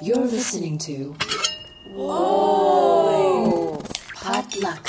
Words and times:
You're 0.00 0.16
listening 0.18 0.78
to. 0.78 1.12
Whoa! 1.92 3.82
Potluck. 4.14 4.88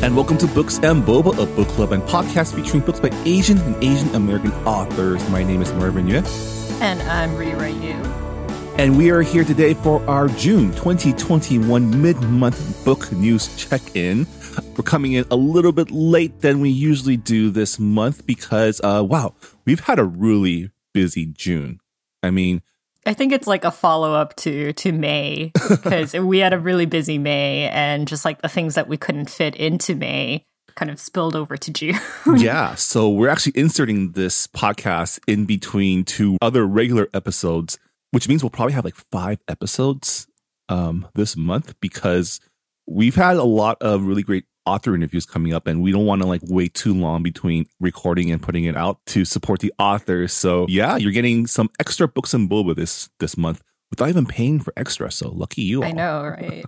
And 0.00 0.14
welcome 0.14 0.38
to 0.38 0.46
Books 0.46 0.78
and 0.78 1.02
Boba, 1.02 1.36
a 1.42 1.46
book 1.56 1.66
club 1.68 1.90
and 1.90 2.04
podcast 2.04 2.54
featuring 2.54 2.84
books 2.84 3.00
by 3.00 3.10
Asian 3.24 3.58
and 3.58 3.82
Asian 3.82 4.14
American 4.14 4.52
authors. 4.64 5.28
My 5.30 5.42
name 5.42 5.60
is 5.60 5.72
Marvin 5.72 6.06
Yueh. 6.06 6.61
And 6.82 7.00
I'm 7.02 7.36
Reera 7.36 7.70
Yoo. 7.70 7.92
And 8.76 8.98
we 8.98 9.12
are 9.12 9.22
here 9.22 9.44
today 9.44 9.72
for 9.72 10.04
our 10.10 10.26
June 10.26 10.72
2021 10.72 12.02
mid 12.02 12.20
month 12.22 12.84
book 12.84 13.12
news 13.12 13.54
check 13.54 13.94
in. 13.94 14.26
We're 14.76 14.82
coming 14.82 15.12
in 15.12 15.24
a 15.30 15.36
little 15.36 15.70
bit 15.70 15.92
late 15.92 16.40
than 16.40 16.58
we 16.58 16.70
usually 16.70 17.16
do 17.16 17.50
this 17.50 17.78
month 17.78 18.26
because, 18.26 18.80
uh, 18.82 19.04
wow, 19.08 19.36
we've 19.64 19.78
had 19.78 20.00
a 20.00 20.04
really 20.04 20.72
busy 20.92 21.26
June. 21.26 21.78
I 22.20 22.32
mean, 22.32 22.62
I 23.06 23.14
think 23.14 23.32
it's 23.32 23.46
like 23.46 23.62
a 23.62 23.70
follow 23.70 24.14
up 24.14 24.34
to 24.38 24.72
to 24.72 24.90
May 24.90 25.52
because 25.68 26.14
we 26.14 26.38
had 26.38 26.52
a 26.52 26.58
really 26.58 26.86
busy 26.86 27.16
May 27.16 27.68
and 27.68 28.08
just 28.08 28.24
like 28.24 28.42
the 28.42 28.48
things 28.48 28.74
that 28.74 28.88
we 28.88 28.96
couldn't 28.96 29.30
fit 29.30 29.54
into 29.54 29.94
May 29.94 30.46
kind 30.74 30.90
of 30.90 31.00
spilled 31.00 31.36
over 31.36 31.56
to 31.56 31.70
June. 31.70 31.98
yeah, 32.36 32.74
so 32.74 33.08
we're 33.08 33.28
actually 33.28 33.52
inserting 33.56 34.12
this 34.12 34.46
podcast 34.46 35.20
in 35.26 35.44
between 35.44 36.04
two 36.04 36.36
other 36.42 36.66
regular 36.66 37.08
episodes, 37.14 37.78
which 38.10 38.28
means 38.28 38.42
we'll 38.42 38.50
probably 38.50 38.74
have 38.74 38.84
like 38.84 38.96
5 38.96 39.42
episodes 39.48 40.26
um 40.68 41.08
this 41.14 41.36
month 41.36 41.74
because 41.80 42.40
we've 42.86 43.16
had 43.16 43.36
a 43.36 43.42
lot 43.42 43.76
of 43.80 44.04
really 44.04 44.22
great 44.22 44.44
author 44.64 44.94
interviews 44.94 45.26
coming 45.26 45.52
up 45.52 45.66
and 45.66 45.82
we 45.82 45.90
don't 45.90 46.06
want 46.06 46.22
to 46.22 46.28
like 46.28 46.40
wait 46.44 46.72
too 46.72 46.94
long 46.94 47.22
between 47.22 47.66
recording 47.80 48.30
and 48.30 48.40
putting 48.40 48.64
it 48.64 48.76
out 48.76 48.98
to 49.06 49.24
support 49.24 49.58
the 49.58 49.72
authors 49.80 50.32
so 50.32 50.64
yeah 50.68 50.96
you're 50.96 51.10
getting 51.10 51.48
some 51.48 51.68
extra 51.80 52.06
books 52.06 52.32
and 52.32 52.48
boba 52.48 52.76
this 52.76 53.10
this 53.18 53.36
month 53.36 53.60
without 53.90 54.08
even 54.08 54.24
paying 54.24 54.60
for 54.60 54.72
extra 54.76 55.10
so 55.10 55.30
lucky 55.30 55.62
you 55.62 55.82
all. 55.82 55.88
I 55.88 55.92
know, 55.92 56.22
right? 56.40 56.64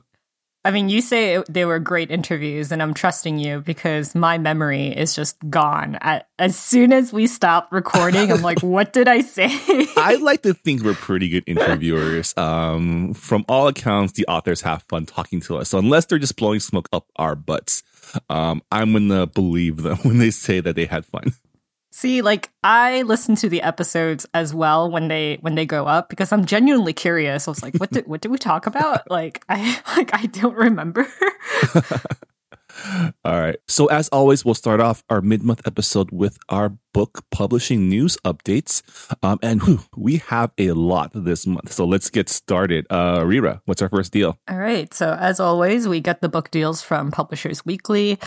I 0.66 0.70
mean, 0.70 0.88
you 0.88 1.02
say 1.02 1.42
they 1.46 1.66
were 1.66 1.78
great 1.78 2.10
interviews, 2.10 2.72
and 2.72 2.82
I'm 2.82 2.94
trusting 2.94 3.38
you 3.38 3.60
because 3.60 4.14
my 4.14 4.38
memory 4.38 4.88
is 4.88 5.14
just 5.14 5.36
gone. 5.50 5.98
As 6.38 6.56
soon 6.56 6.90
as 6.90 7.12
we 7.12 7.26
stop 7.26 7.70
recording, 7.70 8.32
I'm 8.32 8.40
like, 8.40 8.62
what 8.62 8.94
did 8.94 9.06
I 9.06 9.20
say? 9.20 9.48
I 9.98 10.16
like 10.22 10.40
to 10.42 10.54
think 10.54 10.82
we're 10.82 10.94
pretty 10.94 11.28
good 11.28 11.44
interviewers. 11.46 12.34
Um, 12.38 13.12
from 13.12 13.44
all 13.46 13.68
accounts, 13.68 14.14
the 14.14 14.26
authors 14.26 14.62
have 14.62 14.82
fun 14.84 15.04
talking 15.04 15.40
to 15.42 15.58
us. 15.58 15.68
So 15.68 15.78
unless 15.78 16.06
they're 16.06 16.18
just 16.18 16.36
blowing 16.36 16.60
smoke 16.60 16.88
up 16.94 17.08
our 17.16 17.34
butts, 17.34 17.82
um, 18.30 18.62
I'm 18.72 18.94
gonna 18.94 19.26
believe 19.26 19.82
them 19.82 19.98
when 20.02 20.16
they 20.16 20.30
say 20.30 20.60
that 20.60 20.76
they 20.76 20.86
had 20.86 21.04
fun. 21.04 21.34
See, 21.96 22.22
like 22.22 22.50
I 22.64 23.02
listen 23.02 23.36
to 23.36 23.48
the 23.48 23.62
episodes 23.62 24.26
as 24.34 24.52
well 24.52 24.90
when 24.90 25.06
they 25.06 25.38
when 25.42 25.54
they 25.54 25.64
go 25.64 25.86
up 25.86 26.08
because 26.08 26.32
I'm 26.32 26.44
genuinely 26.44 26.92
curious. 26.92 27.46
I 27.46 27.52
was 27.52 27.62
like, 27.62 27.76
what 27.76 27.92
did 27.92 28.08
what 28.08 28.20
did 28.20 28.32
we 28.32 28.36
talk 28.36 28.66
about? 28.66 29.02
Like 29.10 29.44
I 29.48 29.80
like 29.96 30.12
I 30.12 30.26
don't 30.26 30.56
remember. 30.56 31.06
All 33.24 33.40
right. 33.40 33.56
So 33.68 33.86
as 33.86 34.08
always, 34.08 34.44
we'll 34.44 34.54
start 34.54 34.80
off 34.80 35.04
our 35.08 35.20
mid-month 35.20 35.62
episode 35.66 36.10
with 36.10 36.36
our 36.48 36.76
book 36.92 37.24
publishing 37.30 37.88
news 37.88 38.16
updates. 38.24 38.82
Um, 39.22 39.38
and 39.42 39.62
whew, 39.62 39.80
we 39.96 40.16
have 40.16 40.52
a 40.58 40.72
lot 40.72 41.12
this 41.14 41.46
month. 41.46 41.72
So 41.72 41.84
let's 41.84 42.10
get 42.10 42.28
started. 42.28 42.86
Uh, 42.90 43.22
Reera, 43.24 43.62
what's 43.66 43.82
our 43.82 43.88
first 43.88 44.12
deal? 44.12 44.38
All 44.48 44.58
right. 44.58 44.92
So 44.92 45.12
as 45.12 45.38
always, 45.38 45.86
we 45.86 46.00
get 46.00 46.20
the 46.20 46.28
book 46.28 46.50
deals 46.50 46.82
from 46.82 47.12
Publishers 47.12 47.64
Weekly. 47.64 48.18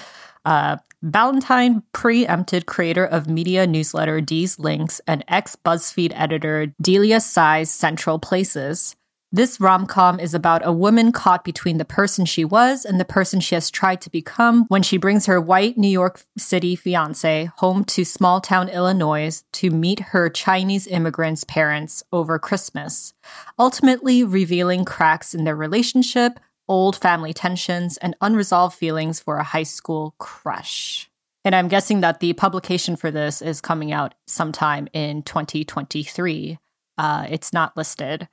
Uh, 0.47 0.77
Ballantine 1.03 1.83
preempted 1.91 2.67
creator 2.67 3.03
of 3.03 3.27
media 3.27 3.67
newsletter 3.67 4.21
Deez 4.21 4.57
Links 4.57 5.01
and 5.05 5.25
ex 5.27 5.57
BuzzFeed 5.57 6.13
editor 6.15 6.67
Delia 6.81 7.19
Cai's 7.19 7.69
Central 7.69 8.17
Places. 8.17 8.95
This 9.29 9.59
rom 9.59 9.87
com 9.87 10.21
is 10.21 10.33
about 10.33 10.65
a 10.65 10.71
woman 10.71 11.11
caught 11.11 11.43
between 11.43 11.79
the 11.79 11.83
person 11.83 12.25
she 12.25 12.45
was 12.45 12.85
and 12.85 12.97
the 12.97 13.03
person 13.03 13.41
she 13.41 13.55
has 13.55 13.69
tried 13.69 13.99
to 13.99 14.09
become 14.09 14.63
when 14.69 14.83
she 14.83 14.95
brings 14.95 15.25
her 15.25 15.41
white 15.41 15.77
New 15.77 15.89
York 15.89 16.23
City 16.37 16.77
fiance 16.77 17.49
home 17.57 17.83
to 17.83 18.05
small 18.05 18.39
town 18.39 18.69
Illinois 18.69 19.43
to 19.51 19.69
meet 19.69 19.99
her 19.99 20.29
Chinese 20.29 20.87
immigrants' 20.87 21.43
parents 21.43 22.03
over 22.13 22.39
Christmas, 22.39 23.13
ultimately 23.59 24.23
revealing 24.23 24.85
cracks 24.85 25.35
in 25.35 25.43
their 25.43 25.57
relationship, 25.57 26.39
old 26.67 26.95
family 26.97 27.33
tensions, 27.33 27.97
and 27.97 28.15
unresolved 28.21 28.75
feelings 28.77 29.19
for 29.19 29.37
a 29.37 29.43
high 29.43 29.63
school 29.63 30.15
crush. 30.19 31.09
And 31.45 31.55
I'm 31.55 31.67
guessing 31.69 32.01
that 32.01 32.19
the 32.19 32.33
publication 32.33 32.95
for 32.97 33.09
this 33.09 33.41
is 33.41 33.61
coming 33.61 33.91
out 33.93 34.13
sometime 34.27 34.87
in 34.93 35.23
2023. 35.23 36.57
Uh, 36.97 37.25
it's 37.29 37.53
not 37.53 37.77
listed. 37.77 38.27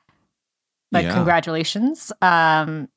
But 0.90 1.04
Yeah. 1.04 1.12
congratulations. 1.14 2.10
Um, 2.22 2.88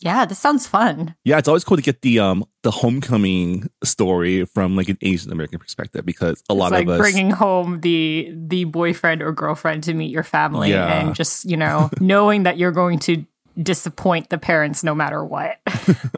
yeah, 0.00 0.24
this 0.26 0.38
sounds 0.38 0.66
fun. 0.66 1.16
Yeah, 1.24 1.38
it's 1.38 1.48
always 1.48 1.64
cool 1.64 1.76
to 1.76 1.82
get 1.82 2.02
the 2.02 2.20
um 2.20 2.44
the 2.62 2.70
homecoming 2.70 3.68
story 3.82 4.44
from 4.44 4.76
like 4.76 4.88
an 4.88 4.96
Asian 5.02 5.32
American 5.32 5.58
perspective 5.58 6.06
because 6.06 6.42
a 6.48 6.54
lot 6.54 6.66
it's 6.66 6.72
like 6.72 6.82
of 6.86 6.90
us 6.90 6.98
bringing 7.00 7.30
home 7.32 7.80
the 7.80 8.32
the 8.32 8.62
boyfriend 8.64 9.22
or 9.22 9.32
girlfriend 9.32 9.82
to 9.84 9.94
meet 9.94 10.12
your 10.12 10.22
family 10.22 10.70
Yeah. 10.70 11.00
and 11.00 11.14
just 11.16 11.44
you 11.46 11.56
know 11.56 11.90
knowing 12.00 12.44
that 12.44 12.58
you're 12.58 12.70
going 12.72 13.00
to 13.00 13.26
disappoint 13.62 14.30
the 14.30 14.38
parents 14.38 14.84
no 14.84 14.94
matter 14.94 15.24
what. 15.24 15.58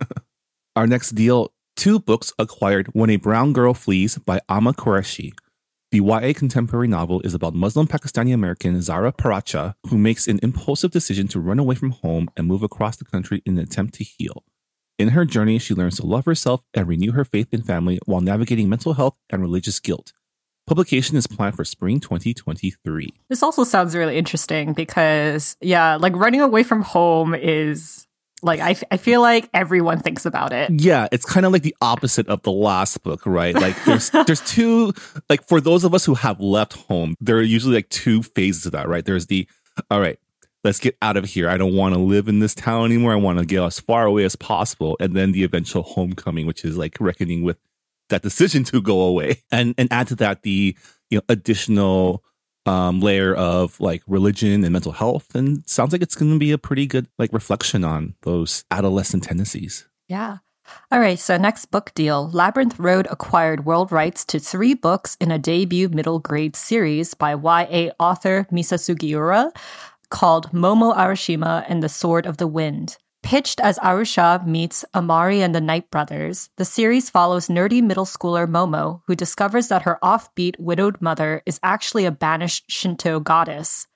Our 0.77 0.87
next 0.87 1.11
deal 1.11 1.53
two 1.77 1.99
books 1.99 2.33
acquired 2.39 2.89
When 2.89 3.11
a 3.11 3.17
Brown 3.17 3.53
Girl 3.53 3.75
Flees 3.75 4.19
by 4.19 4.41
Aamna 4.49 4.75
Qureshi. 4.75 5.33
The 5.93 5.99
YA 5.99 6.33
contemporary 6.37 6.87
novel 6.87 7.21
is 7.23 7.35
about 7.35 7.55
Muslim 7.55 7.89
Pakistani 7.89 8.33
American 8.33 8.81
Zara 8.81 9.13
Paracha, 9.13 9.75
who 9.89 9.99
makes 9.99 10.29
an 10.29 10.39
impulsive 10.41 10.93
decision 10.93 11.27
to 11.29 11.41
run 11.41 11.59
away 11.59 11.75
from 11.75 11.91
home 11.91 12.31
and 12.37 12.47
move 12.47 12.63
across 12.63 12.97
the 12.97 13.05
country 13.05 13.43
in 13.45 13.59
an 13.59 13.65
attempt 13.65 13.95
to 13.95 14.05
heal. 14.05 14.45
In 15.01 15.09
her 15.09 15.25
journey, 15.25 15.59
she 15.59 15.75
learns 15.75 15.97
to 15.97 16.07
love 16.07 16.27
herself 16.27 16.63
and 16.75 16.87
renew 16.87 17.13
her 17.13 17.25
faith 17.25 17.49
in 17.51 17.63
family 17.63 17.99
while 18.05 18.21
navigating 18.21 18.69
mental 18.69 18.93
health 18.93 19.17
and 19.31 19.43
religious 19.43 19.81
guilt. 19.81 20.13
Publication 20.71 21.17
is 21.17 21.27
planned 21.27 21.57
for 21.57 21.65
spring 21.65 21.99
2023. 21.99 23.13
This 23.29 23.43
also 23.43 23.65
sounds 23.65 23.97
really 23.97 24.17
interesting 24.17 24.73
because, 24.73 25.57
yeah, 25.61 25.97
like 25.97 26.15
running 26.15 26.41
away 26.41 26.63
from 26.63 26.83
home 26.83 27.35
is 27.35 28.07
like, 28.41 28.61
I, 28.61 28.71
f- 28.71 28.85
I 28.89 28.97
feel 28.97 29.21
like 29.21 29.51
everyone 29.53 29.99
thinks 29.99 30.25
about 30.25 30.53
it. 30.53 30.71
Yeah, 30.71 31.09
it's 31.11 31.25
kind 31.25 31.45
of 31.45 31.51
like 31.51 31.65
the 31.65 31.75
opposite 31.81 32.29
of 32.29 32.43
the 32.43 32.53
last 32.53 33.03
book, 33.03 33.27
right? 33.27 33.53
Like 33.53 33.85
there's 33.85 34.11
there's 34.29 34.43
two 34.43 34.93
like 35.29 35.45
for 35.49 35.61
those 35.61 35.83
of 35.83 35.93
us 35.93 36.05
who 36.05 36.15
have 36.15 36.39
left 36.39 36.75
home, 36.75 37.17
there 37.21 37.39
are 37.39 37.43
usually 37.43 37.75
like 37.75 37.89
two 37.89 38.23
phases 38.23 38.67
of 38.67 38.71
that, 38.71 38.87
right? 38.89 39.05
There's 39.05 39.27
the 39.27 39.49
all 39.91 40.01
right, 40.01 40.21
let's 40.63 40.79
get 40.79 40.97
out 41.03 41.17
of 41.17 41.25
here. 41.25 41.49
I 41.49 41.57
don't 41.57 41.75
want 41.75 41.95
to 41.95 42.01
live 42.01 42.29
in 42.29 42.39
this 42.39 42.55
town 42.55 42.85
anymore. 42.85 43.13
I 43.13 43.17
want 43.17 43.41
to 43.41 43.45
get 43.45 43.61
as 43.61 43.81
far 43.81 44.05
away 44.05 44.23
as 44.23 44.37
possible. 44.37 44.97
And 45.01 45.17
then 45.17 45.33
the 45.33 45.43
eventual 45.43 45.83
homecoming, 45.83 46.47
which 46.47 46.65
is 46.65 46.77
like 46.77 46.97
reckoning 47.01 47.43
with 47.43 47.59
that 48.11 48.23
decision 48.23 48.65
to 48.65 48.81
go 48.81 49.01
away. 49.01 49.43
And 49.53 49.75
and 49.79 49.93
add 49.93 50.09
to 50.09 50.17
that 50.17 50.43
the 50.43 50.77
you 51.11 51.19
know 51.19 51.23
additional 51.29 52.23
um 52.67 53.01
layer 53.01 53.35
of 53.35 53.81
like 53.81 54.03
religion 54.07 54.63
and 54.65 54.73
mental 54.73 54.93
health 54.93 55.35
and 55.35 55.67
sounds 55.69 55.93
like 55.93 56.03
it's 56.03 56.15
going 56.15 56.33
to 56.33 56.39
be 56.39 56.53
a 56.53 56.59
pretty 56.59 56.87
good 56.87 57.09
like 57.19 57.33
reflection 57.33 57.85
on 57.85 58.15
those 58.23 58.65
adolescent 58.71 59.25
tendencies. 59.25 59.89
Yeah. 60.09 60.39
All 60.93 61.01
right, 61.01 61.19
so 61.19 61.37
next 61.37 61.67
book 61.67 61.93
deal 61.95 62.31
Labyrinth 62.31 62.79
Road 62.79 63.09
acquired 63.11 63.65
world 63.65 63.91
rights 63.91 64.25
to 64.27 64.39
three 64.39 64.75
books 64.75 65.17
in 65.21 65.31
a 65.31 65.39
debut 65.39 65.89
middle 65.89 66.21
grade 66.21 66.55
series 66.55 67.15
by 67.15 67.33
YA 67.33 67.91
author 67.99 68.47
Misa 68.53 68.79
Sugiura 68.79 69.51
called 70.11 70.51
Momo 70.53 70.95
Arashima 70.95 71.65
and 71.69 71.83
the 71.83 71.89
Sword 71.89 72.27
of 72.27 72.37
the 72.37 72.47
Wind. 72.47 72.99
Pitched 73.23 73.61
as 73.61 73.79
Aru 73.79 74.05
Shah 74.05 74.41
meets 74.45 74.85
Amari 74.95 75.43
and 75.43 75.55
the 75.55 75.61
Night 75.61 75.91
Brothers, 75.91 76.49
the 76.57 76.65
series 76.65 77.11
follows 77.11 77.49
nerdy 77.49 77.83
middle 77.83 78.07
schooler 78.07 78.51
Momo, 78.51 79.03
who 79.07 79.15
discovers 79.15 79.69
that 79.69 79.83
her 79.83 79.99
offbeat 80.03 80.59
widowed 80.59 81.01
mother 81.01 81.43
is 81.47 81.61
actually 81.63 82.07
a 82.07 82.11
banished 82.11 82.71
Shinto 82.71 83.21
goddess. 83.21 83.87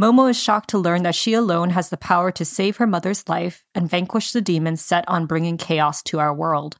Momo 0.00 0.28
is 0.28 0.40
shocked 0.40 0.70
to 0.70 0.78
learn 0.78 1.04
that 1.04 1.14
she 1.14 1.32
alone 1.32 1.70
has 1.70 1.88
the 1.88 1.96
power 1.96 2.30
to 2.30 2.44
save 2.44 2.76
her 2.76 2.86
mother's 2.86 3.26
life 3.28 3.64
and 3.74 3.88
vanquish 3.88 4.32
the 4.32 4.42
demons 4.42 4.82
set 4.82 5.08
on 5.08 5.26
bringing 5.26 5.56
chaos 5.56 6.02
to 6.02 6.20
our 6.20 6.34
world. 6.34 6.76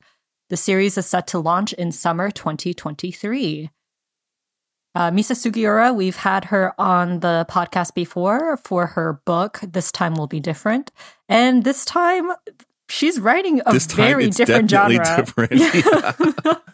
The 0.51 0.57
series 0.57 0.99
is 0.99 1.07
set 1.07 1.27
to 1.29 1.39
launch 1.39 1.73
in 1.73 1.91
summer 1.93 2.31
2023. 2.31 3.71
Uh, 4.97 5.11
Misa 5.11 5.35
Sugiura, 5.37 5.95
we've 5.95 6.17
had 6.17 6.47
her 6.47 6.73
on 6.81 7.21
the 7.21 7.47
podcast 7.51 7.93
before 7.95 8.57
for 8.65 8.87
her 8.87 9.21
book. 9.27 9.61
This 9.63 9.93
time 9.93 10.15
will 10.15 10.27
be 10.27 10.41
different. 10.41 10.91
And 11.29 11.65
this 11.65 11.85
time, 11.85 12.31
she's 12.89 13.21
writing 13.21 13.61
a 13.67 13.73
This 13.73 13.87
time 13.87 13.97
very 14.07 14.29
different 14.31 14.71
definitely 14.71 15.05
genre. 15.05 15.25
different. 15.25 16.59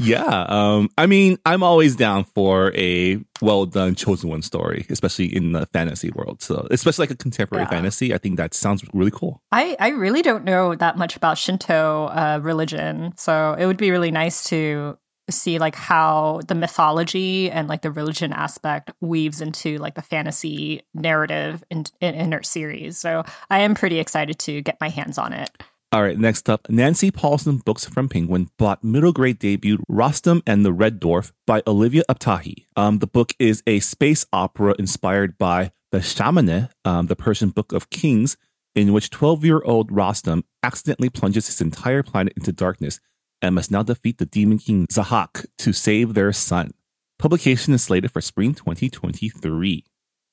Yeah. 0.00 0.46
Um, 0.48 0.90
I 0.96 1.06
mean, 1.06 1.38
I'm 1.44 1.64
always 1.64 1.96
down 1.96 2.22
for 2.22 2.72
a 2.76 3.18
well 3.42 3.66
done 3.66 3.96
chosen 3.96 4.30
one 4.30 4.42
story, 4.42 4.86
especially 4.90 5.26
in 5.34 5.50
the 5.50 5.66
fantasy 5.66 6.10
world. 6.10 6.40
So, 6.40 6.68
especially 6.70 7.02
like 7.02 7.10
a 7.10 7.16
contemporary 7.16 7.64
Yeah. 7.64 7.70
fantasy, 7.70 8.14
I 8.14 8.18
think 8.18 8.36
that 8.36 8.54
sounds 8.54 8.84
really 8.94 9.10
cool. 9.10 9.42
I, 9.50 9.76
I 9.80 9.88
really 9.88 10.22
don't 10.22 10.44
know 10.44 10.76
that 10.76 10.96
much 10.98 11.16
about 11.16 11.36
Shinto 11.36 12.06
uh, 12.06 12.38
religion, 12.40 13.12
so 13.16 13.56
it 13.58 13.66
would 13.66 13.76
be 13.76 13.90
really 13.90 14.12
nice 14.12 14.44
to 14.50 14.96
see 15.30 15.58
like 15.58 15.74
how 15.74 16.40
the 16.48 16.54
mythology 16.54 17.50
and 17.50 17.68
like 17.68 17.82
the 17.82 17.90
religion 17.90 18.32
aspect 18.32 18.90
weaves 19.00 19.40
into 19.40 19.78
like 19.78 19.94
the 19.94 20.02
fantasy 20.02 20.82
narrative 20.94 21.64
in, 21.70 21.84
in, 22.00 22.14
in 22.14 22.32
her 22.32 22.42
series. 22.42 22.98
So 22.98 23.24
I 23.50 23.60
am 23.60 23.74
pretty 23.74 23.98
excited 23.98 24.38
to 24.40 24.62
get 24.62 24.80
my 24.80 24.88
hands 24.88 25.18
on 25.18 25.32
it. 25.32 25.50
All 25.90 26.02
right, 26.02 26.18
next 26.18 26.50
up, 26.50 26.68
Nancy 26.68 27.10
Paulsen 27.10 27.64
Books 27.64 27.86
from 27.86 28.10
Penguin 28.10 28.50
bought 28.58 28.84
middle 28.84 29.12
grade 29.12 29.38
debut 29.38 29.78
Rostam 29.90 30.42
and 30.46 30.62
the 30.62 30.72
Red 30.72 31.00
Dwarf 31.00 31.32
by 31.46 31.62
Olivia 31.66 32.02
Abtahi. 32.10 32.66
Um, 32.76 32.98
the 32.98 33.06
book 33.06 33.32
is 33.38 33.62
a 33.66 33.80
space 33.80 34.26
opera 34.30 34.74
inspired 34.78 35.38
by 35.38 35.72
the 35.90 36.00
Shahnameh, 36.00 36.68
um, 36.84 37.06
the 37.06 37.16
Persian 37.16 37.48
Book 37.48 37.72
of 37.72 37.88
Kings, 37.88 38.36
in 38.74 38.92
which 38.92 39.08
12 39.08 39.46
year 39.46 39.62
old 39.64 39.90
Rostam 39.90 40.42
accidentally 40.62 41.08
plunges 41.08 41.46
his 41.46 41.62
entire 41.62 42.02
planet 42.02 42.34
into 42.36 42.52
darkness 42.52 43.00
and 43.42 43.54
must 43.54 43.70
now 43.70 43.82
defeat 43.82 44.18
the 44.18 44.26
demon 44.26 44.58
king 44.58 44.86
Zahak 44.88 45.46
to 45.58 45.72
save 45.72 46.14
their 46.14 46.32
son. 46.32 46.72
Publication 47.18 47.74
is 47.74 47.82
slated 47.82 48.10
for 48.12 48.20
spring 48.20 48.54
2023. 48.54 49.84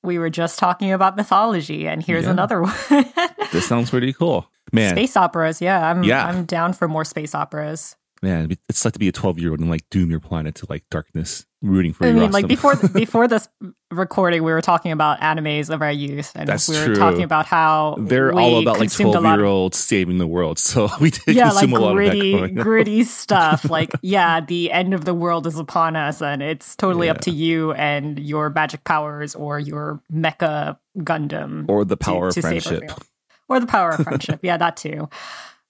We 0.04 0.20
were 0.20 0.30
just 0.30 0.60
talking 0.60 0.92
about 0.92 1.16
mythology, 1.16 1.88
and 1.88 2.04
here's 2.04 2.26
Yeah. 2.26 2.32
another 2.32 2.62
one. 2.64 2.74
This 3.52 3.68
sounds 3.68 3.90
pretty 3.90 4.14
cool. 4.14 4.48
Man, 4.72 4.92
space 4.96 5.18
operas, 5.18 5.62
yeah. 5.62 5.90
I'm 5.90 6.04
Yeah. 6.04 6.26
I'm 6.26 6.46
down 6.46 6.74
for 6.74 6.88
more 6.88 7.06
space 7.06 7.34
operas. 7.34 7.96
Man, 8.26 8.58
it's 8.68 8.84
like 8.84 8.94
to 8.94 9.00
be 9.00 9.08
a 9.08 9.12
12 9.12 9.40
year 9.40 9.52
old 9.52 9.60
and 9.60 9.70
like 9.70 9.88
doom 9.92 10.10
your 10.10 10.20
planet 10.20 10.56
to 10.56 10.66
like 10.70 10.84
darkness, 10.90 11.46
rooting 11.62 11.94
for 11.94 12.06
I 12.08 12.12
mean, 12.12 12.32
like 12.32 12.48
before 12.48 12.76
before 12.94 13.28
this 13.28 13.48
recording, 13.92 14.44
we 14.44 14.52
were 14.52 14.62
talking 14.62 14.92
about 14.92 15.20
animes 15.20 15.70
of 15.70 15.82
our 15.82 15.92
youth, 15.92 16.32
and 16.36 16.50
That's 16.50 16.68
we 16.68 16.78
were 16.78 16.86
true. 16.86 16.96
talking 16.96 17.22
about 17.24 17.46
how 17.46 17.96
They're 18.00 18.34
all 18.34 18.60
about 18.60 18.80
like 18.80 18.92
12 18.92 19.24
lot 19.24 19.38
year 19.38 19.46
olds 19.46 19.78
saving 19.78 20.18
the 20.18 20.28
world. 20.28 20.58
So 20.60 20.90
we 21.00 21.12
did 21.12 21.36
Yeah, 21.36 21.52
like 21.52 21.70
a 21.70 21.74
lot 21.76 21.94
gritty, 21.94 22.34
of 22.34 22.42
that. 22.42 22.62
gritty 22.64 23.04
stuff. 23.06 23.70
Like, 23.70 23.92
yeah, 24.02 24.42
the 24.42 24.72
end 24.72 24.94
of 24.94 25.06
the 25.06 25.14
world 25.14 25.46
is 25.48 25.58
upon 25.60 25.96
us, 25.96 26.22
and 26.22 26.42
it's 26.42 26.76
totally 26.76 27.10
up 27.10 27.22
to 27.22 27.32
you 27.32 27.74
and 27.74 28.20
your 28.20 28.50
magic 28.50 28.84
powers 28.84 29.36
or 29.36 29.60
your 29.60 30.02
mecha 30.12 30.78
Gundam 31.00 31.66
Or 31.70 31.86
the 31.86 31.98
power 31.98 32.32
to 32.32 32.40
of 32.40 32.44
save 32.46 32.64
friendship. 32.64 32.92
Or 33.48 33.60
the 33.60 33.68
power 33.68 33.92
of 33.92 34.00
friendship. 34.04 34.40
yeah, 34.42 34.58
that 34.58 34.78
too. 34.78 35.08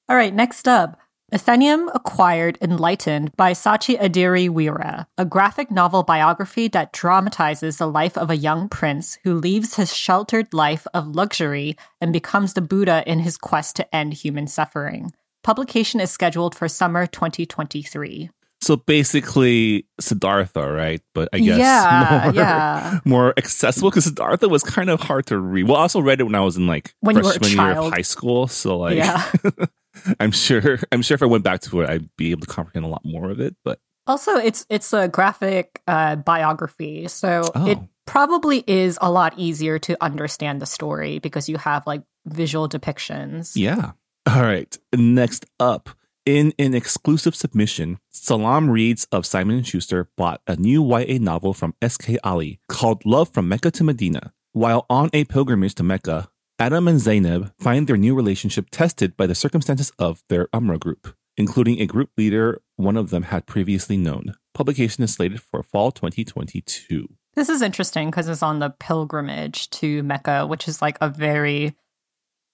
All 0.07 0.15
right, 0.15 0.33
next 0.33 0.67
up. 0.67 0.99
Atheneum 1.35 1.93
Acquired 1.93 2.57
Enlightened 2.61 3.35
by 3.35 3.51
Sachi 3.51 3.99
Ediriweera, 3.99 5.05
a 5.17 5.25
graphic 5.25 5.69
novel 5.69 6.01
biography 6.01 6.69
that 6.69 6.93
dramatizes 6.93 7.75
the 7.75 7.87
life 7.87 8.17
of 8.17 8.29
a 8.29 8.37
young 8.37 8.69
prince 8.69 9.17
who 9.25 9.33
leaves 9.33 9.75
his 9.75 9.93
sheltered 9.93 10.53
life 10.53 10.87
of 10.93 11.13
luxury 11.13 11.75
and 11.99 12.13
becomes 12.13 12.53
the 12.53 12.61
Buddha 12.61 13.03
in 13.05 13.19
his 13.19 13.37
quest 13.37 13.75
to 13.75 13.95
end 13.95 14.13
human 14.13 14.47
suffering. 14.47 15.11
Publication 15.43 15.99
is 15.99 16.09
scheduled 16.09 16.55
for 16.55 16.69
summer 16.69 17.05
2023. 17.05 18.29
So 18.61 18.77
basically, 18.77 19.87
Siddhartha, 19.99 20.71
right? 20.71 21.01
But 21.13 21.27
I 21.33 21.39
guess 21.39 21.59
yeah, 21.59 22.21
more, 22.23 22.33
yeah. 22.33 22.99
more 23.03 23.33
accessible 23.35 23.89
because 23.89 24.05
Siddhartha 24.05 24.47
was 24.47 24.63
kind 24.63 24.89
of 24.89 25.01
hard 25.01 25.25
to 25.25 25.37
read. 25.37 25.67
Well, 25.67 25.75
I 25.75 25.81
also 25.81 25.99
read 25.99 26.21
it 26.21 26.23
when 26.23 26.35
I 26.35 26.39
was 26.39 26.55
in 26.55 26.65
like 26.65 26.95
When 27.01 27.17
you 27.17 27.23
were 27.23 27.31
a 27.31 27.33
freshman 27.33 27.67
year 27.67 27.77
of 27.77 27.91
high 27.91 28.03
school. 28.03 28.47
So 28.47 28.77
like, 28.77 28.95
yeah. 28.95 29.29
I'm 30.19 30.31
sure, 30.31 30.79
I'm 30.91 31.01
sure 31.01 31.15
if 31.15 31.23
I 31.23 31.25
went 31.27 31.43
back 31.43 31.61
to 31.61 31.81
it, 31.81 31.89
I'd 31.89 32.09
be 32.17 32.31
able 32.31 32.41
to 32.41 32.47
comprehend 32.47 32.85
a 32.85 32.89
lot 32.89 33.03
more 33.05 33.29
of 33.29 33.39
it. 33.39 33.55
But 33.63 33.79
Also, 34.07 34.35
it's 34.37 34.65
it's 34.69 34.93
a 34.93 35.07
graphic 35.07 35.81
uh, 35.87 36.15
biography, 36.17 37.07
so 37.07 37.43
Oh. 37.55 37.67
it 37.67 37.77
probably 38.05 38.63
is 38.67 38.97
a 39.01 39.09
lot 39.11 39.33
easier 39.37 39.79
to 39.79 39.97
understand 40.03 40.61
the 40.61 40.65
story 40.67 41.19
because 41.19 41.49
you 41.49 41.57
have 41.57 41.85
like 41.87 42.03
visual 42.25 42.69
depictions. 42.69 43.53
Yeah. 43.55 43.91
All 44.27 44.41
right. 44.43 44.77
Next 44.95 45.45
up, 45.59 45.89
in 46.25 46.53
an 46.59 46.73
exclusive 46.73 47.35
submission, 47.35 47.99
Salam 48.11 48.69
Reads 48.69 49.05
of 49.11 49.25
Simon 49.25 49.63
& 49.63 49.63
Schuster 49.63 50.09
bought 50.17 50.41
a 50.47 50.55
new 50.55 50.83
YA 50.83 51.17
novel 51.19 51.53
from 51.53 51.73
S.K. 51.81 52.17
Ali 52.23 52.59
called 52.67 53.05
Love 53.05 53.29
from 53.29 53.47
Mecca 53.47 53.69
to 53.71 53.83
Medina. 53.83 54.33
While 54.51 54.85
on 54.89 55.09
a 55.13 55.25
pilgrimage 55.25 55.75
to 55.75 55.83
Mecca, 55.83 56.29
Adam 56.57 56.87
and 56.87 57.01
Zainab 57.01 57.51
find 57.59 57.85
their 57.85 57.97
new 57.97 58.15
relationship 58.15 58.67
tested 58.71 59.17
by 59.17 59.27
the 59.27 59.35
circumstances 59.35 59.91
of 59.99 60.23
their 60.29 60.47
Umrah 60.47 60.79
group, 60.79 61.13
including 61.35 61.81
a 61.81 61.85
group 61.85 62.11
leader 62.17 62.61
one 62.77 62.95
of 62.95 63.09
them 63.09 63.23
had 63.23 63.45
previously 63.45 63.97
known. 63.97 64.35
Publication 64.53 65.03
is 65.03 65.13
slated 65.13 65.41
for 65.41 65.61
fall 65.63 65.91
2022. 65.91 67.09
This 67.35 67.49
is 67.49 67.61
interesting 67.61 68.09
because 68.09 68.29
it's 68.29 68.41
on 68.41 68.59
the 68.59 68.69
pilgrimage 68.69 69.69
to 69.71 70.01
Mecca, 70.03 70.47
which 70.47 70.69
is 70.69 70.81
like 70.81 70.97
a 71.01 71.09
very, 71.09 71.75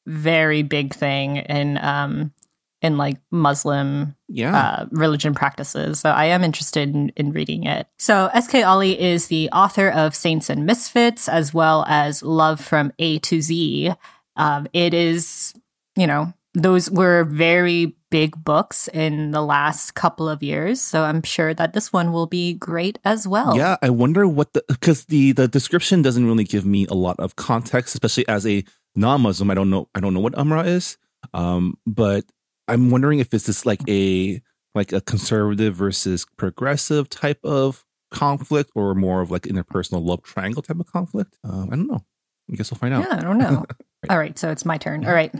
very 0.07 0.63
big 0.63 0.95
thing 0.95 1.37
in 1.37 1.77
um 1.77 2.33
in 2.81 2.97
like 2.97 3.17
Muslim 3.31 4.15
Yeah. 4.27 4.55
uh, 4.57 4.85
religion 4.91 5.33
practices. 5.35 5.99
So 5.99 6.09
I 6.09 6.25
am 6.25 6.43
interested 6.43 6.89
in, 6.89 7.09
in 7.15 7.31
reading 7.31 7.65
it. 7.65 7.87
So 7.99 8.29
S.K. 8.33 8.63
Ali 8.63 8.99
is 8.99 9.27
the 9.27 9.49
author 9.51 9.89
of 9.89 10.15
Saints 10.15 10.49
and 10.49 10.65
Misfits 10.65 11.29
as 11.29 11.53
well 11.53 11.85
as 11.87 12.23
Love 12.23 12.59
from 12.59 12.91
A 12.99 13.19
to 13.19 13.41
Z. 13.41 13.93
Um, 14.35 14.67
it 14.73 14.93
is, 14.93 15.53
you 15.95 16.07
know, 16.07 16.33
those 16.53 16.89
were 16.91 17.23
very 17.23 17.95
big 18.09 18.35
books 18.43 18.89
in 18.89 19.31
the 19.31 19.41
last 19.41 19.93
couple 19.93 20.27
of 20.27 20.43
years. 20.43 20.81
So 20.81 21.03
I'm 21.03 21.21
sure 21.23 21.53
that 21.53 21.71
this 21.73 21.93
one 21.93 22.11
will 22.11 22.27
be 22.27 22.53
great 22.55 22.99
as 23.05 23.25
well. 23.27 23.55
Yeah, 23.55 23.77
I 23.81 23.89
wonder 23.89 24.27
what 24.27 24.51
the 24.53 24.63
because 24.67 25.05
the 25.05 25.31
the 25.31 25.47
description 25.47 26.01
doesn't 26.01 26.25
really 26.25 26.43
give 26.43 26.65
me 26.65 26.85
a 26.89 26.93
lot 26.93 27.17
of 27.19 27.35
context, 27.37 27.95
especially 27.95 28.27
as 28.27 28.45
a 28.45 28.65
non-Muslim. 28.95 29.49
I 29.49 29.53
don't 29.53 29.69
know 29.69 29.87
I 29.95 30.01
don't 30.01 30.13
know 30.13 30.19
what 30.19 30.33
Umrah 30.33 30.65
is, 30.65 30.97
um, 31.33 31.77
but 31.87 32.25
I'm 32.71 32.89
wondering 32.89 33.19
if 33.19 33.33
it's 33.33 33.45
this 33.45 33.65
like 33.65 33.81
a 33.87 34.41
like 34.73 34.93
a 34.93 35.01
conservative 35.01 35.75
versus 35.75 36.25
progressive 36.37 37.09
type 37.09 37.39
of 37.43 37.83
conflict, 38.11 38.71
or 38.75 38.95
more 38.95 39.21
of 39.21 39.31
like 39.31 39.43
interpersonal 39.43 40.03
love 40.05 40.23
triangle 40.23 40.61
type 40.61 40.79
of 40.79 40.85
conflict. 40.87 41.37
Um, 41.43 41.69
I 41.71 41.75
don't 41.75 41.87
know. 41.87 42.05
I 42.51 42.55
guess 42.55 42.71
we'll 42.71 42.79
find 42.79 42.93
out. 42.93 43.05
Yeah, 43.09 43.17
I 43.17 43.21
don't 43.21 43.37
know. 43.37 43.65
All 44.09 44.17
right, 44.17 44.37
so 44.37 44.49
it's 44.49 44.65
my 44.65 44.77
turn. 44.77 45.05
All 45.05 45.13
right. 45.13 45.33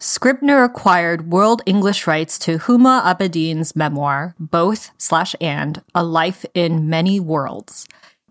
Scribner 0.00 0.64
acquired 0.64 1.30
world 1.30 1.62
English 1.66 2.06
rights 2.06 2.38
to 2.40 2.58
Huma 2.58 3.02
Abedin's 3.04 3.74
memoir, 3.76 4.34
Both 4.38 4.90
slash 4.98 5.34
and 5.40 5.82
A 5.94 6.02
Life 6.04 6.44
in 6.52 6.88
Many 6.88 7.20
Worlds. 7.20 7.86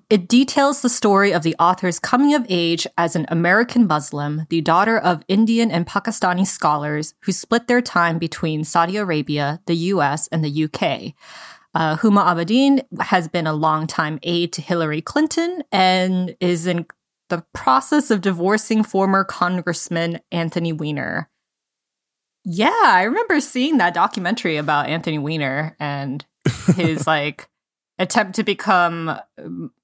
It 0.09 0.27
details 0.27 0.81
the 0.81 0.89
story 0.89 1.33
of 1.33 1.43
the 1.43 1.55
author's 1.59 1.99
coming 1.99 2.33
of 2.33 2.45
age 2.49 2.85
as 2.97 3.15
an 3.15 3.25
American 3.29 3.87
Muslim, 3.87 4.45
the 4.49 4.61
daughter 4.61 4.97
of 4.97 5.23
Indian 5.27 5.71
and 5.71 5.87
Pakistani 5.87 6.45
scholars 6.45 7.13
who 7.21 7.31
split 7.31 7.67
their 7.67 7.81
time 7.81 8.17
between 8.17 8.63
Saudi 8.63 8.97
Arabia, 8.97 9.61
the 9.65 9.75
US, 9.75 10.27
and 10.27 10.43
the 10.43 10.63
UK. 10.65 11.13
Uh, 11.75 11.97
Huma 11.97 12.23
Abedin 12.25 12.83
has 13.01 13.27
been 13.27 13.47
a 13.47 13.53
longtime 13.53 14.19
aide 14.23 14.53
to 14.53 14.61
Hillary 14.61 15.01
Clinton 15.01 15.63
and 15.71 16.35
is 16.39 16.67
in 16.67 16.85
the 17.29 17.43
process 17.53 18.11
of 18.11 18.21
divorcing 18.21 18.83
former 18.83 19.23
Congressman 19.23 20.19
Anthony 20.31 20.71
Weiner. 20.71 21.29
Yeah, 22.45 22.81
I 22.83 23.03
remember 23.03 23.39
seeing 23.39 23.77
that 23.77 23.93
documentary 23.93 24.57
about 24.57 24.87
Anthony 24.87 25.17
Weiner 25.17 25.75
and 25.79 26.23
his 26.75 27.07
like 27.07 27.47
attempt 27.99 28.35
to 28.35 28.43
become 28.43 29.19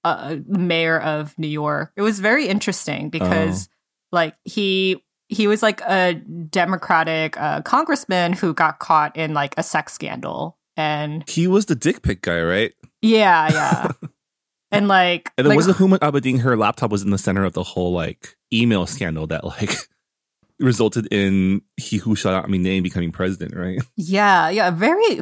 uh, 0.03 0.35
mayor 0.47 0.99
of 0.99 1.37
New 1.37 1.47
York. 1.47 1.91
It 1.95 2.01
was 2.01 2.19
very 2.19 2.47
interesting 2.47 3.09
because 3.09 3.69
like 4.11 4.35
he 4.43 5.03
he 5.27 5.47
was 5.47 5.61
like 5.61 5.81
a 5.81 6.15
democratic 6.15 7.39
uh, 7.39 7.61
congressman 7.61 8.33
who 8.33 8.53
got 8.53 8.79
caught 8.79 9.15
in 9.15 9.33
like 9.33 9.53
a 9.57 9.63
sex 9.63 9.93
scandal 9.93 10.57
and 10.75 11.27
He 11.29 11.45
was 11.47 11.67
the 11.67 11.75
dick 11.75 12.01
pic 12.01 12.21
guy, 12.21 12.41
right? 12.41 12.73
yeah, 13.01 13.51
yeah. 13.51 13.91
and 14.71 14.87
like 14.87 15.31
And 15.37 15.45
it 15.45 15.49
like, 15.49 15.55
wasn't 15.57 15.77
Huma 15.77 15.99
Abedin. 15.99 16.39
Her 16.39 16.57
laptop 16.57 16.89
was 16.89 17.03
in 17.03 17.11
the 17.11 17.17
center 17.17 17.43
of 17.43 17.53
the 17.53 17.63
whole 17.63 17.91
like 17.93 18.35
email 18.51 18.87
scandal 18.87 19.27
that 19.27 19.43
like 19.43 19.75
resulted 20.59 21.07
in 21.11 21.61
he 21.77 21.97
who 21.97 22.15
shot 22.15 22.33
out 22.33 22.49
my 22.49 22.57
name 22.57 22.81
becoming 22.81 23.11
president, 23.11 23.55
right? 23.55 23.79
Yeah, 23.95 24.49
yeah, 24.49 24.71
very 24.71 25.21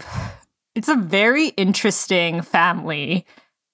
it's 0.77 0.87
a 0.89 0.95
very 0.95 1.47
interesting 1.49 2.41
family 2.41 3.25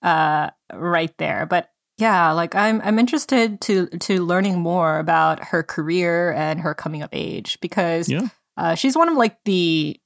uh 0.02 0.50
right 0.74 1.16
there. 1.18 1.46
But 1.46 1.70
yeah, 1.98 2.32
like 2.32 2.56
I'm 2.56 2.82
I'm 2.82 2.98
interested 2.98 3.62
to 3.62 3.88
to 3.88 4.26
learning 4.26 4.60
more 4.60 4.98
about 5.00 5.44
her 5.46 5.62
career 5.64 6.32
and 6.34 6.60
her 6.62 6.74
coming 6.74 7.04
of 7.04 7.10
age 7.12 7.60
because 7.62 8.10
Yeah. 8.10 8.28
uh 8.58 8.76
she's 8.76 8.96
one 8.98 9.10
of 9.10 9.16
like 9.18 9.38
the 9.46 10.00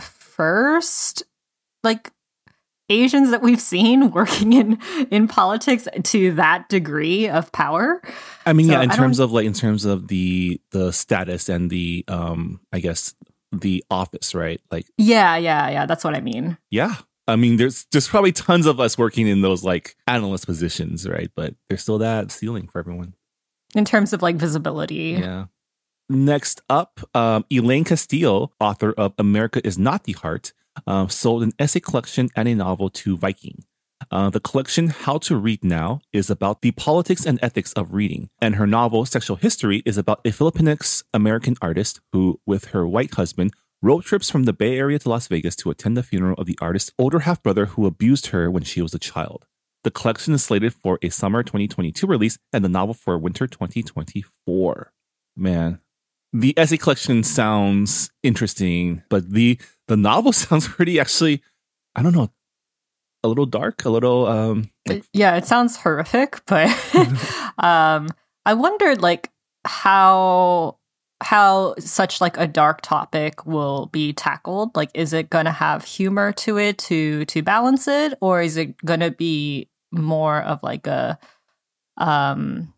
first 0.00 1.22
like 1.82 2.10
Asians 2.88 3.30
that 3.30 3.42
we've 3.42 3.60
seen 3.60 4.10
working 4.18 4.52
in 4.52 4.78
in 5.10 5.28
politics 5.28 5.88
to 6.04 6.32
that 6.34 6.68
degree 6.68 7.28
of 7.28 7.50
power. 7.52 8.02
I 8.44 8.52
mean, 8.52 8.66
So 8.66 8.72
yeah, 8.72 8.82
in 8.82 8.90
terms 8.90 9.18
of 9.18 9.32
like 9.32 9.46
in 9.46 9.52
terms 9.54 9.84
of 9.84 10.08
the 10.08 10.60
the 10.70 10.92
status 10.92 11.48
and 11.48 11.70
the 11.70 12.04
um 12.08 12.60
I 12.72 12.80
guess 12.80 13.14
the 13.52 13.84
office, 13.90 14.34
right? 14.34 14.60
Like 14.70 14.86
Yeah, 14.98 15.36
yeah, 15.36 15.70
yeah, 15.70 15.86
that's 15.86 16.04
what 16.04 16.14
I 16.14 16.20
mean. 16.20 16.58
yeah. 16.70 16.96
I 17.28 17.36
mean, 17.36 17.56
there's 17.56 17.86
there's 17.92 18.08
probably 18.08 18.32
tons 18.32 18.66
of 18.66 18.80
us 18.80 18.98
working 18.98 19.28
in 19.28 19.42
those 19.42 19.62
like 19.62 19.94
analyst 20.08 20.44
positions, 20.44 21.08
right? 21.08 21.30
But 21.36 21.54
there's 21.68 21.82
still 21.82 21.98
that 21.98 22.32
ceiling 22.32 22.66
for 22.66 22.80
everyone. 22.80 23.14
In 23.76 23.84
terms 23.84 24.12
of 24.12 24.22
like 24.22 24.36
visibility. 24.36 25.16
Yeah. 25.20 25.46
Next 26.08 26.60
up, 26.68 27.00
um, 27.14 27.44
Elaine 27.50 27.84
Castillo, 27.84 28.50
author 28.60 28.92
of 28.92 29.14
America 29.18 29.64
is 29.64 29.78
Not 29.78 30.02
the 30.04 30.12
Heart, 30.12 30.52
um, 30.86 31.08
sold 31.08 31.44
an 31.44 31.52
essay 31.60 31.80
collection 31.80 32.28
and 32.34 32.48
a 32.48 32.54
novel 32.54 32.90
to 32.90 33.16
Viking. 33.16 33.64
Uh, 34.12 34.28
the 34.28 34.40
collection, 34.40 34.88
How 34.88 35.16
to 35.18 35.36
Read 35.36 35.64
Now, 35.64 36.02
is 36.12 36.28
about 36.28 36.60
the 36.60 36.72
politics 36.72 37.24
and 37.24 37.38
ethics 37.42 37.72
of 37.72 37.94
reading. 37.94 38.28
And 38.42 38.56
her 38.56 38.66
novel, 38.66 39.06
Sexual 39.06 39.38
History, 39.38 39.82
is 39.86 39.96
about 39.96 40.20
a 40.26 40.28
Filipinx 40.28 41.02
American 41.14 41.56
artist 41.62 41.98
who, 42.12 42.38
with 42.44 42.66
her 42.66 42.86
white 42.86 43.14
husband, 43.14 43.54
road 43.80 44.04
trips 44.04 44.28
from 44.28 44.44
the 44.44 44.52
Bay 44.52 44.76
Area 44.76 44.98
to 44.98 45.08
Las 45.08 45.28
Vegas 45.28 45.56
to 45.56 45.70
attend 45.70 45.96
the 45.96 46.02
funeral 46.02 46.34
of 46.38 46.44
the 46.44 46.58
artist's 46.60 46.92
older 46.98 47.20
half 47.20 47.42
brother 47.42 47.64
who 47.64 47.86
abused 47.86 48.26
her 48.26 48.50
when 48.50 48.64
she 48.64 48.82
was 48.82 48.92
a 48.92 48.98
child. 48.98 49.46
The 49.82 49.90
collection 49.90 50.34
is 50.34 50.44
slated 50.44 50.74
for 50.74 50.98
a 51.00 51.08
summer 51.08 51.42
2022 51.42 52.06
release 52.06 52.36
and 52.52 52.62
the 52.62 52.68
novel 52.68 52.92
for 52.92 53.16
winter 53.16 53.46
2024. 53.46 54.92
Man, 55.36 55.80
the 56.34 56.52
essay 56.58 56.76
collection 56.76 57.22
sounds 57.22 58.10
interesting, 58.22 59.04
but 59.08 59.30
the 59.30 59.58
the 59.88 59.96
novel 59.96 60.32
sounds 60.34 60.68
pretty 60.68 61.00
actually, 61.00 61.42
I 61.96 62.02
don't 62.02 62.14
know, 62.14 62.30
a 63.24 63.28
little 63.28 63.46
dark, 63.46 63.84
a 63.84 63.90
little 63.90 64.26
um 64.26 64.70
like, 64.88 65.04
yeah, 65.12 65.36
it 65.36 65.46
sounds 65.46 65.76
horrific, 65.76 66.40
but 66.46 66.68
um 67.58 68.08
I 68.44 68.54
wondered 68.54 69.00
like 69.00 69.30
how 69.64 70.78
how 71.22 71.74
such 71.78 72.20
like 72.20 72.36
a 72.36 72.48
dark 72.48 72.80
topic 72.80 73.46
will 73.46 73.86
be 73.86 74.12
tackled. 74.12 74.74
Like 74.74 74.90
is 74.94 75.12
it 75.12 75.30
going 75.30 75.44
to 75.44 75.52
have 75.52 75.84
humor 75.84 76.32
to 76.32 76.58
it 76.58 76.78
to 76.78 77.24
to 77.26 77.42
balance 77.42 77.86
it 77.86 78.14
or 78.20 78.42
is 78.42 78.56
it 78.56 78.76
going 78.84 79.00
to 79.00 79.10
be 79.10 79.68
more 79.92 80.40
of 80.40 80.62
like 80.62 80.86
a 80.86 81.18
um 81.98 82.72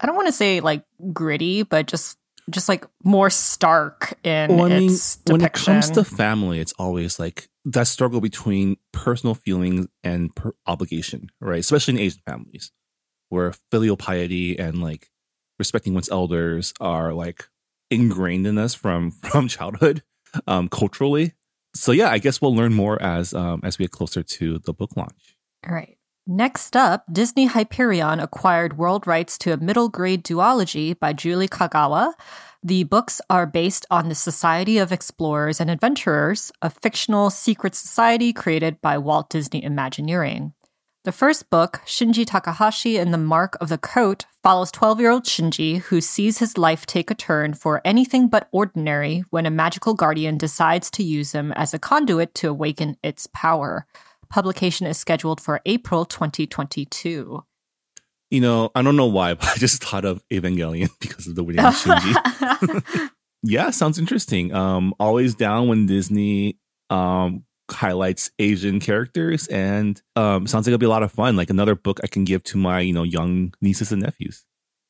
i 0.00 0.06
don't 0.06 0.16
want 0.16 0.26
to 0.26 0.32
say 0.32 0.58
like 0.58 0.84
gritty 1.12 1.62
but 1.62 1.86
just 1.86 2.18
just 2.50 2.68
like 2.68 2.86
more 3.02 3.30
stark 3.30 4.14
in 4.22 4.56
well, 4.56 4.66
I 4.66 4.80
mean, 4.80 4.90
its 4.90 5.18
when 5.26 5.40
it 5.40 5.52
comes 5.52 5.90
to 5.90 6.04
family, 6.04 6.60
it's 6.60 6.72
always 6.78 7.18
like 7.18 7.48
that 7.64 7.88
struggle 7.88 8.20
between 8.20 8.76
personal 8.96 9.34
feelings 9.34 9.86
and 10.02 10.34
per- 10.34 10.54
obligation, 10.66 11.30
right? 11.40 11.60
Especially 11.60 11.94
in 11.94 12.00
Asian 12.00 12.22
families, 12.26 12.72
where 13.28 13.52
filial 13.70 13.96
piety 13.96 14.58
and 14.58 14.82
like 14.82 15.10
respecting 15.58 15.92
one's 15.92 16.08
elders 16.08 16.72
are 16.80 17.12
like 17.12 17.48
ingrained 17.90 18.46
in 18.46 18.56
us 18.56 18.74
from 18.74 19.10
from 19.30 19.48
childhood, 19.48 20.02
um, 20.46 20.68
culturally. 20.68 21.34
So 21.74 21.92
yeah, 21.92 22.08
I 22.08 22.18
guess 22.18 22.40
we'll 22.40 22.56
learn 22.56 22.72
more 22.72 23.00
as 23.00 23.34
um, 23.34 23.60
as 23.62 23.78
we 23.78 23.84
get 23.84 23.92
closer 23.92 24.22
to 24.22 24.58
the 24.60 24.72
book 24.72 24.96
launch. 24.96 25.36
All 25.68 25.74
right. 25.74 25.98
Next 26.26 26.74
up, 26.74 27.04
Disney 27.12 27.46
Hyperion 27.46 28.18
acquired 28.18 28.76
world 28.78 29.06
rights 29.06 29.38
to 29.38 29.52
a 29.52 29.56
middle 29.58 29.88
grade 29.88 30.24
duology 30.24 30.98
by 30.98 31.12
Julie 31.12 31.48
Kagawa. 31.48 32.14
The 32.66 32.82
books 32.82 33.20
are 33.30 33.46
based 33.46 33.86
on 33.92 34.08
the 34.08 34.16
Society 34.16 34.78
of 34.78 34.90
Explorers 34.90 35.60
and 35.60 35.70
Adventurers, 35.70 36.50
a 36.60 36.68
fictional 36.68 37.30
secret 37.30 37.76
society 37.76 38.32
created 38.32 38.80
by 38.80 38.98
Walt 38.98 39.30
Disney 39.30 39.62
Imagineering. 39.62 40.52
The 41.04 41.12
first 41.12 41.48
book, 41.48 41.80
Shinji 41.86 42.26
Takahashi 42.26 42.98
and 42.98 43.14
the 43.14 43.18
Mark 43.18 43.56
of 43.60 43.68
the 43.68 43.78
Coat, 43.78 44.24
follows 44.42 44.72
12 44.72 44.98
year 44.98 45.10
old 45.12 45.26
Shinji, 45.26 45.78
who 45.78 46.00
sees 46.00 46.38
his 46.38 46.58
life 46.58 46.86
take 46.86 47.08
a 47.08 47.14
turn 47.14 47.54
for 47.54 47.80
anything 47.84 48.26
but 48.26 48.48
ordinary 48.50 49.22
when 49.30 49.46
a 49.46 49.50
magical 49.50 49.94
guardian 49.94 50.36
decides 50.36 50.90
to 50.90 51.04
use 51.04 51.30
him 51.30 51.52
as 51.52 51.72
a 51.72 51.78
conduit 51.78 52.34
to 52.34 52.48
awaken 52.48 52.96
its 53.00 53.28
power. 53.32 53.86
Publication 54.28 54.88
is 54.88 54.98
scheduled 54.98 55.40
for 55.40 55.60
April 55.66 56.04
2022. 56.04 57.44
You 58.30 58.40
know, 58.40 58.70
I 58.74 58.82
don't 58.82 58.96
know 58.96 59.06
why, 59.06 59.34
but 59.34 59.48
I 59.48 59.54
just 59.56 59.82
thought 59.82 60.04
of 60.04 60.22
Evangelion 60.30 60.90
because 61.00 61.26
of 61.26 61.34
the 61.34 61.44
William 61.44 61.66
Shinji. 61.66 63.10
yeah, 63.42 63.70
sounds 63.70 63.98
interesting. 63.98 64.54
Um, 64.54 64.94
always 64.98 65.34
down 65.34 65.68
when 65.68 65.86
Disney 65.86 66.58
um 66.88 67.44
highlights 67.70 68.30
Asian 68.38 68.78
characters, 68.78 69.48
and 69.48 70.00
um, 70.14 70.46
sounds 70.46 70.66
like 70.66 70.72
it'll 70.72 70.78
be 70.78 70.86
a 70.86 70.90
lot 70.90 71.02
of 71.02 71.12
fun. 71.12 71.36
Like 71.36 71.50
another 71.50 71.74
book 71.74 72.00
I 72.02 72.06
can 72.06 72.24
give 72.24 72.42
to 72.44 72.58
my 72.58 72.80
you 72.80 72.92
know 72.92 73.02
young 73.02 73.54
nieces 73.60 73.92
and 73.92 74.02
nephews. 74.02 74.44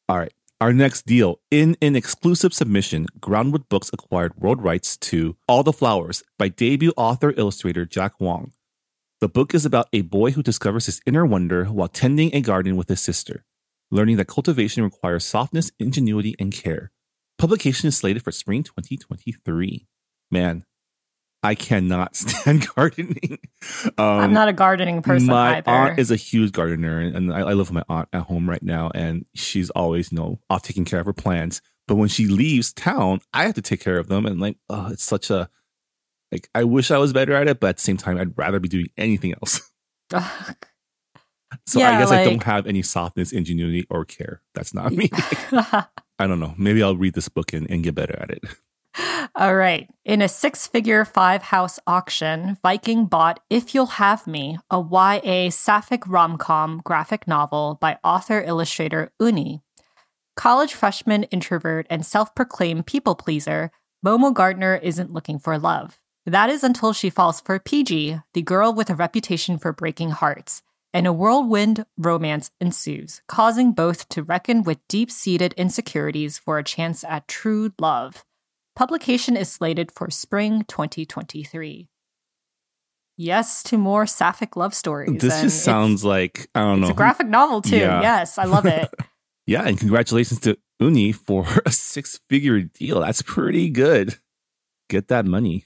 All 0.09 0.19
right. 0.19 0.33
Our 0.59 0.73
next 0.73 1.05
deal. 1.05 1.41
In 1.51 1.77
an 1.83 1.97
exclusive 1.97 2.55
submission, 2.55 3.07
Groundwood 3.21 3.69
Books 3.69 3.91
acquired 3.93 4.37
world 4.39 4.63
rights 4.63 4.97
to 4.99 5.37
All 5.47 5.63
the 5.63 5.73
Flowers 5.73 6.23
by 6.39 6.49
debut 6.49 6.95
author 6.97 7.35
illustrator 7.37 7.85
Jack 7.85 8.19
Wong. 8.21 8.53
The 9.19 9.29
book 9.31 9.55
is 9.55 9.65
about 9.65 9.89
a 9.95 10.03
boy 10.03 10.33
who 10.33 10.43
discovers 10.43 10.85
his 10.85 11.01
inner 11.07 11.25
wonder 11.25 11.65
while 11.65 11.89
tending 11.89 12.35
a 12.35 12.43
garden 12.43 12.77
with 12.77 12.89
his 12.89 13.01
sister, 13.01 13.47
learning 13.91 14.19
that 14.19 14.27
cultivation 14.27 14.83
requires 14.83 15.25
softness, 15.25 15.73
ingenuity, 15.79 16.35
and 16.39 16.53
care. 16.53 16.93
Publication 17.39 17.89
is 17.89 17.97
slated 17.97 18.23
for 18.23 18.31
spring 18.31 18.63
2023. 18.63 19.87
Man, 20.31 20.65
I 21.43 21.55
cannot 21.55 22.15
stand 22.17 22.69
gardening. 22.75 23.39
Um, 23.97 24.21
I'm 24.21 24.33
not 24.35 24.49
a 24.49 24.53
gardening 24.53 25.01
person 25.01 25.29
my 25.29 25.57
either. 25.57 25.71
aunt 25.71 25.99
is 25.99 26.11
a 26.11 26.17
huge 26.17 26.53
gardener, 26.53 26.99
and 26.99 27.33
I, 27.33 27.41
I 27.41 27.55
live 27.55 27.71
with 27.71 27.73
my 27.73 27.85
aunt 27.89 28.11
at 28.13 28.25
home 28.25 28.47
right 28.51 28.63
now, 28.63 28.91
and 28.95 29.25
she's 29.35 29.71
always, 29.71 30.13
you 30.13 30.19
know, 30.19 30.41
off 30.51 30.61
taking 30.63 30.85
care 30.85 31.01
of 31.01 31.07
her 31.07 31.15
plants. 31.15 31.63
But 31.89 31.95
when 31.95 32.11
she 32.11 32.27
leaves 32.27 32.71
town, 32.71 33.21
I 33.33 33.45
have 33.45 33.55
to 33.55 33.63
take 33.63 33.81
care 33.81 33.99
of 33.99 34.09
them, 34.09 34.27
and 34.27 34.41
like, 34.41 34.59
oh, 34.69 34.89
it's 34.91 35.05
such 35.05 35.31
a 35.31 35.49
like. 36.37 36.49
I 36.55 36.65
wish 36.65 36.91
I 36.91 36.99
was 36.99 37.13
better 37.13 37.33
at 37.35 37.49
it, 37.49 37.61
but 37.61 37.69
at 37.71 37.77
the 37.77 37.83
same 37.83 37.97
time, 37.97 38.19
I'd 38.19 38.37
rather 38.37 38.61
be 38.61 38.69
doing 38.69 38.89
anything 38.97 39.35
else. 39.35 39.71
So 41.67 41.81
I 41.81 41.83
Yeah, 41.83 41.99
guess 41.99 42.11
I 42.13 42.25
don't 42.25 42.43
have 42.43 42.67
any 42.67 42.83
softness, 42.83 43.33
ingenuity, 43.33 43.87
or 43.89 44.05
care. 44.05 44.43
That's 44.55 44.75
not 44.75 44.93
me. 44.93 45.11
I 45.53 46.27
don't 46.27 46.41
know. 46.41 46.55
Maybe 46.59 46.83
I'll 46.83 46.97
read 46.97 47.15
this 47.15 47.29
book 47.29 47.53
and, 47.53 47.71
and 47.71 47.83
get 47.83 47.95
better 47.95 48.19
at 48.21 48.31
it. 48.31 48.45
All 49.35 49.55
right. 49.55 49.89
In 50.05 50.23
a 50.23 50.29
six 50.29 50.67
figure 50.67 51.05
five 51.05 51.43
house 51.43 51.79
auction, 51.87 52.57
Viking 52.63 53.07
bought 53.07 53.41
If 53.51 53.75
You'll 53.75 53.87
Have 53.87 54.27
Me, 54.27 54.59
a 54.71 54.81
YA 54.81 55.51
sapphic 55.51 56.07
rom 56.07 56.37
com 56.39 56.81
graphic 56.85 57.27
novel 57.29 57.79
by 57.81 57.99
author 58.03 58.41
illustrator 58.43 59.13
Uni. 59.21 59.63
College 60.37 60.75
freshman 60.75 61.25
introvert 61.25 61.87
and 61.91 62.05
self 62.07 62.35
proclaimed 62.35 62.87
people 62.87 63.15
pleaser, 63.15 63.71
Momo 64.05 64.33
Gardner 64.35 64.77
isn't 64.77 65.13
looking 65.13 65.39
for 65.39 65.59
love. 65.59 65.99
That 66.27 66.51
is 66.51 66.65
until 66.65 66.93
she 66.93 67.09
falls 67.09 67.41
for 67.41 67.59
PG, 67.61 68.19
the 68.35 68.43
girl 68.43 68.75
with 68.75 68.91
a 68.91 68.97
reputation 68.97 69.59
for 69.59 69.73
breaking 69.73 70.11
hearts, 70.11 70.61
and 70.93 71.07
a 71.07 71.13
whirlwind 71.13 71.87
romance 71.97 72.51
ensues, 72.61 73.23
causing 73.29 73.73
both 73.73 74.09
to 74.09 74.25
reckon 74.25 74.65
with 74.65 74.87
deep 74.89 75.09
seated 75.09 75.53
insecurities 75.57 76.37
for 76.37 76.59
a 76.59 76.65
chance 76.65 77.05
at 77.05 77.29
true 77.29 77.73
love. 77.79 78.25
Publication 78.75 79.37
is 79.37 79.49
slated 79.49 79.93
for 79.93 80.11
spring 80.11 80.65
2023. 80.67 81.89
Yes 83.17 83.63
to 83.63 83.79
more 83.79 84.05
sapphic 84.07 84.57
love 84.57 84.75
stories. 84.75 85.21
This 85.21 85.35
and 85.35 85.45
just 85.45 85.65
sounds 85.65 86.05
like 86.05 86.49
I 86.57 86.61
don't 86.61 86.81
know. 86.81 86.89
It's 86.89 86.95
a 86.95 86.97
graphic 86.97 87.29
novel 87.29 87.63
too. 87.63 87.77
Yeah. 87.77 88.03
Yes, 88.03 88.37
I 88.37 88.45
love 88.45 88.67
it. 88.67 88.93
Yeah, 89.49 89.63
and 89.63 89.79
congratulations 89.79 90.41
to 90.41 90.59
Uni 90.81 91.13
for 91.13 91.47
a 91.67 91.71
six 91.71 92.19
figure 92.29 92.63
deal. 92.63 93.01
That's 93.01 93.23
pretty 93.23 93.71
good. 93.71 94.19
Get 94.91 95.07
that 95.07 95.25
money. 95.25 95.66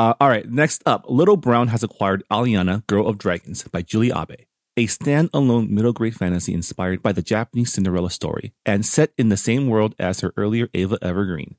Uh, 0.00 0.14
all 0.18 0.30
right, 0.30 0.50
next 0.50 0.82
up 0.86 1.04
Little 1.10 1.36
Brown 1.36 1.68
has 1.68 1.82
acquired 1.82 2.24
Aliana, 2.32 2.86
Girl 2.86 3.06
of 3.06 3.18
Dragons 3.18 3.64
by 3.64 3.82
Julie 3.82 4.10
Abe, 4.10 4.46
a 4.74 4.86
standalone 4.86 5.68
middle 5.68 5.92
grade 5.92 6.16
fantasy 6.16 6.54
inspired 6.54 7.02
by 7.02 7.12
the 7.12 7.20
Japanese 7.20 7.74
Cinderella 7.74 8.08
story 8.08 8.54
and 8.64 8.86
set 8.86 9.12
in 9.18 9.28
the 9.28 9.36
same 9.36 9.68
world 9.68 9.94
as 9.98 10.20
her 10.20 10.32
earlier 10.38 10.70
Eva 10.72 10.96
Evergreen. 11.02 11.56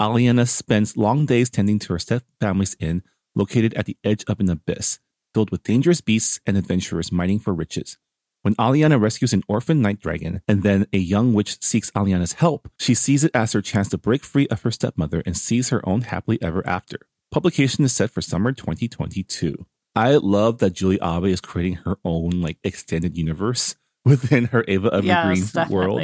Aliana 0.00 0.48
spends 0.48 0.96
long 0.96 1.26
days 1.26 1.48
tending 1.48 1.78
to 1.78 1.92
her 1.92 2.00
stepfamily's 2.00 2.76
inn 2.80 3.04
located 3.36 3.72
at 3.74 3.86
the 3.86 3.96
edge 4.02 4.24
of 4.26 4.40
an 4.40 4.50
abyss, 4.50 4.98
filled 5.32 5.52
with 5.52 5.62
dangerous 5.62 6.00
beasts 6.00 6.40
and 6.44 6.56
adventurers 6.56 7.12
mining 7.12 7.38
for 7.38 7.54
riches. 7.54 7.98
When 8.42 8.56
Aliana 8.56 9.00
rescues 9.00 9.32
an 9.32 9.44
orphan 9.46 9.80
night 9.80 10.00
dragon 10.00 10.42
and 10.48 10.64
then 10.64 10.88
a 10.92 10.98
young 10.98 11.34
witch 11.34 11.62
seeks 11.62 11.92
Aliana's 11.92 12.32
help, 12.32 12.68
she 12.80 12.94
sees 12.94 13.22
it 13.22 13.30
as 13.32 13.52
her 13.52 13.62
chance 13.62 13.88
to 13.90 13.96
break 13.96 14.24
free 14.24 14.48
of 14.48 14.62
her 14.62 14.72
stepmother 14.72 15.22
and 15.24 15.36
sees 15.36 15.68
her 15.68 15.88
own 15.88 16.00
happily 16.00 16.42
ever 16.42 16.66
after. 16.66 17.06
Publication 17.36 17.84
is 17.84 17.92
set 17.92 18.10
for 18.10 18.22
summer 18.22 18.50
2022. 18.50 19.66
I 19.94 20.12
love 20.14 20.56
that 20.60 20.70
Julie 20.70 20.98
Abe 21.02 21.26
is 21.26 21.42
creating 21.42 21.74
her 21.84 21.98
own 22.02 22.40
like 22.40 22.56
extended 22.64 23.18
universe 23.18 23.76
within 24.06 24.46
her 24.46 24.64
Eva 24.66 24.86
Evergreen 24.86 25.44
yes, 25.54 25.68
world. 25.68 26.00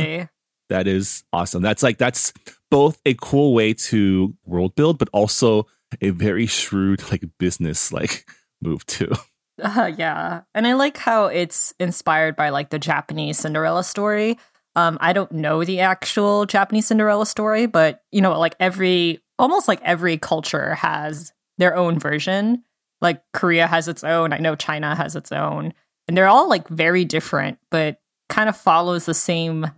That 0.69 0.87
is 0.87 1.25
awesome. 1.33 1.63
That's 1.63 1.83
like 1.83 1.97
that's 1.97 2.35
both 2.71 3.01
a 3.07 3.15
cool 3.15 3.55
way 3.55 3.73
to 3.73 4.35
world 4.45 4.75
build, 4.75 4.99
but 4.99 5.09
also 5.15 5.69
a 6.03 6.11
very 6.11 6.45
shrewd 6.45 7.11
like 7.11 7.25
business 7.39 7.91
like 7.91 8.29
move 8.61 8.85
too. 8.85 9.11
Uh, 9.63 9.93
yeah. 9.97 10.41
And 10.55 10.67
I 10.67 10.73
like 10.73 10.97
how 10.97 11.27
it's 11.27 11.73
inspired 11.79 12.35
by 12.35 12.49
like 12.49 12.71
the 12.71 12.79
Japanese 12.79 13.39
Cinderella 13.39 13.85
story. 13.85 14.39
Um, 14.75 14.97
I 15.01 15.13
don't 15.13 15.31
know 15.31 15.63
the 15.63 15.81
actual 15.81 16.47
Japanese 16.47 16.87
Cinderella 16.87 17.27
story, 17.27 17.67
but 17.67 18.03
you 18.11 18.23
know, 18.23 18.37
like 18.41 18.57
every 18.59 19.23
almost 19.43 19.69
like 19.69 19.81
every 19.83 20.17
culture 20.17 20.75
has 20.75 21.33
their 21.59 21.77
own 21.77 21.99
version 21.99 22.63
Like 23.03 23.23
Korea 23.35 23.67
has 23.67 23.89
its 23.89 24.05
own. 24.05 24.33
I 24.33 24.39
know 24.39 24.55
China 24.55 24.95
has 24.95 25.17
its 25.17 25.33
own. 25.33 25.75
And 26.09 26.17
they're 26.17 26.29
all 26.29 26.49
like 26.49 26.69
very 26.69 27.05
different, 27.05 27.59
but 27.71 28.01
kind 28.29 28.49
of 28.49 28.57
follows 28.57 29.05
the 29.07 29.15
same 29.15 29.71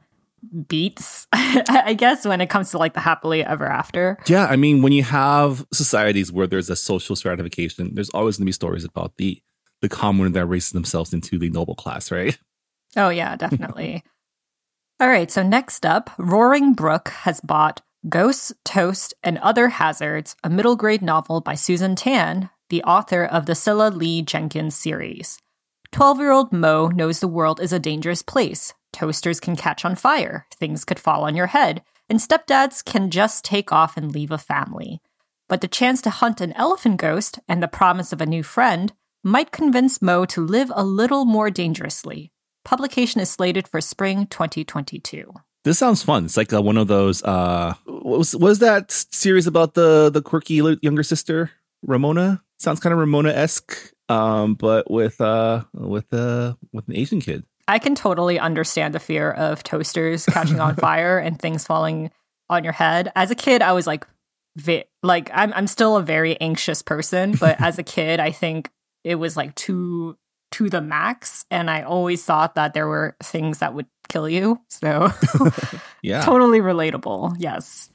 beats, 0.68 1.26
I 1.32 1.94
guess, 1.94 2.26
when 2.26 2.40
it 2.40 2.50
comes 2.50 2.70
to 2.70 2.78
like 2.78 2.92
the 2.92 3.00
happily 3.00 3.42
ever 3.42 3.66
after. 3.66 4.18
Yeah, 4.26 4.46
I 4.46 4.56
mean, 4.56 4.82
when 4.82 4.92
you 4.92 5.02
have 5.02 5.66
societies 5.72 6.30
where 6.30 6.46
there's 6.46 6.70
a 6.70 6.76
social 6.76 7.16
stratification, 7.16 7.94
there's 7.94 8.10
always 8.10 8.36
going 8.36 8.44
to 8.44 8.48
be 8.48 8.52
stories 8.52 8.84
about 8.84 9.16
the 9.16 9.42
the 9.80 9.88
commoner 9.88 10.30
that 10.30 10.46
raises 10.46 10.72
themselves 10.72 11.12
into 11.12 11.38
the 11.38 11.50
noble 11.50 11.74
class, 11.74 12.10
right? 12.10 12.38
Oh 12.96 13.08
yeah, 13.08 13.34
definitely. 13.34 14.04
All 15.00 15.08
right, 15.08 15.28
so 15.28 15.42
next 15.42 15.84
up, 15.84 16.10
Roaring 16.16 16.74
Brook 16.74 17.08
has 17.08 17.40
bought 17.40 17.82
Ghosts, 18.06 18.52
Toast, 18.66 19.14
and 19.22 19.38
Other 19.38 19.70
Hazards, 19.70 20.36
a 20.44 20.50
middle 20.50 20.76
grade 20.76 21.00
novel 21.00 21.40
by 21.40 21.54
Susan 21.54 21.96
Tan, 21.96 22.50
the 22.68 22.82
author 22.82 23.24
of 23.24 23.46
the 23.46 23.54
Cilla 23.54 23.90
Lee 23.94 24.20
Jenkins 24.20 24.76
series. 24.76 25.38
12 25.92 26.18
year 26.18 26.30
old 26.30 26.52
Mo 26.52 26.88
knows 26.88 27.20
the 27.20 27.28
world 27.28 27.60
is 27.60 27.72
a 27.72 27.78
dangerous 27.78 28.20
place. 28.20 28.74
Toasters 28.92 29.40
can 29.40 29.56
catch 29.56 29.86
on 29.86 29.96
fire, 29.96 30.46
things 30.52 30.84
could 30.84 30.98
fall 30.98 31.24
on 31.24 31.34
your 31.34 31.46
head, 31.46 31.82
and 32.10 32.18
stepdads 32.18 32.84
can 32.84 33.10
just 33.10 33.42
take 33.42 33.72
off 33.72 33.96
and 33.96 34.12
leave 34.12 34.30
a 34.30 34.36
family. 34.36 35.00
But 35.48 35.62
the 35.62 35.68
chance 35.68 36.02
to 36.02 36.10
hunt 36.10 36.42
an 36.42 36.52
elephant 36.54 36.98
ghost 36.98 37.38
and 37.48 37.62
the 37.62 37.68
promise 37.68 38.12
of 38.12 38.20
a 38.20 38.26
new 38.26 38.42
friend 38.42 38.92
might 39.22 39.50
convince 39.50 40.02
Mo 40.02 40.26
to 40.26 40.44
live 40.44 40.70
a 40.74 40.84
little 40.84 41.24
more 41.24 41.48
dangerously. 41.48 42.32
Publication 42.66 43.22
is 43.22 43.30
slated 43.30 43.66
for 43.66 43.80
spring 43.80 44.26
2022. 44.26 45.32
This 45.64 45.78
sounds 45.78 46.02
fun. 46.02 46.26
It's 46.26 46.36
like 46.36 46.52
uh, 46.52 46.60
one 46.60 46.76
of 46.76 46.88
those. 46.88 47.22
Uh, 47.22 47.74
what 47.86 48.18
was 48.18 48.36
what 48.36 48.48
was 48.48 48.58
that 48.58 48.90
series 48.90 49.46
about 49.46 49.74
the 49.74 50.10
the 50.10 50.20
quirky 50.20 50.54
younger 50.82 51.02
sister 51.02 51.50
Ramona? 51.82 52.42
Sounds 52.58 52.80
kind 52.80 52.92
of 52.92 52.98
Ramona 52.98 53.30
esque, 53.30 53.92
um, 54.10 54.54
but 54.54 54.90
with 54.90 55.20
uh 55.22 55.64
with 55.72 56.12
uh 56.12 56.54
with 56.72 56.86
an 56.88 56.96
Asian 56.96 57.20
kid. 57.20 57.44
I 57.66 57.78
can 57.78 57.94
totally 57.94 58.38
understand 58.38 58.94
the 58.94 59.00
fear 59.00 59.30
of 59.30 59.62
toasters 59.62 60.26
catching 60.30 60.60
on 60.60 60.76
fire 60.76 61.18
and 61.18 61.40
things 61.40 61.64
falling 61.64 62.10
on 62.50 62.62
your 62.62 62.74
head. 62.74 63.10
As 63.16 63.30
a 63.30 63.34
kid, 63.34 63.62
I 63.62 63.72
was 63.72 63.86
like, 63.86 64.06
vi- 64.56 64.84
like 65.02 65.30
I'm 65.32 65.52
I'm 65.54 65.66
still 65.66 65.96
a 65.96 66.02
very 66.02 66.38
anxious 66.42 66.82
person, 66.82 67.32
but 67.40 67.58
as 67.60 67.78
a 67.78 67.82
kid, 67.82 68.20
I 68.20 68.32
think 68.32 68.70
it 69.02 69.14
was 69.14 69.34
like 69.34 69.54
too 69.54 70.18
to 70.56 70.70
the 70.70 70.80
max, 70.80 71.44
and 71.50 71.70
I 71.70 71.82
always 71.82 72.24
thought 72.24 72.54
that 72.54 72.74
there 72.74 72.86
were 72.88 73.16
things 73.22 73.58
that 73.58 73.74
would 73.74 73.86
kill 74.08 74.28
you. 74.28 74.60
So, 74.68 75.10
Yeah. 76.02 76.24
totally 76.24 76.60
relatable. 76.60 77.36
Yes. 77.38 77.88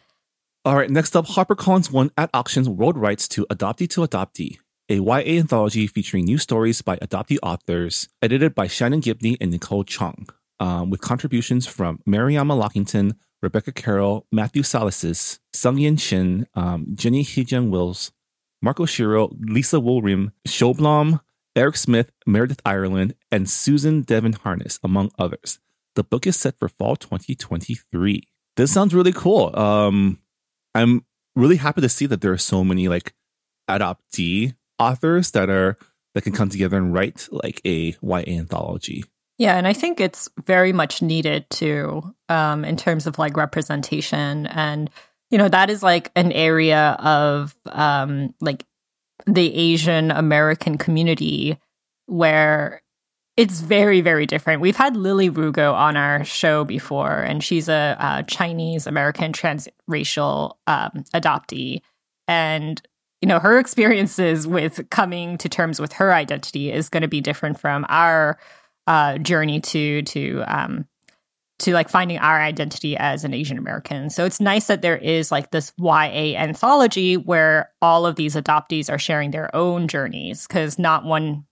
All 0.65 0.75
right, 0.75 0.89
next 0.89 1.15
up, 1.15 1.25
HarperCollins 1.27 1.91
won 1.91 2.11
at 2.17 2.29
auctions 2.33 2.67
world 2.67 2.97
rights 2.97 3.27
to 3.29 3.45
Adoptee 3.49 3.89
to 3.91 4.01
Adoptee, 4.01 4.57
a 4.89 4.95
YA 4.99 5.39
anthology 5.39 5.87
featuring 5.87 6.25
new 6.25 6.37
stories 6.37 6.81
by 6.81 6.97
adoptee 6.97 7.37
authors, 7.41 8.09
edited 8.21 8.53
by 8.53 8.67
Shannon 8.67 8.99
Gibney 8.99 9.37
and 9.39 9.51
Nicole 9.51 9.83
Chung, 9.85 10.27
um, 10.59 10.89
with 10.89 10.99
contributions 11.01 11.65
from 11.65 11.99
Mariama 12.07 12.55
Lockington, 12.61 13.13
Rebecca 13.41 13.71
Carroll, 13.71 14.27
Matthew 14.33 14.63
Salesses, 14.63 15.39
Sun 15.53 15.77
Yung 15.77 15.95
Shin, 15.95 16.45
um, 16.55 16.87
Jenny 16.93 17.23
Heijun 17.23 17.69
Wills, 17.69 18.11
Marco 18.61 18.85
Shiro, 18.85 19.29
Lisa 19.39 19.79
Wool-Rim, 19.79 20.33
Sjöblom, 20.45 21.21
Eric 21.55 21.75
Smith, 21.77 22.11
Meredith 22.25 22.61
Ireland, 22.65 23.15
and 23.31 23.49
Susan 23.49 24.03
Devan 24.03 24.35
Harness, 24.35 24.79
among 24.83 25.11
others. 25.17 25.59
The 25.95 26.03
book 26.03 26.27
is 26.27 26.37
set 26.37 26.57
for 26.57 26.69
fall 26.69 26.95
2023. 26.95 28.23
This 28.55 28.71
sounds 28.71 28.93
really 28.93 29.11
cool. 29.11 29.57
Um, 29.57 30.19
I'm 30.75 31.05
really 31.35 31.57
happy 31.57 31.81
to 31.81 31.89
see 31.89 32.05
that 32.05 32.21
there 32.21 32.31
are 32.31 32.37
so 32.37 32.63
many 32.63 32.87
like 32.87 33.13
adoptee 33.69 34.55
authors 34.77 35.31
that 35.31 35.49
are 35.49 35.77
that 36.15 36.23
can 36.23 36.33
come 36.33 36.49
together 36.49 36.77
and 36.77 36.93
write 36.93 37.27
like 37.31 37.61
a 37.65 37.95
YA 38.01 38.23
anthology. 38.27 39.03
Yeah, 39.37 39.57
and 39.57 39.67
I 39.67 39.73
think 39.73 40.01
it's 40.01 40.27
very 40.45 40.73
much 40.73 41.01
needed 41.01 41.49
too, 41.49 42.13
um, 42.27 42.65
in 42.65 42.75
terms 42.75 43.07
of 43.07 43.17
like 43.17 43.37
representation, 43.37 44.47
and 44.47 44.89
you 45.31 45.37
know 45.37 45.47
that 45.47 45.69
is 45.69 45.81
like 45.81 46.11
an 46.15 46.33
area 46.33 46.97
of 46.99 47.55
um, 47.67 48.33
like 48.41 48.65
the 49.33 49.53
Asian 49.55 50.11
American 50.11 50.77
community 50.77 51.57
where 52.05 52.81
it's 53.37 53.61
very 53.61 54.01
very 54.01 54.25
different. 54.25 54.61
We've 54.61 54.75
had 54.75 54.97
Lily 54.97 55.29
Rugo 55.29 55.73
on 55.73 55.95
our 55.95 56.25
show 56.25 56.65
before, 56.65 57.19
and 57.19 57.43
she's 57.43 57.69
a, 57.69 57.95
uh 57.99 58.23
Chinese 58.23 58.85
American 58.87 59.31
transracial 59.31 60.55
um, 60.67 61.03
adoptee, 61.13 61.81
and 62.27 62.81
you 63.21 63.27
know 63.27 63.39
her 63.39 63.57
experiences 63.59 64.47
with 64.47 64.89
coming 64.89 65.37
to 65.37 65.47
terms 65.47 65.79
with 65.79 65.93
her 65.93 66.13
identity 66.13 66.71
is 66.71 66.89
going 66.89 67.01
to 67.01 67.07
be 67.07 67.21
different 67.21 67.59
from 67.59 67.85
our 67.87 68.37
uh, 68.87 69.17
journey 69.19 69.61
to 69.61 70.01
to 70.01 70.43
um, 70.47 70.85
to 71.59 71.73
like 71.73 71.89
finding 71.89 72.17
our 72.17 72.41
identity 72.41 72.95
as 72.97 73.23
an 73.23 73.33
Asian 73.33 73.57
American. 73.57 74.09
So 74.09 74.25
it's 74.25 74.39
nice 74.39 74.67
that 74.67 74.81
there 74.81 74.97
is 74.97 75.31
like 75.31 75.51
this 75.51 75.73
YA 75.77 76.35
anthology 76.37 77.17
where 77.17 77.69
all 77.81 78.05
of 78.05 78.15
these 78.15 78.35
adoptees 78.35 78.89
are 78.89 78.97
sharing 78.97 79.31
their 79.31 79.53
own 79.55 79.87
journeys 79.87 80.47
because 80.47 80.79
not 80.79 81.03
one 81.03 81.45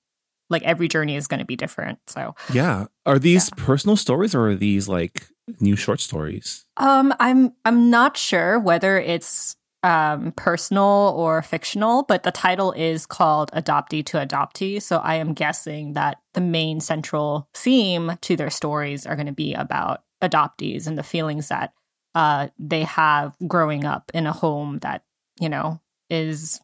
like 0.49 0.63
every 0.63 0.87
journey 0.87 1.17
is 1.17 1.27
going 1.27 1.39
to 1.41 1.45
be 1.45 1.57
different. 1.57 1.99
So 2.07 2.33
Yeah. 2.53 2.85
Are 3.05 3.19
these 3.19 3.49
personal 3.51 3.97
stories 3.97 4.33
or 4.33 4.47
are 4.47 4.55
these 4.55 4.87
like 4.87 5.27
new 5.59 5.75
short 5.75 5.99
stories? 5.99 6.65
um 6.77 7.13
I'm 7.19 7.51
I'm 7.65 7.89
not 7.89 8.15
sure 8.15 8.59
whether 8.59 8.97
it's 8.97 9.56
um 9.83 10.31
personal 10.35 11.13
or 11.15 11.41
fictional, 11.41 12.03
but 12.03 12.23
the 12.23 12.31
title 12.31 12.71
is 12.71 13.05
called 13.05 13.51
Adoptee 13.51 14.05
to 14.07 14.17
Adoptee. 14.17 14.81
So 14.81 14.97
I 14.97 15.15
am 15.15 15.33
guessing 15.33 15.93
that 15.93 16.17
the 16.33 16.41
main 16.41 16.79
central 16.79 17.47
theme 17.53 18.17
to 18.21 18.35
their 18.35 18.49
stories 18.49 19.05
are 19.05 19.15
going 19.15 19.27
to 19.27 19.33
be 19.33 19.53
about 19.53 20.03
adoptees 20.21 20.87
and 20.87 20.97
the 20.97 21.03
feelings 21.03 21.49
that 21.49 21.73
uh 22.15 22.47
they 22.57 22.83
have 22.83 23.35
growing 23.47 23.85
up 23.85 24.09
in 24.13 24.25
a 24.25 24.33
home 24.33 24.79
that, 24.79 25.03
you 25.39 25.49
know, 25.49 25.79
is 26.09 26.59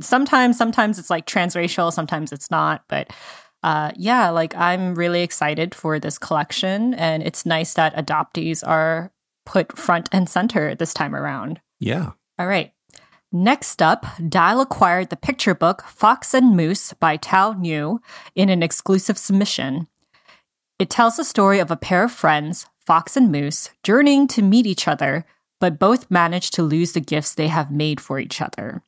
sometimes 0.00 0.56
sometimes 0.56 0.98
it's 0.98 1.10
like 1.10 1.26
transracial, 1.26 1.92
sometimes 1.92 2.32
it's 2.32 2.50
not, 2.50 2.84
but 2.88 3.12
uh, 3.62 3.92
yeah, 3.94 4.30
like 4.30 4.56
I'm 4.56 4.94
really 4.96 5.22
excited 5.22 5.72
for 5.74 6.00
this 6.00 6.18
collection, 6.18 6.94
and 6.94 7.22
it's 7.22 7.46
nice 7.46 7.74
that 7.74 7.94
adoptees 7.94 8.66
are 8.66 9.12
put 9.46 9.78
front 9.78 10.08
and 10.10 10.28
center 10.28 10.74
this 10.74 10.92
time 10.92 11.14
around. 11.14 11.60
Yeah. 11.78 12.12
All 12.42 12.48
right. 12.48 12.72
Next 13.30 13.80
up, 13.80 14.04
Dial 14.28 14.60
acquired 14.60 15.10
the 15.10 15.16
picture 15.16 15.54
book 15.54 15.84
Fox 15.86 16.34
and 16.34 16.56
Moose 16.56 16.92
by 16.94 17.16
Tao 17.16 17.52
Nyeu 17.52 18.00
in 18.34 18.48
an 18.48 18.64
exclusive 18.64 19.16
submission. 19.16 19.86
It 20.76 20.90
tells 20.90 21.16
the 21.16 21.24
story 21.24 21.60
of 21.60 21.70
a 21.70 21.76
pair 21.76 22.02
of 22.02 22.10
friends, 22.10 22.66
Fox 22.84 23.16
and 23.16 23.30
Moose, 23.30 23.70
journeying 23.84 24.26
to 24.26 24.42
meet 24.42 24.66
each 24.66 24.88
other, 24.88 25.24
but 25.60 25.78
both 25.78 26.10
manage 26.10 26.50
to 26.50 26.64
lose 26.64 26.94
the 26.94 27.00
gifts 27.00 27.32
they 27.32 27.46
have 27.46 27.70
made 27.70 28.00
for 28.00 28.18
each 28.18 28.40
other. 28.40 28.82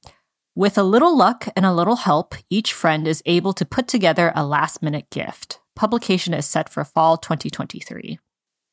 With 0.56 0.76
a 0.76 0.82
little 0.82 1.16
luck 1.16 1.46
and 1.54 1.64
a 1.64 1.72
little 1.72 1.94
help, 1.94 2.34
each 2.50 2.72
friend 2.72 3.06
is 3.06 3.22
able 3.24 3.52
to 3.52 3.64
put 3.64 3.86
together 3.86 4.32
a 4.34 4.44
last 4.44 4.82
minute 4.82 5.10
gift. 5.10 5.60
Publication 5.76 6.34
is 6.34 6.44
set 6.44 6.68
for 6.68 6.84
fall 6.84 7.18
2023. 7.18 8.18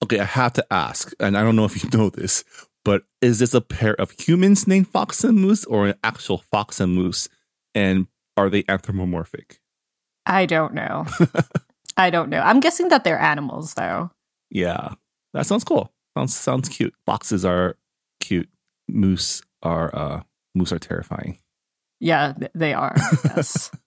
Okay, 0.04 0.20
I 0.20 0.26
have 0.26 0.54
to 0.54 0.66
ask, 0.74 1.14
and 1.20 1.38
I 1.38 1.44
don't 1.44 1.56
know 1.56 1.66
if 1.66 1.84
you 1.84 1.90
know 1.96 2.10
this, 2.10 2.44
but 2.84 3.04
is 3.22 3.40
this 3.40 3.54
a 3.54 3.62
pair 3.62 3.94
of 3.96 4.12
humans 4.12 4.68
named 4.68 4.88
Fox 4.88 5.24
and 5.24 5.38
Moose 5.38 5.66
or 5.66 5.88
an 5.88 5.96
actual 6.04 6.40
fox 6.40 6.80
and 6.80 6.94
moose? 6.96 7.30
And 7.76 8.08
are 8.38 8.50
they 8.50 8.64
anthropomorphic? 8.68 9.60
I 10.26 10.46
don't 10.46 10.74
know. 10.74 11.06
I 11.98 12.10
don't 12.10 12.30
know. 12.30 12.40
I'm 12.40 12.60
guessing 12.60 12.90
that 12.90 13.04
they're 13.04 13.20
animals, 13.20 13.74
though. 13.74 14.12
Yeah. 14.50 14.94
That 15.34 15.46
sounds 15.46 15.64
cool. 15.64 15.92
Sounds 16.18 16.36
sounds 16.36 16.70
cute. 16.70 16.94
Foxes 17.06 17.46
are 17.46 17.78
cute. 18.20 18.50
Moose 18.88 19.42
are 19.64 19.96
uh 19.96 20.24
moose 20.54 20.74
are 20.74 20.80
terrifying. 20.80 21.40
Yeah, 22.00 22.34
they 22.54 22.74
are. 22.74 22.96
Yes. 23.24 23.72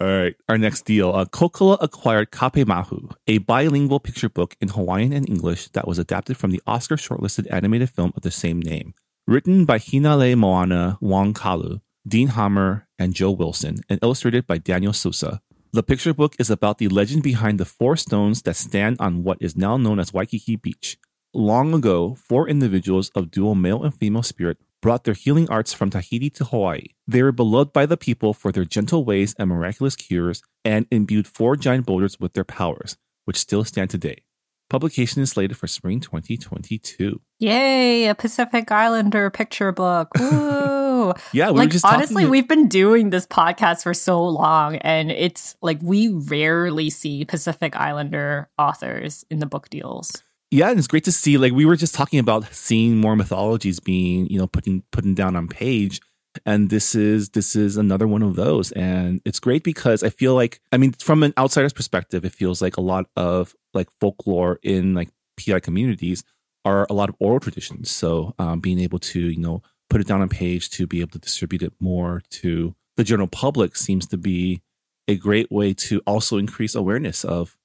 All 0.00 0.06
right. 0.06 0.34
Our 0.48 0.58
next 0.58 0.84
deal. 0.84 1.10
Uh, 1.12 1.24
Kokila 1.24 1.78
acquired 1.80 2.30
Kapaemahu, 2.30 3.14
a 3.26 3.38
bilingual 3.38 4.00
picture 4.00 4.28
book 4.28 4.56
in 4.60 4.68
Hawaiian 4.68 5.12
and 5.12 5.28
English 5.28 5.68
that 5.68 5.86
was 5.86 5.98
adapted 5.98 6.36
from 6.36 6.50
the 6.50 6.62
Oscar 6.66 6.96
shortlisted 6.96 7.46
animated 7.50 7.90
film 7.90 8.12
of 8.16 8.22
the 8.22 8.30
same 8.30 8.60
name. 8.60 8.94
Written 9.26 9.64
by 9.64 9.78
Hinale 9.78 10.36
Moana 10.36 10.98
Wong 11.00 11.32
Kalu, 11.32 11.80
Dean 12.06 12.28
Hammer, 12.28 12.86
and 12.98 13.14
Joe 13.14 13.30
Wilson, 13.30 13.80
and 13.88 13.98
illustrated 14.02 14.46
by 14.46 14.58
Daniel 14.58 14.92
Sousa. 14.92 15.40
The 15.72 15.82
picture 15.82 16.14
book 16.14 16.36
is 16.38 16.50
about 16.50 16.78
the 16.78 16.88
legend 16.88 17.22
behind 17.22 17.58
the 17.58 17.64
four 17.64 17.96
stones 17.96 18.42
that 18.42 18.56
stand 18.56 18.96
on 19.00 19.24
what 19.24 19.38
is 19.40 19.56
now 19.56 19.76
known 19.76 19.98
as 19.98 20.12
Waikiki 20.12 20.56
Beach. 20.56 20.98
Long 21.32 21.74
ago, 21.74 22.14
four 22.14 22.48
individuals 22.48 23.10
of 23.16 23.30
dual 23.30 23.54
male 23.56 23.82
and 23.82 23.92
female 23.92 24.22
spirit 24.22 24.58
brought 24.84 25.04
their 25.04 25.14
healing 25.14 25.48
arts 25.48 25.72
from 25.72 25.88
Tahiti 25.88 26.28
to 26.28 26.44
Hawaii. 26.44 26.88
They 27.06 27.22
were 27.22 27.32
beloved 27.32 27.72
by 27.72 27.86
the 27.86 27.96
people 27.96 28.34
for 28.34 28.52
their 28.52 28.66
gentle 28.66 29.02
ways 29.02 29.34
and 29.38 29.48
miraculous 29.48 29.96
cures, 29.96 30.42
and 30.62 30.86
imbued 30.90 31.26
four 31.26 31.56
giant 31.56 31.86
boulders 31.86 32.20
with 32.20 32.34
their 32.34 32.44
powers, 32.44 32.98
which 33.24 33.38
still 33.38 33.64
stand 33.64 33.88
today. 33.88 34.24
Publication 34.68 35.22
is 35.22 35.30
slated 35.30 35.56
for 35.56 35.68
spring 35.68 36.00
2022. 36.00 37.18
Yay, 37.38 38.08
a 38.08 38.14
Pacific 38.14 38.70
Islander 38.70 39.30
picture 39.30 39.72
book. 39.72 40.08
Woo! 40.20 41.14
Yeah, 41.32 41.50
we 41.50 41.60
like 41.60 41.68
were 41.68 41.72
just 41.72 41.86
honestly, 41.86 42.24
talking- 42.24 42.30
we've 42.30 42.48
been 42.48 42.68
doing 42.68 43.08
this 43.08 43.26
podcast 43.26 43.84
for 43.84 43.94
so 43.94 44.22
long, 44.22 44.76
and 44.76 45.10
it's 45.10 45.56
like 45.62 45.78
we 45.82 46.08
rarely 46.08 46.90
see 46.90 47.24
Pacific 47.24 47.74
Islander 47.74 48.50
authors 48.58 49.24
in 49.30 49.38
the 49.38 49.46
book 49.46 49.70
deals. 49.70 50.22
Yeah, 50.54 50.70
and 50.70 50.78
it's 50.78 50.86
great 50.86 51.02
to 51.06 51.10
see. 51.10 51.36
Like 51.36 51.52
we 51.52 51.64
were 51.64 51.74
just 51.74 51.96
talking 51.96 52.20
about 52.20 52.54
seeing 52.54 52.98
more 52.98 53.16
mythologies 53.16 53.80
being, 53.80 54.28
you 54.28 54.38
know, 54.38 54.46
putting 54.46 54.84
putting 54.92 55.12
down 55.12 55.34
on 55.34 55.48
page, 55.48 56.00
and 56.46 56.70
this 56.70 56.94
is 56.94 57.30
this 57.30 57.56
is 57.56 57.76
another 57.76 58.06
one 58.06 58.22
of 58.22 58.36
those. 58.36 58.70
And 58.70 59.20
it's 59.24 59.40
great 59.40 59.64
because 59.64 60.04
I 60.04 60.10
feel 60.10 60.32
like, 60.36 60.60
I 60.70 60.76
mean, 60.76 60.92
from 60.92 61.24
an 61.24 61.34
outsider's 61.36 61.72
perspective, 61.72 62.24
it 62.24 62.30
feels 62.30 62.62
like 62.62 62.76
a 62.76 62.80
lot 62.80 63.06
of 63.16 63.52
like 63.72 63.88
folklore 63.98 64.60
in 64.62 64.94
like 64.94 65.08
PI 65.44 65.58
communities 65.58 66.22
are 66.64 66.86
a 66.88 66.92
lot 66.92 67.08
of 67.08 67.16
oral 67.18 67.40
traditions. 67.40 67.90
So 67.90 68.32
um, 68.38 68.60
being 68.60 68.78
able 68.78 69.00
to, 69.00 69.18
you 69.18 69.40
know, 69.40 69.60
put 69.90 70.00
it 70.00 70.06
down 70.06 70.22
on 70.22 70.28
page 70.28 70.70
to 70.70 70.86
be 70.86 71.00
able 71.00 71.10
to 71.10 71.18
distribute 71.18 71.62
it 71.64 71.72
more 71.80 72.22
to 72.30 72.76
the 72.96 73.02
general 73.02 73.26
public 73.26 73.74
seems 73.74 74.06
to 74.06 74.16
be 74.16 74.62
a 75.08 75.16
great 75.16 75.50
way 75.50 75.74
to 75.74 76.00
also 76.06 76.38
increase 76.38 76.76
awareness 76.76 77.24
of 77.24 77.56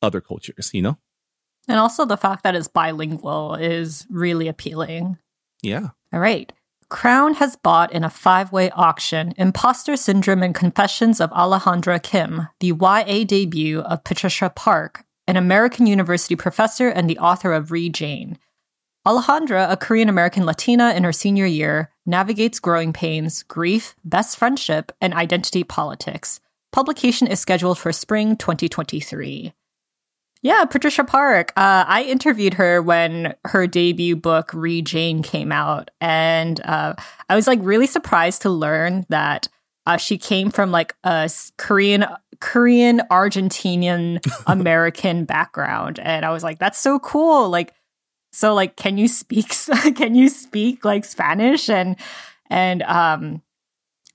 other 0.00 0.22
cultures. 0.22 0.70
You 0.72 0.80
know. 0.80 0.98
And 1.68 1.78
also 1.78 2.04
the 2.04 2.16
fact 2.16 2.42
that 2.42 2.54
it's 2.54 2.68
bilingual 2.68 3.54
is 3.54 4.06
really 4.10 4.48
appealing. 4.48 5.18
Yeah. 5.62 5.88
All 6.12 6.20
right. 6.20 6.52
Crown 6.88 7.34
has 7.34 7.54
bought 7.54 7.92
in 7.92 8.02
a 8.02 8.10
five 8.10 8.50
way 8.50 8.70
auction 8.70 9.32
Imposter 9.36 9.96
Syndrome 9.96 10.42
and 10.42 10.54
Confessions 10.54 11.20
of 11.20 11.30
Alejandra 11.30 12.02
Kim, 12.02 12.48
the 12.58 12.68
YA 12.68 13.24
debut 13.24 13.80
of 13.80 14.02
Patricia 14.02 14.50
Park, 14.50 15.04
an 15.28 15.36
American 15.36 15.86
university 15.86 16.34
professor 16.34 16.88
and 16.88 17.08
the 17.08 17.18
author 17.18 17.52
of 17.52 17.70
Re 17.70 17.88
Jane. 17.88 18.38
Alejandra, 19.06 19.70
a 19.70 19.76
Korean 19.76 20.08
American 20.08 20.44
Latina 20.44 20.92
in 20.92 21.04
her 21.04 21.12
senior 21.12 21.46
year, 21.46 21.90
navigates 22.04 22.58
growing 22.58 22.92
pains, 22.92 23.44
grief, 23.44 23.94
best 24.04 24.36
friendship, 24.36 24.92
and 25.00 25.14
identity 25.14 25.62
politics. 25.62 26.40
Publication 26.72 27.26
is 27.26 27.40
scheduled 27.40 27.78
for 27.78 27.92
spring 27.92 28.36
2023. 28.36 29.54
Yeah, 30.42 30.64
Patricia 30.64 31.04
Park. 31.04 31.52
Uh, 31.54 31.84
I 31.86 32.04
interviewed 32.04 32.54
her 32.54 32.80
when 32.80 33.34
her 33.44 33.66
debut 33.66 34.16
book 34.16 34.52
Re 34.54 34.80
Jane 34.80 35.22
came 35.22 35.52
out, 35.52 35.90
and 36.00 36.60
uh, 36.64 36.94
I 37.28 37.34
was 37.34 37.46
like 37.46 37.58
really 37.62 37.86
surprised 37.86 38.42
to 38.42 38.50
learn 38.50 39.04
that 39.10 39.48
uh, 39.84 39.98
she 39.98 40.16
came 40.16 40.50
from 40.50 40.70
like 40.70 40.94
a 41.04 41.30
Korean, 41.58 42.06
Korean, 42.40 43.02
Argentinian 43.10 44.20
American 44.46 45.26
background, 45.26 45.98
and 45.98 46.24
I 46.24 46.30
was 46.30 46.42
like, 46.42 46.58
that's 46.58 46.78
so 46.78 46.98
cool. 46.98 47.50
Like, 47.50 47.74
so 48.32 48.54
like, 48.54 48.76
can 48.76 48.96
you 48.96 49.08
speak? 49.08 49.50
can 49.94 50.14
you 50.14 50.30
speak 50.30 50.86
like 50.86 51.04
Spanish? 51.04 51.68
And 51.68 51.96
and 52.48 52.82
um, 52.84 53.42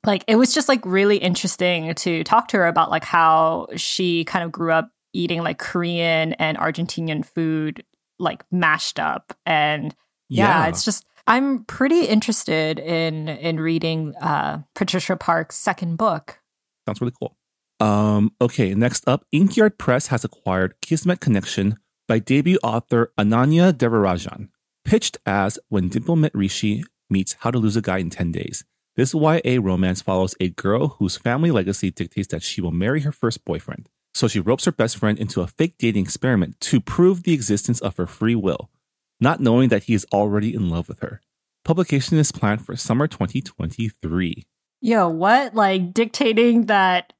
like 0.03 0.23
it 0.27 0.37
was 0.37 0.55
just 0.55 0.69
like 0.69 0.83
really 0.85 1.17
interesting 1.17 1.93
to 1.93 2.23
talk 2.23 2.47
to 2.47 2.57
her 2.57 2.67
about 2.67 2.89
like 2.89 3.03
how 3.03 3.67
she 3.75 4.23
kind 4.25 4.43
of 4.43 4.51
grew 4.51 4.71
up 4.71 4.89
eating 5.15 5.41
like 5.43 5.57
Korean 5.57 6.33
and 6.33 6.57
Argentinian 6.57 7.25
food 7.25 7.83
like 8.19 8.43
mashed 8.51 8.99
up 8.99 9.37
and 9.45 9.95
yeah, 10.29 10.67
it's 10.67 10.83
just 10.83 11.05
I'm 11.27 11.65
pretty 11.65 12.05
interested 12.05 12.79
in 12.79 13.29
in 13.29 13.59
reading 13.59 14.15
uh 14.15 14.61
Patricia 14.73 15.15
Park's 15.15 15.55
second 15.55 15.97
book. 15.97 16.39
Sounds 16.87 17.01
really 17.01 17.13
cool. 17.19 17.35
Um, 17.79 18.31
okay, 18.39 18.73
next 18.73 19.07
up, 19.07 19.25
Inkyard 19.31 19.77
Press 19.77 20.07
has 20.07 20.23
acquired 20.23 20.75
Kismet 20.81 21.19
Connection 21.19 21.77
by 22.07 22.19
debut 22.19 22.57
author 22.63 23.11
Ananya 23.17 23.73
Devarajan. 23.73 24.49
Pitched 24.85 25.17
as 25.25 25.59
When 25.69 25.89
Dimple 25.89 26.15
Met 26.15 26.33
Rishi 26.33 26.83
meets 27.09 27.35
How 27.39 27.51
to 27.51 27.57
Lose 27.57 27.75
a 27.75 27.81
Guy 27.81 27.97
in 27.97 28.09
10 28.09 28.31
Days. 28.31 28.63
This 28.95 29.13
YA 29.13 29.59
romance 29.61 30.01
follows 30.01 30.35
a 30.39 30.49
girl 30.49 30.87
whose 30.99 31.17
family 31.17 31.51
legacy 31.51 31.91
dictates 31.91 32.29
that 32.29 32.43
she 32.43 32.61
will 32.61 32.71
marry 32.71 33.01
her 33.01 33.11
first 33.11 33.43
boyfriend. 33.43 33.89
So 34.15 34.29
she 34.29 34.39
ropes 34.39 34.63
her 34.63 34.71
best 34.71 34.97
friend 34.97 35.19
into 35.19 35.41
a 35.41 35.47
fake 35.47 35.75
dating 35.77 36.05
experiment 36.05 36.61
to 36.61 36.79
prove 36.79 37.23
the 37.23 37.33
existence 37.33 37.81
of 37.81 37.97
her 37.97 38.07
free 38.07 38.33
will, 38.33 38.71
not 39.19 39.41
knowing 39.41 39.67
that 39.69 39.83
he 39.83 39.93
is 39.93 40.07
already 40.13 40.55
in 40.55 40.69
love 40.69 40.87
with 40.87 41.01
her. 41.01 41.19
Publication 41.65 42.17
is 42.17 42.31
planned 42.31 42.65
for 42.65 42.77
summer 42.77 43.07
2023. 43.07 44.45
Yo, 44.79 45.09
what? 45.09 45.53
Like 45.53 45.93
dictating 45.93 46.67
that 46.67 47.11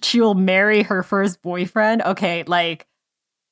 she 0.00 0.20
will 0.20 0.36
marry 0.36 0.84
her 0.84 1.02
first 1.02 1.42
boyfriend? 1.42 2.02
Okay, 2.02 2.44
like 2.46 2.86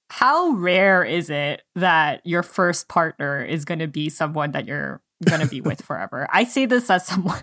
how 0.08 0.50
rare 0.50 1.02
is 1.02 1.28
it 1.28 1.62
that 1.74 2.24
your 2.24 2.44
first 2.44 2.86
partner 2.86 3.42
is 3.42 3.64
going 3.64 3.80
to 3.80 3.88
be 3.88 4.10
someone 4.10 4.52
that 4.52 4.66
you're 4.66 5.02
going 5.24 5.40
to 5.40 5.48
be 5.48 5.60
with 5.60 5.82
forever? 5.84 6.28
I 6.30 6.44
say 6.44 6.66
this 6.66 6.88
as 6.88 7.04
someone 7.04 7.42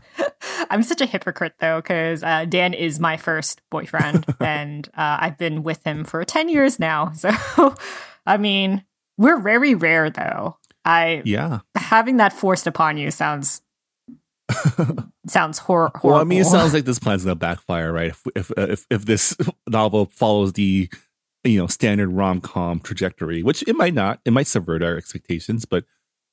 I'm 0.70 0.84
such 0.84 1.02
a 1.02 1.06
hypocrite 1.06 1.54
though 1.60 1.82
because 1.82 2.24
uh, 2.24 2.46
Dan 2.46 2.74
is 2.74 3.00
my 3.00 3.18
first 3.18 3.62
boyfriend 3.72 4.26
and 4.40 4.88
uh, 4.90 5.18
I've 5.22 5.38
been 5.38 5.64
with 5.64 5.84
him 5.84 6.04
for 6.04 6.24
10 6.24 6.50
years 6.50 6.80
now. 6.80 7.12
So 7.20 7.76
I 8.26 8.38
mean, 8.38 8.84
we're 9.18 9.40
very 9.40 9.76
rare 9.76 10.10
though. 10.10 10.58
I 10.86 11.22
Yeah. 11.26 11.60
having 11.76 12.18
that 12.18 12.34
forced 12.34 12.68
upon 12.68 12.98
you 12.98 13.12
sounds 13.12 13.62
sounds 15.28 15.60
hor- 15.60 15.92
horrible. 15.96 16.10
Well, 16.10 16.20
I 16.20 16.24
mean, 16.24 16.42
it 16.42 16.46
sounds 16.46 16.74
like 16.74 16.86
this 16.86 17.00
plan's 17.00 17.24
gonna 17.24 17.36
backfire, 17.36 17.92
right? 17.94 18.10
If 18.10 18.24
if 18.36 18.52
if, 18.58 18.86
if 18.90 19.06
this 19.06 19.36
novel 19.70 20.08
follows 20.08 20.54
the 20.54 20.90
you 21.44 21.60
know 21.60 21.68
standard 21.68 22.10
rom 22.12 22.42
com 22.42 22.80
trajectory, 22.80 23.44
which 23.44 23.64
it 23.68 23.76
might 23.76 23.94
not, 23.94 24.20
it 24.26 24.32
might 24.34 24.48
subvert 24.48 24.82
our 24.82 24.98
expectations, 24.98 25.66
but 25.66 25.86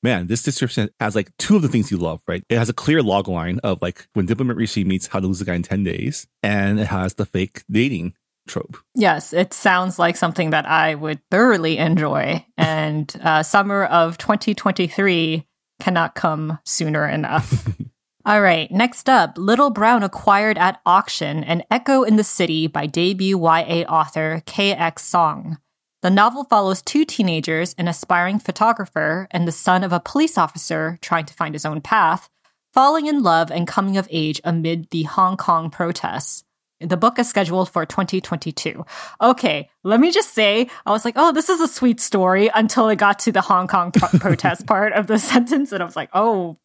man, 0.06 0.28
this 0.28 0.44
description 0.44 0.88
has 1.00 1.16
like 1.16 1.36
two 1.36 1.56
of 1.56 1.62
the 1.62 1.68
things 1.68 1.90
you 1.90 1.96
love, 1.96 2.22
right? 2.28 2.44
It 2.48 2.58
has 2.58 2.68
a 2.68 2.72
clear 2.72 3.02
log 3.02 3.26
line 3.26 3.58
of 3.64 3.82
like 3.82 4.06
when 4.12 4.26
Dimple 4.26 4.46
Met 4.46 4.56
Rishi 4.56 4.84
meets 4.84 5.08
How 5.08 5.18
to 5.18 5.26
Lose 5.26 5.40
a 5.40 5.44
Guy 5.44 5.54
in 5.54 5.64
ten 5.64 5.82
days, 5.82 6.28
and 6.44 6.78
it 6.78 6.86
has 6.86 7.14
the 7.14 7.26
fake 7.26 7.64
dating 7.68 8.14
trope. 8.46 8.76
Yes, 8.94 9.32
it 9.32 9.52
sounds 9.52 9.98
like 9.98 10.16
something 10.16 10.50
that 10.50 10.64
I 10.64 10.94
would 10.94 11.20
thoroughly 11.28 11.78
enjoy. 11.78 12.46
And 12.56 13.12
uh, 13.20 13.42
summer 13.42 13.84
of 13.86 14.16
2023 14.18 15.44
cannot 15.80 16.14
come 16.14 16.60
sooner 16.64 17.08
enough. 17.08 17.68
All 18.24 18.40
right, 18.40 18.70
next 18.70 19.08
up 19.08 19.36
Little 19.36 19.70
Brown 19.70 20.04
acquired 20.04 20.56
at 20.56 20.80
auction 20.86 21.42
An 21.42 21.64
Echo 21.68 22.04
in 22.04 22.14
the 22.14 22.24
City 22.24 22.68
by 22.68 22.86
debut 22.86 23.36
YA 23.38 23.82
author 23.88 24.42
KX 24.46 25.00
Song. 25.00 25.58
The 26.06 26.10
novel 26.10 26.44
follows 26.44 26.82
two 26.82 27.04
teenagers, 27.04 27.74
an 27.78 27.88
aspiring 27.88 28.38
photographer 28.38 29.26
and 29.32 29.44
the 29.44 29.50
son 29.50 29.82
of 29.82 29.92
a 29.92 29.98
police 29.98 30.38
officer 30.38 31.00
trying 31.02 31.24
to 31.24 31.34
find 31.34 31.52
his 31.52 31.64
own 31.64 31.80
path, 31.80 32.28
falling 32.72 33.06
in 33.06 33.24
love 33.24 33.50
and 33.50 33.66
coming 33.66 33.96
of 33.96 34.06
age 34.08 34.40
amid 34.44 34.88
the 34.90 35.02
Hong 35.02 35.36
Kong 35.36 35.68
protests. 35.68 36.44
The 36.78 36.96
book 36.96 37.18
is 37.18 37.28
scheduled 37.28 37.70
for 37.70 37.84
2022. 37.84 38.86
Okay, 39.20 39.68
let 39.82 39.98
me 39.98 40.12
just 40.12 40.32
say, 40.32 40.70
I 40.86 40.92
was 40.92 41.04
like, 41.04 41.14
oh, 41.16 41.32
this 41.32 41.48
is 41.48 41.60
a 41.60 41.66
sweet 41.66 41.98
story 41.98 42.50
until 42.54 42.88
it 42.88 42.98
got 42.98 43.18
to 43.18 43.32
the 43.32 43.40
Hong 43.40 43.66
Kong 43.66 43.90
pro- 43.90 44.08
protest 44.20 44.64
part 44.64 44.92
of 44.92 45.08
the 45.08 45.18
sentence. 45.32 45.72
And 45.72 45.82
I 45.82 45.86
was 45.86 45.96
like, 45.96 46.10
oh, 46.12 46.56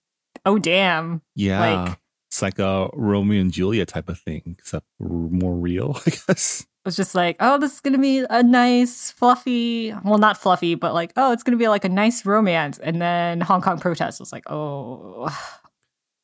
oh, 0.46 0.60
damn. 0.60 1.24
Yeah, 1.34 1.60
Like- 1.88 1.98
it's 2.30 2.44
like 2.44 2.60
a 2.60 2.90
Romeo 2.94 3.42
and 3.42 3.52
Juliet 3.52 3.88
type 3.88 4.08
of 4.08 4.20
thing, 4.20 4.56
except 4.60 4.86
more 5.00 5.56
real, 5.56 6.00
I 6.06 6.12
guess. 6.12 6.68
Was 6.86 6.96
just 6.96 7.13
like, 7.13 7.36
oh, 7.39 7.60
this 7.60 7.76
is 7.76 7.80
going 7.80 7.94
to 7.94 8.00
be 8.00 8.26
a 8.28 8.41
nice, 8.41 9.12
fluffy, 9.12 9.94
well, 10.04 10.17
not 10.17 10.36
fluffy, 10.38 10.74
but 10.74 10.96
like, 10.96 11.13
oh, 11.15 11.32
it's 11.32 11.44
going 11.44 11.52
to 11.52 11.62
be 11.62 11.67
like 11.67 11.86
a 11.86 11.89
nice 11.89 12.26
romance. 12.26 12.80
And 12.80 13.00
then 13.00 13.41
Hong 13.41 13.62
Kong 13.62 13.80
protest 13.80 14.20
was 14.20 14.32
like, 14.32 14.44
oh, 14.50 15.30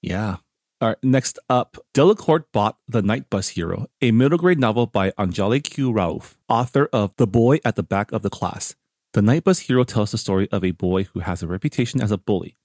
Yeah. 0.01 0.37
All 0.79 0.89
right, 0.89 0.97
next 1.01 1.39
up, 1.49 1.77
Delacorte 1.95 2.45
bought 2.53 2.77
The 2.87 3.01
Night 3.01 3.31
Bus 3.31 3.49
Hero, 3.49 3.87
a 3.99 4.11
middle 4.11 4.37
grade 4.37 4.59
novel 4.59 4.85
by 4.85 5.09
Onjali 5.11 5.63
Q. 5.63 5.91
Raúf, 5.91 6.35
author 6.47 6.87
of 6.93 7.15
The 7.17 7.25
Boy 7.25 7.59
at 7.65 7.75
the 7.75 7.81
Back 7.81 8.11
of 8.11 8.21
the 8.21 8.29
Class. 8.29 8.75
The 9.13 9.23
Night 9.23 9.43
Bus 9.43 9.61
Hero 9.61 9.83
tells 9.83 10.11
the 10.11 10.19
story 10.19 10.47
of 10.51 10.63
a 10.63 10.71
boy 10.71 11.05
who 11.05 11.21
has 11.21 11.41
a 11.41 11.47
reputation 11.47 11.99
as 11.99 12.11
a 12.11 12.17
bully. 12.19 12.57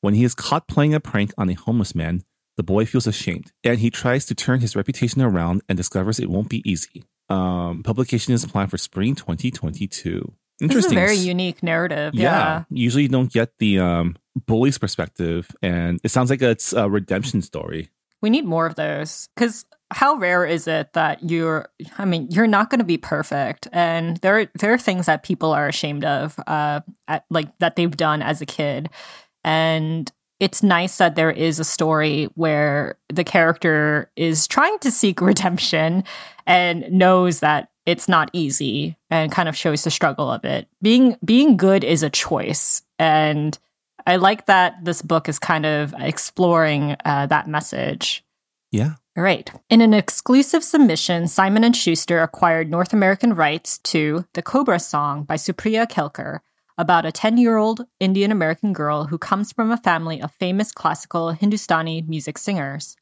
When 0.00 0.14
he 0.14 0.24
is 0.24 0.34
caught 0.34 0.66
playing 0.66 0.94
a 0.94 0.98
prank 0.98 1.32
on 1.38 1.48
a 1.50 1.54
homeless 1.54 1.94
man, 1.94 2.24
the 2.56 2.64
boy 2.64 2.84
feels 2.84 3.06
ashamed 3.06 3.52
and 3.62 3.78
he 3.78 3.90
tries 3.90 4.26
to 4.26 4.34
turn 4.34 4.60
his 4.60 4.74
reputation 4.74 5.22
around 5.22 5.62
and 5.68 5.76
discovers 5.76 6.18
it 6.18 6.30
won't 6.30 6.48
be 6.48 6.68
easy. 6.68 7.04
Um, 7.32 7.82
publication 7.82 8.34
is 8.34 8.44
planned 8.46 8.70
for 8.70 8.78
spring 8.78 9.14
2022. 9.14 10.12
this 10.12 10.20
is 10.20 10.60
a 10.60 10.64
Interesting. 10.64 10.94
very 10.94 11.16
unique 11.16 11.62
narrative. 11.62 12.14
Yeah. 12.14 12.64
Usually 12.70 13.04
you 13.04 13.08
don't 13.08 13.32
get 13.32 13.58
the 13.58 13.78
um, 13.78 14.16
bully's 14.46 14.78
perspective, 14.78 15.48
and 15.62 16.00
it 16.04 16.10
sounds 16.10 16.30
like 16.30 16.42
it's 16.42 16.72
a 16.72 16.88
redemption 16.88 17.42
story. 17.42 17.88
We 18.20 18.30
need 18.30 18.44
more 18.44 18.66
of 18.66 18.76
those 18.76 19.28
because 19.34 19.64
how 19.90 20.14
rare 20.16 20.44
is 20.44 20.66
it 20.68 20.92
that 20.94 21.28
you're, 21.28 21.68
I 21.98 22.04
mean, 22.04 22.28
you're 22.30 22.46
not 22.46 22.70
going 22.70 22.78
to 22.78 22.84
be 22.84 22.96
perfect. 22.96 23.68
And 23.72 24.16
there, 24.18 24.48
there 24.58 24.72
are 24.72 24.78
things 24.78 25.06
that 25.06 25.22
people 25.22 25.52
are 25.52 25.68
ashamed 25.68 26.04
of, 26.04 26.38
uh, 26.46 26.80
at, 27.08 27.24
like 27.30 27.56
that 27.58 27.76
they've 27.76 27.94
done 27.94 28.22
as 28.22 28.40
a 28.40 28.46
kid. 28.46 28.88
And 29.44 30.10
it's 30.42 30.60
nice 30.60 30.96
that 30.96 31.14
there 31.14 31.30
is 31.30 31.60
a 31.60 31.64
story 31.64 32.24
where 32.34 32.98
the 33.08 33.22
character 33.22 34.10
is 34.16 34.48
trying 34.48 34.76
to 34.80 34.90
seek 34.90 35.20
redemption 35.30 36.02
and 36.48 36.90
knows 36.90 37.38
that 37.40 37.70
it's 37.86 38.08
not 38.08 38.28
easy 38.32 38.96
and 39.08 39.30
kind 39.30 39.48
of 39.48 39.56
shows 39.56 39.84
the 39.84 39.90
struggle 39.90 40.28
of 40.28 40.44
it. 40.44 40.66
Being 40.82 41.16
being 41.24 41.56
good 41.56 41.84
is 41.84 42.02
a 42.02 42.10
choice 42.10 42.82
and 42.98 43.56
I 44.04 44.16
like 44.16 44.46
that 44.46 44.84
this 44.84 45.00
book 45.00 45.28
is 45.28 45.38
kind 45.38 45.64
of 45.64 45.94
exploring 45.96 46.96
uh, 47.04 47.26
that 47.26 47.46
message. 47.46 48.24
Yeah. 48.72 48.94
All 49.16 49.22
right. 49.22 49.48
In 49.70 49.80
an 49.80 49.94
exclusive 49.94 50.64
submission, 50.64 51.28
Simon 51.28 51.62
and 51.62 51.76
Schuster 51.76 52.20
acquired 52.20 52.68
North 52.68 52.92
American 52.92 53.34
rights 53.34 53.78
to 53.78 54.24
The 54.32 54.42
Cobra 54.42 54.80
Song 54.80 55.22
by 55.22 55.36
Supriya 55.36 55.88
Kelkar, 55.88 56.40
about 56.82 57.06
a 57.06 57.12
10-year-old 57.12 57.86
Indian 58.00 58.32
American 58.32 58.72
girl 58.72 59.04
who 59.04 59.16
comes 59.16 59.52
from 59.52 59.70
a 59.70 59.76
family 59.76 60.20
of 60.20 60.32
famous 60.32 60.72
classical 60.72 61.30
Hindustani 61.30 62.02
music 62.02 62.36
singers. 62.36 62.96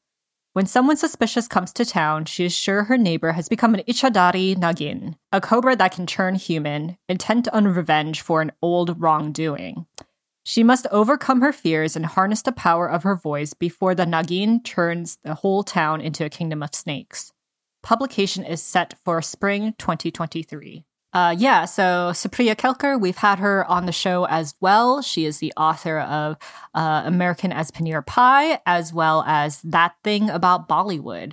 When 0.52 0.66
someone 0.66 0.98
suspicious 0.98 1.48
comes 1.48 1.72
to 1.72 1.86
town, 1.86 2.26
she 2.26 2.44
is 2.44 2.54
sure 2.54 2.84
her 2.84 2.98
neighbor 2.98 3.32
has 3.32 3.48
become 3.48 3.72
an 3.72 3.82
Ichadari 3.88 4.54
Nagin, 4.54 5.14
a 5.32 5.40
cobra 5.40 5.76
that 5.76 5.94
can 5.94 6.06
turn 6.06 6.34
human, 6.34 6.98
intent 7.08 7.48
on 7.48 7.68
revenge 7.68 8.20
for 8.20 8.42
an 8.42 8.52
old 8.60 9.00
wrongdoing. 9.00 9.86
She 10.42 10.62
must 10.62 10.86
overcome 10.90 11.40
her 11.40 11.52
fears 11.52 11.96
and 11.96 12.04
harness 12.04 12.42
the 12.42 12.52
power 12.52 12.86
of 12.86 13.04
her 13.04 13.16
voice 13.16 13.54
before 13.54 13.94
the 13.94 14.04
Nagin 14.04 14.62
turns 14.62 15.16
the 15.24 15.34
whole 15.34 15.62
town 15.62 16.02
into 16.02 16.26
a 16.26 16.30
kingdom 16.30 16.62
of 16.62 16.74
snakes. 16.74 17.32
Publication 17.82 18.44
is 18.44 18.62
set 18.62 18.94
for 19.04 19.22
spring 19.22 19.74
2023. 19.78 20.84
Uh, 21.12 21.34
yeah, 21.36 21.64
so 21.64 22.12
Supriya 22.14 22.54
Kelkar, 22.54 23.00
we've 23.00 23.16
had 23.16 23.40
her 23.40 23.64
on 23.68 23.86
the 23.86 23.92
show 23.92 24.26
as 24.26 24.54
well. 24.60 25.02
She 25.02 25.24
is 25.24 25.38
the 25.38 25.52
author 25.56 25.98
of 25.98 26.36
uh, 26.74 27.02
American 27.04 27.50
as 27.52 27.70
Paneer 27.72 28.04
Pie, 28.06 28.60
as 28.64 28.92
well 28.92 29.24
as 29.26 29.60
That 29.62 29.94
Thing 30.04 30.30
About 30.30 30.68
Bollywood. 30.68 31.32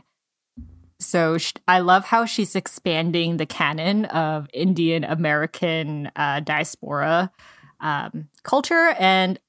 So 0.99 1.37
sh- 1.37 1.53
I 1.67 1.79
love 1.79 2.05
how 2.05 2.25
she's 2.25 2.55
expanding 2.55 3.37
the 3.37 3.45
canon 3.45 4.05
of 4.05 4.47
Indian 4.51 5.03
American 5.03 6.09
uh, 6.15 6.39
diaspora 6.39 7.31
um, 7.79 8.29
culture, 8.41 8.95
and 8.97 9.39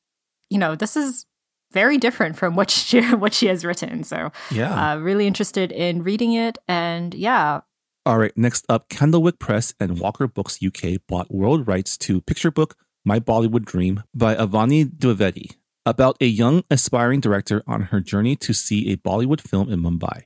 you 0.51 0.59
know 0.59 0.75
this 0.75 0.95
is 0.95 1.25
very 1.73 1.97
different 1.97 2.37
from 2.37 2.55
what 2.55 2.71
she 2.71 3.01
what 3.14 3.33
she 3.33 3.47
has 3.47 3.64
written. 3.64 4.05
So 4.05 4.31
Yeah. 4.51 4.93
uh, 4.93 4.97
really 4.99 5.27
interested 5.27 5.73
in 5.73 6.03
reading 6.03 6.35
it, 6.35 6.59
and 6.69 7.14
yeah, 7.14 7.61
All 8.09 8.16
right, 8.16 8.33
next 8.38 8.64
up, 8.71 8.88
Candlewick 8.88 9.38
Press 9.38 9.75
and 9.79 10.01
Walker 10.01 10.27
Books 10.27 10.61
UK 10.64 10.99
bought 11.07 11.31
world 11.31 11.68
rights 11.68 11.99
to 11.99 12.23
picture 12.23 12.51
book 12.51 12.75
My 13.05 13.21
Bollywood 13.21 13.66
Dream 13.66 14.03
by 14.14 14.35
Avani 14.35 14.87
Dwivedi 14.87 15.57
about 15.85 16.16
a 16.18 16.25
young 16.25 16.62
aspiring 16.71 17.21
director 17.21 17.62
on 17.66 17.83
her 17.83 18.01
journey 18.01 18.35
to 18.37 18.55
see 18.55 18.90
a 18.90 18.97
Bollywood 18.97 19.42
film 19.42 19.71
in 19.71 19.83
Mumbai. 19.83 20.23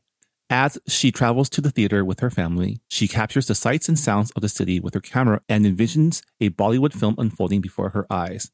As 0.49 0.79
she 0.87 1.11
travels 1.11 1.49
to 1.49 1.61
the 1.61 1.73
theater 1.73 2.05
with 2.05 2.21
her 2.21 2.31
family, 2.31 2.81
she 2.87 3.09
captures 3.09 3.49
the 3.49 3.55
sights 3.57 3.89
and 3.89 3.99
sounds 3.99 4.31
of 4.37 4.43
the 4.43 4.49
city 4.49 4.79
with 4.79 4.95
her 4.95 5.01
camera 5.01 5.41
and 5.49 5.67
envisions 5.67 6.23
a 6.41 6.51
Bollywood 6.51 6.93
film 6.93 7.17
unfolding 7.19 7.61
before 7.61 7.89
her 7.89 8.07
eyes. 8.09 8.53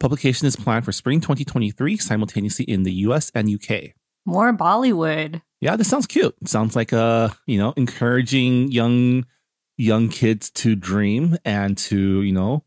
Publication 0.00 0.48
is 0.48 0.56
planned 0.56 0.84
for 0.84 0.90
spring 0.90 1.20
2023 1.20 1.96
simultaneously 1.96 2.64
in 2.64 2.82
the 2.82 2.92
US 3.06 3.30
and 3.36 3.48
UK. 3.48 3.92
more 4.26 4.52
Bollywood. 4.52 5.42
Yeah, 5.64 5.76
this 5.76 5.88
sounds 5.88 6.06
cute. 6.06 6.36
Sounds 6.46 6.76
like 6.76 6.92
uh, 6.92 7.30
you 7.46 7.56
know, 7.56 7.72
encouraging 7.74 8.70
young 8.70 9.24
young 9.78 10.10
kids 10.10 10.50
to 10.50 10.76
dream 10.76 11.38
and 11.42 11.78
to, 11.78 12.20
you 12.20 12.32
know, 12.32 12.64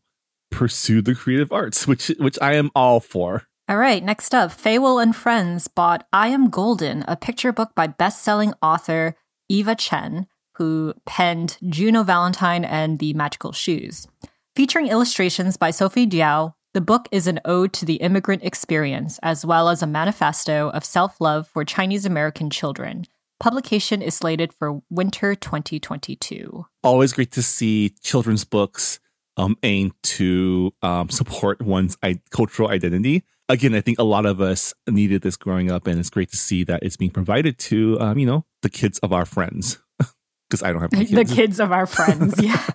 pursue 0.50 1.00
the 1.00 1.14
creative 1.14 1.52
arts, 1.52 1.86
which 1.86 2.08
which 2.18 2.36
I 2.42 2.54
am 2.54 2.72
all 2.74 2.98
for. 2.98 3.44
All 3.68 3.76
right, 3.76 4.02
next 4.02 4.34
up, 4.34 4.50
Feiwel 4.50 5.00
and 5.00 5.14
Friends 5.14 5.68
bought 5.68 6.08
I 6.12 6.28
Am 6.28 6.50
Golden, 6.50 7.04
a 7.06 7.14
picture 7.14 7.52
book 7.52 7.70
by 7.76 7.86
best-selling 7.86 8.52
author 8.60 9.14
Eva 9.48 9.76
Chen, 9.76 10.26
who 10.54 10.92
penned 11.06 11.56
Juno 11.68 12.02
Valentine 12.02 12.64
and 12.64 12.98
the 12.98 13.14
Magical 13.14 13.52
Shoes. 13.52 14.08
Featuring 14.56 14.88
illustrations 14.88 15.56
by 15.56 15.70
Sophie 15.70 16.06
Diao, 16.06 16.54
the 16.74 16.80
book 16.80 17.08
is 17.10 17.26
an 17.26 17.40
ode 17.44 17.72
to 17.74 17.84
the 17.84 17.94
immigrant 17.96 18.44
experience, 18.44 19.18
as 19.22 19.44
well 19.44 19.68
as 19.68 19.82
a 19.82 19.86
manifesto 19.86 20.70
of 20.70 20.84
self-love 20.84 21.48
for 21.48 21.64
Chinese 21.64 22.04
American 22.04 22.50
children. 22.50 23.04
Publication 23.40 24.02
is 24.02 24.14
slated 24.14 24.52
for 24.52 24.80
winter 24.90 25.34
2022. 25.34 26.66
Always 26.82 27.12
great 27.12 27.32
to 27.32 27.42
see 27.42 27.90
children's 28.02 28.44
books 28.44 29.00
um 29.36 29.56
aimed 29.62 29.92
to 30.02 30.74
um 30.82 31.08
support 31.08 31.62
one's 31.62 31.96
I- 32.02 32.20
cultural 32.30 32.68
identity. 32.70 33.22
Again, 33.48 33.74
I 33.74 33.80
think 33.80 33.98
a 33.98 34.02
lot 34.04 34.26
of 34.26 34.40
us 34.40 34.74
needed 34.88 35.22
this 35.22 35.36
growing 35.36 35.70
up, 35.70 35.86
and 35.86 35.98
it's 35.98 36.10
great 36.10 36.30
to 36.32 36.36
see 36.36 36.64
that 36.64 36.82
it's 36.82 36.96
being 36.96 37.10
provided 37.12 37.56
to 37.60 37.98
um, 38.00 38.18
you 38.18 38.26
know, 38.26 38.44
the 38.62 38.68
kids 38.68 38.98
of 38.98 39.12
our 39.12 39.24
friends. 39.24 39.78
Because 40.50 40.62
I 40.62 40.72
don't 40.72 40.80
have 40.80 40.94
any 40.94 41.04
the 41.04 41.16
kids. 41.26 41.34
kids 41.34 41.60
of 41.60 41.72
our 41.72 41.84
friends 41.86 42.40
yeah 42.42 42.66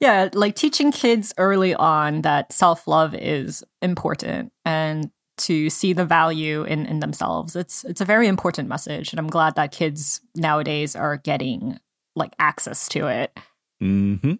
yeah 0.00 0.28
like 0.32 0.54
teaching 0.54 0.90
kids 0.90 1.32
early 1.38 1.74
on 1.74 2.22
that 2.22 2.52
self-love 2.52 3.14
is 3.14 3.64
important 3.82 4.52
and 4.64 5.10
to 5.36 5.70
see 5.70 5.94
the 5.94 6.04
value 6.04 6.64
in, 6.64 6.84
in 6.86 7.00
themselves 7.00 7.56
it's 7.56 7.84
it's 7.84 8.00
a 8.00 8.04
very 8.04 8.26
important 8.26 8.68
message 8.68 9.12
and 9.12 9.18
i'm 9.18 9.28
glad 9.28 9.54
that 9.54 9.72
kids 9.72 10.20
nowadays 10.34 10.94
are 10.94 11.16
getting 11.16 11.78
like 12.14 12.34
access 12.38 12.88
to 12.88 13.06
it 13.06 13.38
Mm-hmm. 13.82 14.34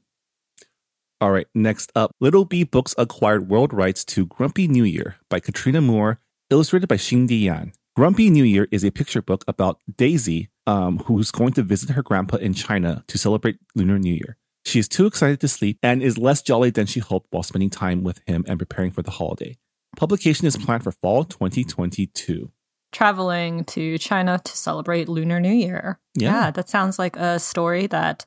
All 1.20 1.30
right, 1.30 1.46
next 1.54 1.92
up, 1.94 2.12
Little 2.20 2.44
Bee 2.44 2.64
Books 2.64 2.94
acquired 2.96 3.48
world 3.48 3.72
rights 3.72 4.04
to 4.06 4.26
Grumpy 4.26 4.68
New 4.68 4.84
Year 4.84 5.16
by 5.28 5.40
Katrina 5.40 5.80
Moore, 5.80 6.18
illustrated 6.50 6.88
by 6.88 6.96
Xingdi 6.96 7.42
Yan. 7.42 7.72
Grumpy 7.94 8.30
New 8.30 8.44
Year 8.44 8.68
is 8.70 8.84
a 8.84 8.90
picture 8.90 9.20
book 9.20 9.44
about 9.46 9.80
Daisy, 9.96 10.48
um, 10.66 10.98
who's 11.00 11.30
going 11.30 11.52
to 11.54 11.62
visit 11.62 11.90
her 11.90 12.02
grandpa 12.02 12.36
in 12.36 12.54
China 12.54 13.04
to 13.08 13.18
celebrate 13.18 13.58
Lunar 13.74 13.98
New 13.98 14.14
Year. 14.14 14.36
She 14.70 14.78
is 14.78 14.88
too 14.88 15.06
excited 15.06 15.40
to 15.40 15.48
sleep 15.48 15.78
and 15.82 16.02
is 16.02 16.16
less 16.16 16.42
jolly 16.42 16.70
than 16.70 16.86
she 16.86 17.00
hoped 17.00 17.26
while 17.30 17.42
spending 17.42 17.70
time 17.70 18.02
with 18.04 18.20
him 18.26 18.44
and 18.48 18.58
preparing 18.58 18.92
for 18.92 19.02
the 19.02 19.10
holiday. 19.10 19.58
Publication 19.96 20.46
is 20.46 20.56
planned 20.56 20.84
for 20.84 20.92
fall 20.92 21.24
2022. 21.24 22.50
traveling 22.92 23.64
to 23.64 23.98
china 23.98 24.40
to 24.44 24.56
celebrate 24.56 25.08
lunar 25.08 25.38
new 25.40 25.52
year 25.52 25.98
Yeah. 26.14 26.50
that 26.50 26.68
sounds 26.68 26.98
like 26.98 27.16
a 27.16 27.38
story 27.38 27.86
that 27.88 28.26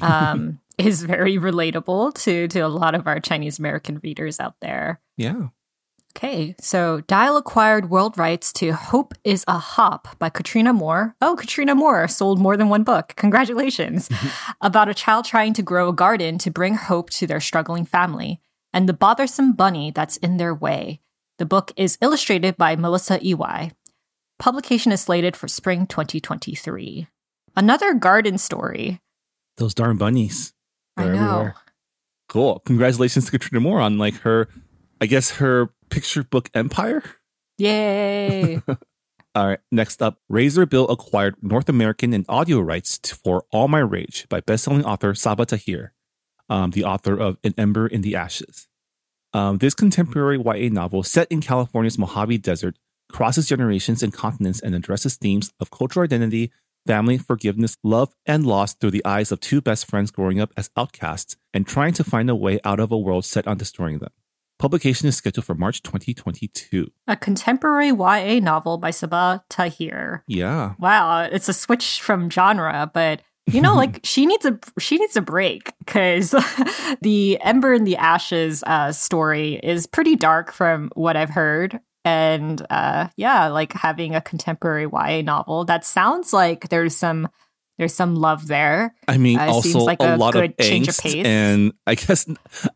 um, 0.00 0.60
is 0.78 1.02
very 1.02 1.36
relatable 1.36 2.14
to 2.24 2.48
to 2.48 2.60
a 2.60 2.68
lot 2.68 2.94
of 2.94 3.06
our 3.06 3.20
chinese 3.20 3.58
american 3.58 4.00
readers 4.02 4.40
out 4.40 4.54
there 4.62 5.00
Yeah. 5.18 5.48
Okay, 6.16 6.56
so 6.60 7.00
Dial 7.02 7.36
acquired 7.36 7.90
world 7.90 8.18
rights 8.18 8.52
to 8.54 8.72
Hope 8.72 9.14
is 9.22 9.44
a 9.46 9.58
Hop 9.58 10.18
by 10.18 10.28
Katrina 10.30 10.72
Moore. 10.72 11.14
Oh, 11.20 11.36
Katrina 11.36 11.74
Moore 11.76 12.08
sold 12.08 12.40
more 12.40 12.56
than 12.56 12.68
one 12.68 12.82
book. 12.82 13.12
Congratulations. 13.16 14.08
About 14.60 14.88
a 14.88 14.94
child 14.94 15.26
trying 15.26 15.52
to 15.54 15.62
grow 15.62 15.88
a 15.88 15.92
garden 15.94 16.36
to 16.38 16.50
bring 16.50 16.74
hope 16.74 17.10
to 17.10 17.26
their 17.26 17.40
struggling 17.40 17.84
family 17.84 18.40
and 18.72 18.88
the 18.88 18.92
bothersome 18.94 19.52
bunny 19.52 19.92
that's 19.92 20.16
in 20.16 20.38
their 20.38 20.54
way. 20.54 21.00
The 21.38 21.46
book 21.46 21.72
is 21.76 21.98
illustrated 22.02 22.56
by 22.56 22.74
Melissa 22.74 23.20
Ey. 23.24 23.70
Publication 24.40 24.90
is 24.90 25.00
slated 25.02 25.36
for 25.36 25.46
spring 25.46 25.86
2023. 25.86 27.06
Another 27.54 27.94
garden 27.94 28.38
story. 28.38 29.00
Those 29.56 29.74
darn 29.74 29.98
bunnies. 29.98 30.52
I 30.96 31.04
They're 31.04 31.14
know. 31.14 31.30
everywhere. 31.30 31.54
Cool. 32.28 32.58
Congratulations 32.66 33.26
to 33.26 33.30
Katrina 33.30 33.60
Moore 33.60 33.80
on 33.80 33.98
like 33.98 34.14
her, 34.20 34.48
I 35.00 35.06
guess 35.06 35.32
her 35.32 35.70
picture 35.90 36.24
book 36.24 36.50
empire. 36.54 37.02
Yay. 37.58 38.62
All 39.34 39.46
right. 39.46 39.60
Next 39.70 40.02
up, 40.02 40.18
Razorbill 40.30 40.90
acquired 40.90 41.36
North 41.42 41.68
American 41.68 42.12
and 42.12 42.24
audio 42.28 42.60
rights 42.60 42.98
for 43.12 43.44
All 43.52 43.68
My 43.68 43.78
Rage 43.78 44.26
by 44.28 44.40
bestselling 44.40 44.84
author 44.84 45.12
Sabaa 45.12 45.46
Tahir, 45.46 45.92
um, 46.48 46.70
the 46.70 46.84
author 46.84 47.16
of 47.16 47.38
An 47.44 47.54
Ember 47.56 47.86
in 47.86 48.00
the 48.00 48.16
Ashes. 48.16 48.66
Um, 49.32 49.58
this 49.58 49.74
contemporary 49.74 50.38
YA 50.38 50.70
novel 50.72 51.02
set 51.02 51.30
in 51.30 51.40
California's 51.40 51.98
Mojave 51.98 52.38
Desert 52.38 52.78
crosses 53.10 53.46
generations 53.46 54.02
and 54.02 54.12
continents 54.12 54.60
and 54.60 54.74
addresses 54.74 55.16
themes 55.16 55.52
of 55.60 55.70
cultural 55.70 56.04
identity, 56.04 56.50
family, 56.86 57.18
forgiveness, 57.18 57.76
love, 57.84 58.14
and 58.26 58.46
loss 58.46 58.74
through 58.74 58.90
the 58.90 59.04
eyes 59.04 59.30
of 59.30 59.40
two 59.40 59.60
best 59.60 59.86
friends 59.86 60.10
growing 60.10 60.40
up 60.40 60.52
as 60.56 60.70
outcasts 60.76 61.36
and 61.52 61.66
trying 61.66 61.92
to 61.92 62.04
find 62.04 62.30
a 62.30 62.34
way 62.34 62.58
out 62.64 62.80
of 62.80 62.90
a 62.90 62.98
world 62.98 63.24
set 63.24 63.46
on 63.46 63.58
destroying 63.58 63.98
them. 63.98 64.10
Publication 64.58 65.06
is 65.06 65.16
scheduled 65.16 65.44
for 65.44 65.54
March 65.54 65.82
2022. 65.82 66.90
a 67.06 67.16
contemporary 67.16 67.88
YA 67.88 68.40
novel 68.40 68.76
by 68.76 68.90
Sabaa 68.90 69.42
Tahir. 69.48 70.24
Yeah. 70.26 70.74
Wow, 70.80 71.22
it's 71.22 71.48
a 71.48 71.52
switch 71.52 72.02
from 72.02 72.28
genre, 72.28 72.90
but 72.92 73.22
you 73.46 73.60
know, 73.60 73.74
like 73.82 74.00
she 74.02 74.26
needs 74.26 74.44
a 74.44 74.58
she 74.78 74.98
needs 74.98 75.16
a 75.16 75.20
break 75.20 75.72
because 75.78 76.30
the 77.02 77.40
Ember 77.40 77.72
in 77.72 77.84
the 77.84 77.96
Ashes 77.96 78.64
uh, 78.66 78.92
story 78.92 79.60
is 79.62 79.86
pretty 79.86 80.16
dark 80.16 80.52
from 80.52 80.90
what 80.94 81.16
I've 81.16 81.30
heard, 81.30 81.78
and 82.04 82.64
uh, 82.68 83.08
yeah, 83.16 83.48
like 83.48 83.72
having 83.72 84.14
a 84.14 84.20
contemporary 84.20 84.86
YA 84.92 85.22
novel 85.22 85.64
that 85.66 85.84
sounds 85.84 86.32
like 86.32 86.68
there's 86.68 86.96
some 86.96 87.28
there's 87.78 87.94
some 87.94 88.16
love 88.16 88.48
there. 88.48 88.94
I 89.06 89.18
mean, 89.18 89.38
Uh, 89.38 89.46
also 89.46 89.78
like 89.80 90.02
a, 90.02 90.14
a 90.14 90.16
lot 90.16 90.34
of 90.34 90.42
good 90.42 90.58
change 90.58 90.88
of 90.88 90.94
angst, 90.96 91.02
pace. 91.02 91.26
and 91.26 91.72
I 91.86 91.94
guess 91.94 92.28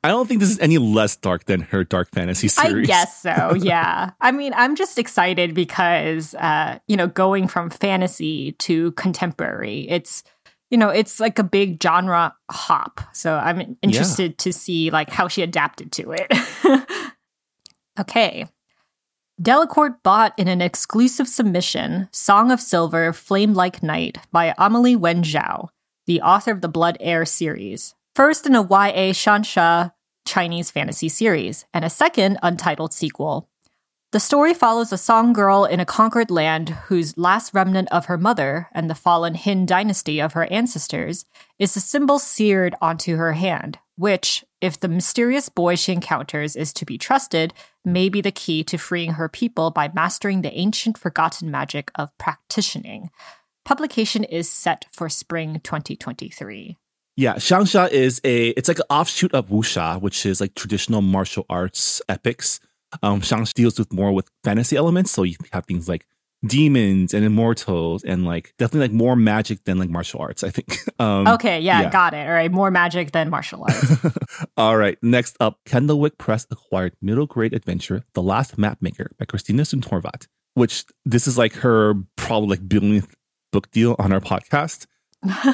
I 0.02 0.08
don't 0.08 0.26
think 0.28 0.40
this 0.40 0.50
is 0.50 0.58
any 0.60 0.78
less 0.78 1.16
dark 1.16 1.44
than 1.44 1.60
her 1.62 1.82
dark 1.84 2.08
fantasy 2.12 2.48
series. 2.48 2.88
I 2.88 2.92
guess 2.92 3.20
so. 3.20 3.54
Yeah. 3.62 4.10
I 4.20 4.30
mean, 4.32 4.52
I'm 4.56 4.76
just 4.76 4.98
excited 4.98 5.54
because, 5.54 6.34
uh, 6.34 6.78
you 6.86 6.96
know, 6.96 7.08
going 7.08 7.48
from 7.48 7.68
fantasy 7.68 8.52
to 8.60 8.92
contemporary, 8.92 9.86
it's, 9.88 10.22
you 10.70 10.78
know, 10.78 10.88
it's 10.88 11.20
like 11.20 11.38
a 11.38 11.44
big 11.44 11.82
genre 11.82 12.34
hop. 12.50 13.00
So 13.12 13.34
I'm 13.34 13.76
interested 13.82 14.38
to 14.38 14.52
see 14.52 14.90
like 14.90 15.10
how 15.10 15.28
she 15.28 15.42
adapted 15.42 15.92
to 15.92 16.14
it. 16.16 16.32
okay. 18.00 18.46
Delacorte 19.42 20.00
bought 20.04 20.38
in 20.38 20.46
an 20.46 20.62
exclusive 20.62 21.26
submission 21.26 22.08
Song 22.12 22.52
of 22.52 22.60
Silver, 22.60 23.12
Flame 23.12 23.54
Like 23.54 23.82
Night 23.82 24.18
by 24.30 24.54
Amelie 24.56 24.94
Wen 24.94 25.24
Zhao, 25.24 25.70
the 26.06 26.20
author 26.20 26.52
of 26.52 26.60
the 26.60 26.68
Blood 26.68 26.96
Heir 27.00 27.24
series. 27.24 27.96
First 28.14 28.46
in 28.46 28.54
a 28.54 28.62
YA 28.62 29.10
xianxia 29.10 29.94
Chinese 30.24 30.70
fantasy 30.70 31.08
series, 31.08 31.64
and 31.74 31.84
a 31.84 31.90
second 31.90 32.38
untitled 32.40 32.92
sequel. 32.92 33.48
The 34.12 34.20
story 34.20 34.52
follows 34.52 34.92
a 34.92 34.98
song 34.98 35.32
girl 35.32 35.64
in 35.64 35.80
a 35.80 35.86
conquered 35.86 36.30
land 36.30 36.68
whose 36.68 37.16
last 37.16 37.54
remnant 37.54 37.88
of 37.90 38.04
her 38.06 38.18
mother 38.18 38.68
and 38.72 38.90
the 38.90 38.94
fallen 38.94 39.34
Han 39.34 39.64
dynasty 39.64 40.20
of 40.20 40.34
her 40.34 40.44
ancestors 40.52 41.24
is 41.58 41.74
a 41.74 41.80
symbol 41.80 42.18
seared 42.18 42.74
onto 42.82 43.16
her 43.16 43.32
hand, 43.32 43.78
which, 43.96 44.44
if 44.60 44.78
the 44.78 44.88
mysterious 44.88 45.48
boy 45.48 45.76
she 45.76 45.92
encounters 45.92 46.56
is 46.56 46.74
to 46.74 46.84
be 46.84 46.98
trusted, 46.98 47.54
may 47.86 48.10
be 48.10 48.20
the 48.20 48.30
key 48.30 48.62
to 48.64 48.76
freeing 48.76 49.12
her 49.12 49.30
people 49.30 49.70
by 49.70 49.90
mastering 49.94 50.42
the 50.42 50.52
ancient 50.52 50.98
forgotten 50.98 51.50
magic 51.50 51.90
of 51.94 52.16
practicing. 52.18 53.08
Publication 53.64 54.24
is 54.24 54.52
set 54.52 54.84
for 54.92 55.08
spring 55.08 55.58
2023. 55.64 56.76
Yeah, 57.16 57.36
xianxia 57.36 57.90
is 57.90 58.20
a 58.24 58.48
it's 58.48 58.68
like 58.68 58.78
an 58.78 58.84
offshoot 58.90 59.32
of 59.32 59.48
wuxia, 59.48 59.98
which 60.02 60.26
is 60.26 60.38
like 60.38 60.54
traditional 60.54 61.00
martial 61.00 61.46
arts 61.48 62.02
epics. 62.10 62.60
Um, 63.02 63.20
xianxia 63.20 63.54
deals 63.54 63.78
with 63.78 63.92
more 63.92 64.12
with 64.12 64.28
fantasy 64.44 64.76
elements, 64.76 65.10
so 65.10 65.22
you 65.22 65.36
have 65.52 65.66
things 65.66 65.88
like 65.88 66.06
demons 66.44 67.14
and 67.14 67.24
immortals 67.24 68.02
and 68.02 68.24
like 68.24 68.52
definitely 68.58 68.88
like 68.88 68.92
more 68.92 69.14
magic 69.14 69.64
than 69.64 69.78
like 69.78 69.88
martial 69.88 70.20
arts. 70.20 70.42
I 70.44 70.50
think. 70.50 70.78
Um, 70.98 71.26
okay, 71.26 71.58
yeah, 71.58 71.80
yeah, 71.80 71.90
got 71.90 72.14
it. 72.14 72.28
All 72.28 72.32
right, 72.32 72.52
more 72.52 72.70
magic 72.70 73.10
than 73.10 73.28
martial 73.28 73.64
arts. 73.64 73.92
All 74.56 74.76
right, 74.76 74.96
next 75.02 75.36
up, 75.40 75.58
Candlewick 75.66 76.16
Press 76.16 76.46
acquired 76.48 76.92
middle 77.02 77.26
grade 77.26 77.52
adventure, 77.52 78.04
The 78.14 78.22
Last 78.22 78.56
Mapmaker 78.56 79.08
by 79.18 79.24
Christina 79.24 79.64
Soontorvat, 79.64 80.28
which 80.54 80.84
this 81.04 81.26
is 81.26 81.36
like 81.36 81.54
her 81.54 81.94
probably 82.14 82.50
like 82.50 82.68
billionth 82.68 83.12
book 83.52 83.68
deal 83.72 83.96
on 83.98 84.12
our 84.12 84.20
podcast. 84.20 84.86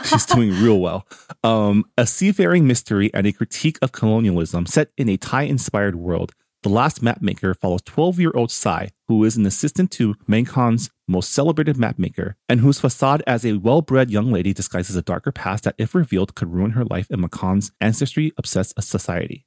She's 0.05 0.27
doing 0.35 0.51
real 0.51 0.81
well. 0.81 1.07
Um, 1.43 1.85
a 1.97 2.07
seafaring 2.07 2.67
mystery 2.67 3.11
and 3.15 3.27
a 3.27 3.33
critique 3.33 3.79
of 3.81 3.93
colonialism 3.93 4.67
set 4.67 4.91
in 4.99 5.09
a 5.09 5.17
Thai 5.17 5.43
inspired 5.43 5.95
world. 5.95 6.33
The 6.65 6.69
Last 6.69 7.03
Mapmaker 7.03 7.57
follows 7.57 7.83
12 7.83 8.19
year 8.19 8.33
old 8.35 8.51
Sai, 8.51 8.89
who 9.07 9.23
is 9.23 9.37
an 9.37 9.47
assistant 9.47 9.93
to 9.93 10.17
Khan's 10.45 10.91
most 11.07 11.31
celebrated 11.31 11.77
mapmaker, 11.77 12.35
and 12.49 12.59
whose 12.59 12.81
facade 12.81 13.23
as 13.29 13.47
a 13.47 13.59
well 13.59 13.81
bred 13.81 14.11
young 14.11 14.33
lady 14.33 14.53
disguises 14.53 14.97
a 14.97 15.03
darker 15.03 15.31
past 15.31 15.65
that, 15.65 15.77
if 15.79 15.95
revealed, 15.95 16.35
could 16.35 16.53
ruin 16.53 16.73
her 16.73 16.85
life 16.85 17.09
in 17.13 17.27
Khan's 17.29 17.71
ancestry 17.81 18.33
obsessed 18.37 18.83
society. 18.83 19.47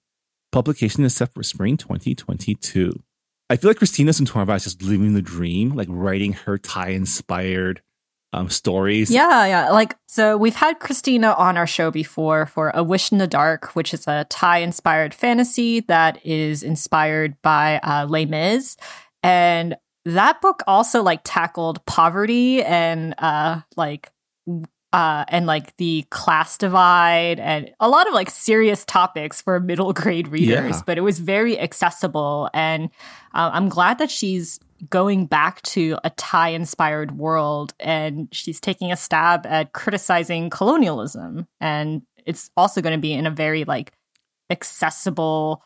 Publication 0.54 1.04
is 1.04 1.14
set 1.14 1.34
for 1.34 1.44
spring 1.44 1.76
2022. 1.76 3.04
I 3.50 3.58
feel 3.58 3.70
like 3.70 3.78
Christina 3.78 4.12
Soontorvat 4.12 4.56
is 4.56 4.64
just 4.64 4.82
living 4.82 5.14
the 5.14 5.22
dream, 5.22 5.76
like 5.76 5.90
writing 5.92 6.32
her 6.32 6.58
Thai 6.58 6.90
inspired 6.90 7.82
um, 8.34 8.50
stories. 8.50 9.12
Yeah, 9.12 9.46
yeah. 9.46 9.70
Like, 9.70 9.96
so 10.08 10.38
we've 10.38 10.56
had 10.56 10.80
Christina 10.80 11.34
on 11.34 11.58
our 11.58 11.68
show 11.68 11.92
before 11.92 12.46
for 12.46 12.72
A 12.74 12.84
Wish 12.84 13.12
in 13.12 13.18
the 13.18 13.28
Dark, 13.28 13.76
which 13.76 13.94
is 13.94 14.08
a 14.08 14.26
Thai 14.30 14.60
inspired 14.60 15.14
fantasy 15.14 15.82
that 15.82 16.26
is 16.26 16.64
inspired 16.64 17.36
by 17.42 17.80
uh, 17.84 18.06
Les 18.08 18.26
Mis. 18.26 18.78
And 19.24 19.76
that 20.06 20.42
book 20.42 20.64
also 20.66 21.04
like 21.04 21.22
tackled 21.24 21.86
poverty 21.86 22.64
and 22.64 23.14
uh, 23.18 23.62
like 23.76 24.12
uh, 24.94 25.24
and 25.30 25.46
like 25.46 25.76
the 25.78 26.06
class 26.10 26.58
divide 26.58 27.40
and 27.40 27.72
a 27.80 27.88
lot 27.88 28.08
of 28.08 28.14
like 28.14 28.30
serious 28.30 28.84
topics 28.86 29.42
for 29.42 29.60
middle 29.60 29.94
grade 30.02 30.28
readers, 30.28 30.76
yeah. 30.76 30.82
but 30.86 30.98
it 30.98 31.02
was 31.02 31.20
very 31.20 31.60
accessible. 31.60 32.50
And 32.54 32.86
uh, 33.34 33.52
I'm 33.54 33.70
glad 33.70 33.98
that 34.00 34.12
she's 34.12 34.60
going 34.90 35.28
back 35.28 35.62
to 35.62 35.98
a 36.04 36.10
Thai 36.12 36.50
inspired 36.50 37.18
world 37.18 37.74
and 37.80 38.28
she's 38.32 38.60
taking 38.60 38.92
a 38.92 38.98
stab 38.98 39.46
at 39.46 39.74
criticizing 39.74 40.50
colonialism. 40.50 41.48
And 41.60 42.02
it's 42.26 42.50
also 42.58 42.82
going 42.82 42.96
to 42.96 43.02
be 43.02 43.14
in 43.14 43.26
a 43.26 43.32
very 43.32 43.64
like 43.64 43.94
accessible 44.50 45.64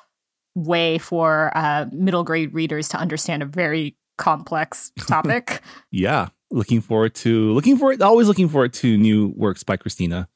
way 0.53 0.97
for 0.97 1.51
uh, 1.55 1.85
middle 1.91 2.23
grade 2.23 2.53
readers 2.53 2.89
to 2.89 2.97
understand 2.97 3.41
a 3.41 3.45
very 3.45 3.95
complex 4.17 4.91
topic. 5.07 5.61
yeah. 5.91 6.29
Looking 6.51 6.81
forward 6.81 7.15
to 7.15 7.51
looking 7.53 7.77
forward 7.77 8.01
always 8.01 8.27
looking 8.27 8.49
forward 8.49 8.73
to 8.73 8.97
new 8.97 9.34
works 9.36 9.63
by 9.63 9.77
Christina. 9.77 10.27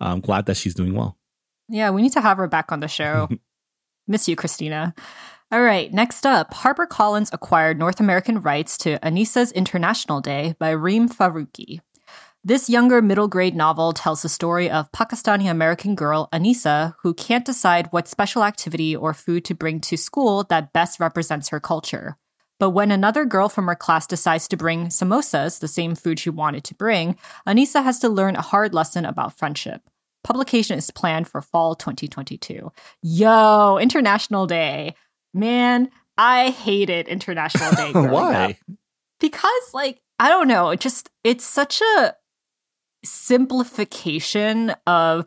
I'm 0.00 0.20
glad 0.20 0.46
that 0.46 0.56
she's 0.56 0.74
doing 0.74 0.94
well. 0.94 1.16
Yeah, 1.68 1.90
we 1.90 2.02
need 2.02 2.12
to 2.12 2.20
have 2.20 2.36
her 2.38 2.48
back 2.48 2.72
on 2.72 2.80
the 2.80 2.88
show. 2.88 3.28
Miss 4.08 4.28
you, 4.28 4.36
Christina. 4.36 4.94
All 5.52 5.62
right, 5.62 5.92
next 5.92 6.26
up, 6.26 6.54
HarperCollins 6.54 7.32
acquired 7.32 7.78
North 7.78 8.00
American 8.00 8.40
rights 8.40 8.78
to 8.78 8.98
Anisa's 9.00 9.52
International 9.52 10.20
Day 10.20 10.54
by 10.58 10.70
Reem 10.70 11.08
Faruqi. 11.08 11.80
This 12.44 12.68
younger 12.68 13.00
middle 13.00 13.28
grade 13.28 13.54
novel 13.54 13.92
tells 13.92 14.22
the 14.22 14.28
story 14.28 14.68
of 14.68 14.90
Pakistani 14.90 15.48
American 15.48 15.94
girl 15.94 16.28
Anisa, 16.32 16.94
who 17.02 17.14
can't 17.14 17.44
decide 17.44 17.86
what 17.90 18.08
special 18.08 18.42
activity 18.42 18.96
or 18.96 19.14
food 19.14 19.44
to 19.44 19.54
bring 19.54 19.80
to 19.82 19.96
school 19.96 20.42
that 20.44 20.72
best 20.72 20.98
represents 20.98 21.50
her 21.50 21.60
culture. 21.60 22.16
But 22.62 22.70
when 22.70 22.92
another 22.92 23.24
girl 23.24 23.48
from 23.48 23.66
her 23.66 23.74
class 23.74 24.06
decides 24.06 24.46
to 24.46 24.56
bring 24.56 24.86
samosas, 24.86 25.58
the 25.58 25.66
same 25.66 25.96
food 25.96 26.20
she 26.20 26.30
wanted 26.30 26.62
to 26.62 26.76
bring, 26.76 27.16
Anisa 27.44 27.82
has 27.82 27.98
to 27.98 28.08
learn 28.08 28.36
a 28.36 28.40
hard 28.40 28.72
lesson 28.72 29.04
about 29.04 29.36
friendship. 29.36 29.82
Publication 30.22 30.78
is 30.78 30.88
planned 30.92 31.26
for 31.26 31.42
fall 31.42 31.74
2022. 31.74 32.70
Yo, 33.02 33.78
International 33.78 34.46
Day 34.46 34.94
man, 35.34 35.90
I 36.16 36.50
hated 36.50 37.08
International 37.08 37.72
Day. 37.76 37.90
Why? 37.90 38.50
Up. 38.50 38.76
Because, 39.18 39.74
like, 39.74 40.00
I 40.20 40.28
don't 40.28 40.46
know, 40.46 40.70
it 40.70 40.78
just 40.78 41.10
it's 41.24 41.44
such 41.44 41.80
a 41.98 42.14
simplification 43.04 44.72
of 44.86 45.26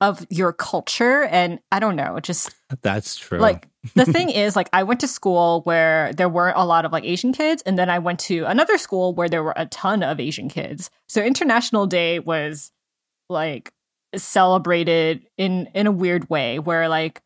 of 0.00 0.26
your 0.28 0.52
culture 0.52 1.24
and 1.24 1.58
I 1.72 1.78
don't 1.78 1.96
know, 1.96 2.20
just 2.20 2.54
That's 2.82 3.16
true. 3.16 3.38
Like 3.38 3.68
the 3.94 4.04
thing 4.12 4.30
is 4.30 4.56
like 4.56 4.68
I 4.72 4.82
went 4.82 5.00
to 5.00 5.08
school 5.08 5.62
where 5.62 6.12
there 6.12 6.28
weren't 6.28 6.58
a 6.58 6.64
lot 6.64 6.84
of 6.84 6.92
like 6.92 7.04
Asian 7.04 7.32
kids 7.32 7.62
and 7.64 7.78
then 7.78 7.88
I 7.88 7.98
went 7.98 8.20
to 8.20 8.44
another 8.44 8.78
school 8.78 9.14
where 9.14 9.28
there 9.28 9.42
were 9.42 9.54
a 9.56 9.66
ton 9.66 10.02
of 10.02 10.20
Asian 10.20 10.48
kids. 10.48 10.90
So 11.08 11.22
International 11.22 11.86
Day 11.86 12.18
was 12.18 12.72
like 13.28 13.72
celebrated 14.14 15.26
in 15.36 15.68
in 15.74 15.86
a 15.86 15.92
weird 15.92 16.28
way 16.28 16.58
where 16.58 16.88
like 16.88 17.22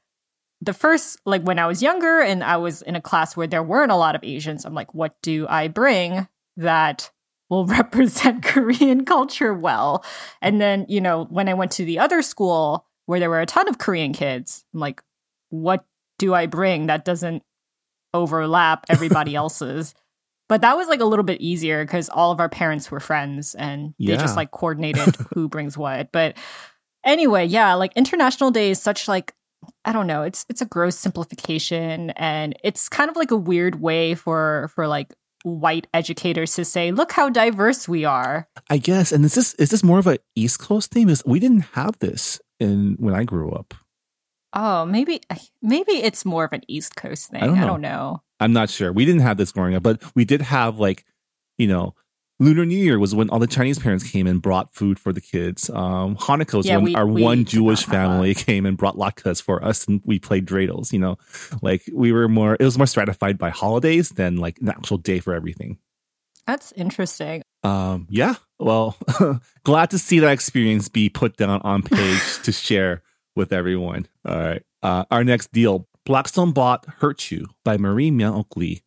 the 0.60 0.72
first 0.72 1.18
like 1.24 1.42
when 1.42 1.58
I 1.58 1.66
was 1.66 1.82
younger 1.82 2.20
and 2.20 2.44
I 2.44 2.58
was 2.58 2.82
in 2.82 2.94
a 2.94 3.00
class 3.00 3.36
where 3.36 3.46
there 3.46 3.62
weren't 3.62 3.92
a 3.92 3.96
lot 3.96 4.14
of 4.14 4.22
Asians, 4.22 4.64
I'm 4.64 4.74
like, 4.74 4.94
what 4.94 5.14
do 5.22 5.46
I 5.48 5.68
bring 5.68 6.28
that 6.56 7.10
will 7.50 7.66
represent 7.66 8.42
Korean 8.42 9.04
culture 9.04 9.52
well? 9.52 10.04
And 10.40 10.60
then, 10.60 10.86
you 10.88 11.00
know, 11.00 11.24
when 11.24 11.48
I 11.48 11.54
went 11.54 11.72
to 11.72 11.84
the 11.84 11.98
other 11.98 12.22
school 12.22 12.86
where 13.04 13.20
there 13.20 13.28
were 13.28 13.40
a 13.40 13.46
ton 13.46 13.68
of 13.68 13.78
Korean 13.78 14.14
kids, 14.14 14.64
I'm 14.72 14.80
like, 14.80 15.02
what 15.50 15.84
do 16.18 16.32
I 16.32 16.46
bring 16.46 16.86
that 16.86 17.04
doesn't 17.04 17.42
overlap 18.14 18.86
everybody 18.88 19.34
else's? 19.34 19.94
But 20.48 20.62
that 20.62 20.76
was 20.76 20.88
like 20.88 21.00
a 21.00 21.04
little 21.04 21.24
bit 21.24 21.40
easier 21.40 21.84
because 21.84 22.08
all 22.08 22.32
of 22.32 22.40
our 22.40 22.48
parents 22.48 22.90
were 22.90 22.98
friends 22.98 23.54
and 23.54 23.94
yeah. 23.98 24.16
they 24.16 24.22
just 24.22 24.36
like 24.36 24.50
coordinated 24.50 25.14
who 25.34 25.48
brings 25.48 25.78
what. 25.78 26.10
But 26.10 26.36
anyway, 27.04 27.46
yeah, 27.46 27.74
like 27.74 27.92
International 27.94 28.50
Day 28.50 28.70
is 28.70 28.82
such 28.82 29.06
like 29.06 29.32
I 29.84 29.92
don't 29.92 30.06
know. 30.06 30.22
It's 30.22 30.46
it's 30.48 30.60
a 30.60 30.66
gross 30.66 30.96
simplification 30.96 32.10
and 32.10 32.56
it's 32.64 32.88
kind 32.88 33.10
of 33.10 33.16
like 33.16 33.30
a 33.30 33.36
weird 33.36 33.80
way 33.80 34.14
for 34.14 34.70
for 34.74 34.88
like 34.88 35.14
white 35.42 35.86
educators 35.94 36.54
to 36.54 36.64
say, 36.64 36.92
"Look 36.92 37.12
how 37.12 37.28
diverse 37.28 37.88
we 37.88 38.04
are." 38.04 38.48
I 38.68 38.78
guess. 38.78 39.12
And 39.12 39.24
is 39.24 39.34
this 39.34 39.54
is 39.54 39.70
this 39.70 39.82
more 39.82 39.98
of 39.98 40.06
a 40.06 40.18
East 40.34 40.58
Coast 40.60 40.90
theme? 40.90 41.08
Is 41.08 41.22
we 41.26 41.40
didn't 41.40 41.66
have 41.72 41.98
this 41.98 42.40
in 42.58 42.96
when 42.98 43.14
I 43.14 43.24
grew 43.24 43.50
up. 43.50 43.74
Oh, 44.52 44.84
maybe 44.84 45.20
maybe 45.62 45.92
it's 45.92 46.24
more 46.24 46.44
of 46.44 46.52
an 46.52 46.62
East 46.68 46.96
Coast 46.96 47.30
thing. 47.30 47.42
I 47.42 47.46
don't 47.46 47.56
know. 47.56 47.62
I 47.62 47.66
don't 47.66 47.80
know. 47.80 48.22
I'm 48.40 48.52
not 48.52 48.70
sure. 48.70 48.92
We 48.92 49.04
didn't 49.04 49.20
have 49.20 49.36
this 49.36 49.52
growing 49.52 49.74
up, 49.74 49.82
but 49.82 50.02
we 50.14 50.24
did 50.24 50.42
have 50.42 50.78
like, 50.78 51.04
you 51.58 51.68
know, 51.68 51.94
Lunar 52.40 52.64
New 52.64 52.76
Year 52.76 52.98
was 52.98 53.14
when 53.14 53.28
all 53.28 53.38
the 53.38 53.46
Chinese 53.46 53.78
parents 53.78 54.10
came 54.10 54.26
and 54.26 54.40
brought 54.40 54.72
food 54.72 54.98
for 54.98 55.12
the 55.12 55.20
kids. 55.20 55.68
Um, 55.68 56.16
Hanukkah 56.16 56.54
was 56.54 56.66
yeah, 56.66 56.76
when 56.76 56.84
we, 56.84 56.94
our 56.94 57.06
we 57.06 57.22
one 57.22 57.44
Jewish 57.44 57.84
family 57.84 58.34
came 58.46 58.64
and 58.64 58.78
brought 58.78 58.96
latkes 58.96 59.42
for 59.42 59.62
us, 59.62 59.86
and 59.86 60.00
we 60.06 60.18
played 60.18 60.46
dreidels. 60.46 60.90
You 60.90 61.00
know, 61.00 61.18
like 61.60 61.82
we 61.92 62.12
were 62.12 62.28
more. 62.28 62.56
It 62.58 62.64
was 62.64 62.78
more 62.78 62.86
stratified 62.86 63.36
by 63.36 63.50
holidays 63.50 64.08
than 64.08 64.38
like 64.38 64.58
an 64.60 64.70
actual 64.70 64.96
day 64.96 65.20
for 65.20 65.34
everything. 65.34 65.78
That's 66.46 66.72
interesting. 66.72 67.42
Um, 67.62 68.06
yeah. 68.10 68.36
Well, 68.58 68.96
glad 69.62 69.90
to 69.90 69.98
see 69.98 70.18
that 70.20 70.32
experience 70.32 70.88
be 70.88 71.10
put 71.10 71.36
down 71.36 71.60
on 71.62 71.82
page 71.82 72.22
to 72.42 72.52
share 72.52 73.02
with 73.36 73.52
everyone. 73.52 74.06
All 74.26 74.36
right. 74.36 74.62
Uh, 74.82 75.04
our 75.10 75.22
next 75.24 75.52
deal 75.52 75.86
Blackstone 76.06 76.52
bought 76.52 76.86
Hurt 77.00 77.30
You 77.30 77.48
by 77.64 77.76
Marie 77.76 78.10
Myung 78.10 78.46
Lee 78.56 78.82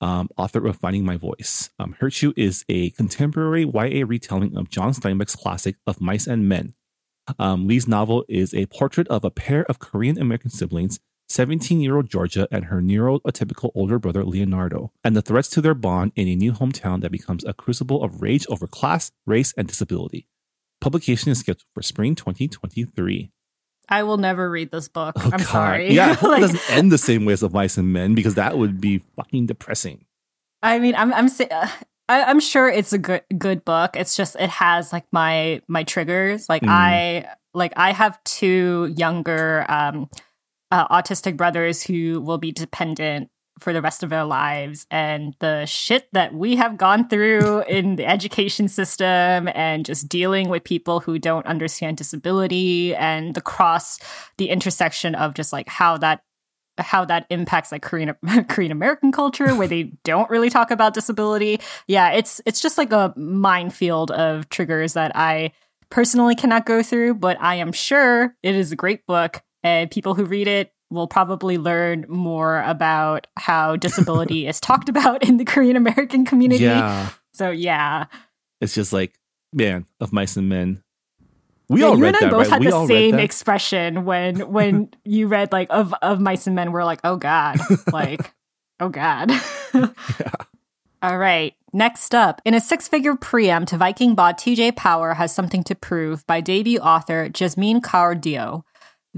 um, 0.00 0.28
author 0.36 0.66
of 0.66 0.76
Finding 0.76 1.04
My 1.04 1.16
Voice. 1.16 1.70
Um, 1.78 1.96
is 2.36 2.64
a 2.68 2.90
contemporary 2.90 3.64
YA 3.64 4.04
retelling 4.06 4.56
of 4.56 4.70
John 4.70 4.92
Steinbeck's 4.92 5.36
classic 5.36 5.76
of 5.86 6.00
Mice 6.00 6.26
and 6.26 6.48
Men. 6.48 6.74
Um, 7.38 7.66
Lee's 7.66 7.88
novel 7.88 8.24
is 8.28 8.54
a 8.54 8.66
portrait 8.66 9.08
of 9.08 9.24
a 9.24 9.30
pair 9.30 9.64
of 9.64 9.78
Korean 9.78 10.18
American 10.18 10.50
siblings 10.50 11.00
17 11.28 11.80
year 11.80 11.96
old 11.96 12.08
Georgia 12.08 12.46
and 12.50 12.66
her 12.66 12.80
neurotypical 12.80 13.70
older 13.74 13.98
brother 13.98 14.24
Leonardo, 14.24 14.92
and 15.02 15.16
the 15.16 15.22
threats 15.22 15.48
to 15.50 15.60
their 15.60 15.74
bond 15.74 16.12
in 16.14 16.28
a 16.28 16.36
new 16.36 16.52
hometown 16.52 17.00
that 17.00 17.10
becomes 17.10 17.44
a 17.44 17.52
crucible 17.52 18.02
of 18.02 18.22
rage 18.22 18.46
over 18.48 18.66
class, 18.66 19.10
race, 19.26 19.52
and 19.56 19.66
disability. 19.66 20.28
Publication 20.80 21.32
is 21.32 21.40
scheduled 21.40 21.64
for 21.74 21.82
spring 21.82 22.14
2023. 22.14 23.32
I 23.88 24.02
will 24.02 24.16
never 24.16 24.50
read 24.50 24.70
this 24.70 24.88
book. 24.88 25.14
Oh, 25.18 25.24
I'm 25.24 25.30
God. 25.38 25.46
sorry. 25.46 25.92
Yeah, 25.92 26.10
I 26.10 26.12
hope 26.14 26.30
Like, 26.30 26.38
it 26.38 26.52
doesn't 26.52 26.70
end 26.70 26.92
the 26.92 26.98
same 26.98 27.24
way 27.24 27.32
as 27.32 27.42
Of 27.42 27.52
Mice 27.52 27.76
and 27.78 27.92
Men 27.92 28.14
because 28.14 28.34
that 28.34 28.58
would 28.58 28.80
be 28.80 28.98
fucking 29.16 29.46
depressing. 29.46 30.04
I 30.62 30.78
mean, 30.78 30.94
I'm 30.96 31.12
I'm 31.14 31.26
uh, 31.26 31.68
I, 32.08 32.24
I'm 32.24 32.40
sure 32.40 32.68
it's 32.68 32.92
a 32.92 32.98
good 32.98 33.22
good 33.38 33.64
book. 33.64 33.96
It's 33.96 34.16
just 34.16 34.36
it 34.36 34.50
has 34.50 34.92
like 34.92 35.04
my 35.12 35.60
my 35.68 35.84
triggers. 35.84 36.48
Like 36.48 36.62
Mm. 36.62 36.68
I 36.70 37.26
like 37.54 37.72
I 37.76 37.92
have 37.92 38.22
two 38.24 38.92
younger 38.96 39.64
um 39.68 40.08
uh, 40.72 40.88
autistic 40.88 41.36
brothers 41.36 41.82
who 41.82 42.20
will 42.20 42.38
be 42.38 42.50
dependent 42.50 43.30
for 43.58 43.72
the 43.72 43.80
rest 43.80 44.02
of 44.02 44.10
their 44.10 44.24
lives 44.24 44.86
and 44.90 45.34
the 45.40 45.64
shit 45.64 46.08
that 46.12 46.34
we 46.34 46.56
have 46.56 46.76
gone 46.76 47.08
through 47.08 47.60
in 47.68 47.96
the 47.96 48.06
education 48.06 48.68
system 48.68 49.48
and 49.54 49.86
just 49.86 50.08
dealing 50.08 50.48
with 50.48 50.64
people 50.64 51.00
who 51.00 51.18
don't 51.18 51.46
understand 51.46 51.96
disability 51.96 52.94
and 52.94 53.34
the 53.34 53.40
cross 53.40 53.98
the 54.36 54.50
intersection 54.50 55.14
of 55.14 55.34
just 55.34 55.52
like 55.52 55.68
how 55.68 55.96
that 55.96 56.22
how 56.78 57.04
that 57.04 57.26
impacts 57.30 57.72
like 57.72 57.82
Korean 57.82 58.14
Korean 58.48 58.72
American 58.72 59.12
culture 59.12 59.54
where 59.54 59.68
they 59.68 59.84
don't 60.04 60.30
really 60.30 60.50
talk 60.50 60.70
about 60.70 60.94
disability. 60.94 61.60
Yeah, 61.86 62.10
it's 62.12 62.40
it's 62.46 62.60
just 62.60 62.78
like 62.78 62.92
a 62.92 63.14
minefield 63.16 64.10
of 64.10 64.48
triggers 64.48 64.94
that 64.94 65.12
I 65.14 65.52
personally 65.90 66.34
cannot 66.34 66.66
go 66.66 66.82
through, 66.82 67.14
but 67.14 67.40
I 67.40 67.56
am 67.56 67.72
sure 67.72 68.34
it 68.42 68.54
is 68.54 68.72
a 68.72 68.76
great 68.76 69.06
book 69.06 69.42
and 69.62 69.90
people 69.90 70.14
who 70.14 70.24
read 70.24 70.48
it 70.48 70.72
will 70.90 71.06
probably 71.06 71.58
learn 71.58 72.06
more 72.08 72.62
about 72.62 73.26
how 73.36 73.76
disability 73.76 74.46
is 74.48 74.60
talked 74.60 74.88
about 74.88 75.22
in 75.22 75.36
the 75.36 75.44
Korean 75.44 75.76
American 75.76 76.24
community. 76.24 76.64
Yeah. 76.64 77.10
So 77.34 77.50
yeah. 77.50 78.06
It's 78.60 78.74
just 78.74 78.92
like, 78.92 79.14
man, 79.52 79.86
Of 80.00 80.12
Mice 80.12 80.36
and 80.36 80.48
Men. 80.48 80.82
We 81.68 81.80
Yeah, 81.80 81.88
all 81.88 81.96
you 81.96 82.02
read 82.02 82.14
and 82.14 82.16
I 82.16 82.20
that, 82.20 82.30
both 82.30 82.42
right? 82.42 82.50
had 82.50 82.60
we 82.60 82.66
the 82.70 82.86
same 82.86 83.18
expression 83.18 84.04
when 84.04 84.52
when 84.52 84.90
you 85.04 85.26
read 85.26 85.52
like 85.52 85.68
of 85.70 85.92
of 86.00 86.20
mice 86.20 86.46
and 86.46 86.54
men. 86.54 86.70
We're 86.70 86.84
like, 86.84 87.00
oh 87.02 87.16
god, 87.16 87.58
like 87.92 88.32
oh 88.78 88.88
god. 88.88 89.32
All 91.02 91.18
right. 91.18 91.54
Next 91.72 92.14
up, 92.14 92.40
in 92.44 92.54
a 92.54 92.60
six-figure 92.60 93.16
preempt 93.16 93.68
to 93.68 93.76
Viking 93.76 94.14
bot 94.14 94.38
TJ 94.38 94.72
Powar 94.72 95.14
has 95.16 95.34
something 95.34 95.62
to 95.64 95.74
prove 95.74 96.26
by 96.26 96.40
debut 96.40 96.78
author 96.78 97.28
Jesmeen 97.28 97.80
Kaur 97.80 98.18
Deo. 98.18 98.64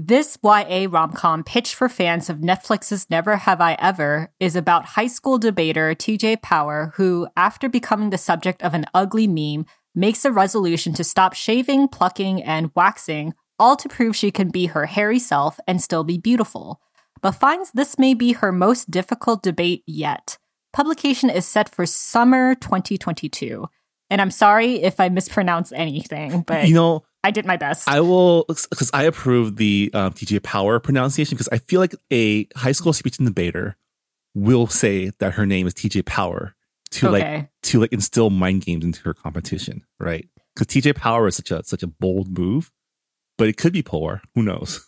This 0.01 0.37
YA 0.41 0.87
rom-com 0.89 1.43
pitched 1.43 1.75
for 1.75 1.89
fans 1.89 2.29
of 2.29 2.37
Netflix's 2.37 3.09
Never 3.09 3.35
Have 3.35 3.59
I 3.59 3.73
Ever 3.73 4.31
is 4.39 4.55
about 4.55 4.85
high 4.85 5.07
school 5.07 5.37
debater 5.37 5.93
TJ 5.93 6.37
Powar 6.37 6.93
who, 6.93 7.27
after 7.35 7.67
becoming 7.67 8.09
the 8.09 8.17
subject 8.17 8.61
of 8.61 8.73
an 8.73 8.85
ugly 8.93 9.27
meme, 9.27 9.65
makes 9.93 10.23
a 10.23 10.31
resolution 10.31 10.93
to 10.93 11.03
stop 11.03 11.33
shaving, 11.33 11.89
plucking, 11.89 12.41
and 12.41 12.71
waxing, 12.77 13.33
all 13.59 13.75
to 13.75 13.89
prove 13.89 14.15
she 14.15 14.31
can 14.31 14.47
be 14.51 14.67
her 14.67 14.85
hairy 14.85 15.19
self 15.19 15.59
and 15.67 15.81
still 15.81 16.05
be 16.05 16.17
beautiful. 16.17 16.79
But 17.21 17.33
finds 17.33 17.71
this 17.71 17.99
may 17.99 18.13
be 18.13 18.31
her 18.31 18.53
most 18.53 18.89
difficult 18.89 19.43
debate 19.43 19.83
yet. 19.85 20.37
Publication 20.71 21.29
is 21.29 21.45
set 21.45 21.67
for 21.67 21.85
summer 21.85 22.55
2022. 22.55 23.67
And 24.09 24.21
I'm 24.21 24.31
sorry 24.31 24.75
if 24.75 25.01
I 25.01 25.09
mispronounce 25.09 25.73
anything, 25.73 26.43
but 26.43 26.69
You 26.69 26.73
know, 26.73 27.03
I 27.23 27.31
did 27.31 27.45
my 27.45 27.57
best. 27.57 27.87
I 27.89 27.99
will 27.99 28.45
because 28.47 28.89
I 28.93 29.03
approve 29.03 29.57
the 29.57 29.91
um, 29.93 30.13
TJ 30.13 30.39
Powar 30.39 30.81
pronunciation 30.81 31.35
because 31.35 31.49
I 31.51 31.57
feel 31.57 31.81
like 31.81 31.95
a 32.11 32.47
high 32.55 32.71
school 32.71 32.93
speech 32.93 33.19
and 33.19 33.27
debater 33.27 33.75
will 34.33 34.67
say 34.67 35.11
that 35.19 35.33
her 35.33 35.45
name 35.45 35.67
is 35.67 35.73
TJ 35.73 36.03
Powar 36.03 36.53
to 36.91 37.09
like 37.09 37.49
to 37.63 37.79
like 37.79 37.91
instill 37.91 38.29
mind 38.29 38.63
games 38.63 38.85
into 38.85 39.01
her 39.03 39.13
competition, 39.13 39.83
right? 39.99 40.27
Because 40.55 40.67
TJ 40.67 40.93
Powar 40.93 41.27
is 41.27 41.35
such 41.35 41.51
a 41.51 41.63
such 41.63 41.83
a 41.83 41.87
bold 41.87 42.37
move, 42.37 42.71
but 43.37 43.47
it 43.47 43.57
could 43.57 43.73
be 43.73 43.81
poor. 43.81 44.21
Who 44.35 44.43
knows? 44.43 44.85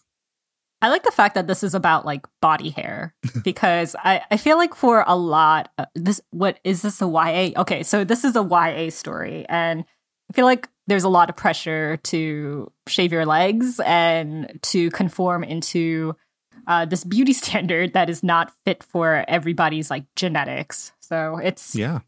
I 0.81 0.89
like 0.89 1.03
the 1.03 1.11
fact 1.11 1.35
that 1.35 1.45
this 1.45 1.63
is 1.63 1.75
about 1.75 2.05
like 2.05 2.25
body 2.41 2.71
hair 2.71 3.13
because 3.43 3.95
I, 3.99 4.21
I 4.31 4.37
feel 4.37 4.57
like 4.57 4.73
for 4.73 5.03
a 5.05 5.15
lot 5.15 5.69
uh, 5.77 5.85
this 5.95 6.21
what 6.31 6.59
is 6.63 6.81
this 6.81 7.01
a 7.01 7.07
YA? 7.07 7.59
Okay, 7.61 7.83
so 7.83 8.03
this 8.03 8.23
is 8.23 8.35
a 8.35 8.43
YA 8.43 8.89
story 8.89 9.45
and 9.47 9.85
I 10.29 10.33
feel 10.33 10.45
like 10.45 10.69
there's 10.87 11.03
a 11.03 11.09
lot 11.09 11.29
of 11.29 11.35
pressure 11.35 11.97
to 11.97 12.71
shave 12.87 13.11
your 13.11 13.25
legs 13.25 13.79
and 13.85 14.59
to 14.63 14.89
conform 14.91 15.43
into 15.43 16.15
uh, 16.67 16.85
this 16.85 17.03
beauty 17.03 17.33
standard 17.43 17.93
that 17.93 18.09
is 18.09 18.23
not 18.23 18.51
fit 18.65 18.83
for 18.83 19.25
everybody's 19.27 19.89
like 19.89 20.05
genetics. 20.15 20.91
So 20.99 21.37
it's 21.37 21.75
Yeah, 21.75 21.99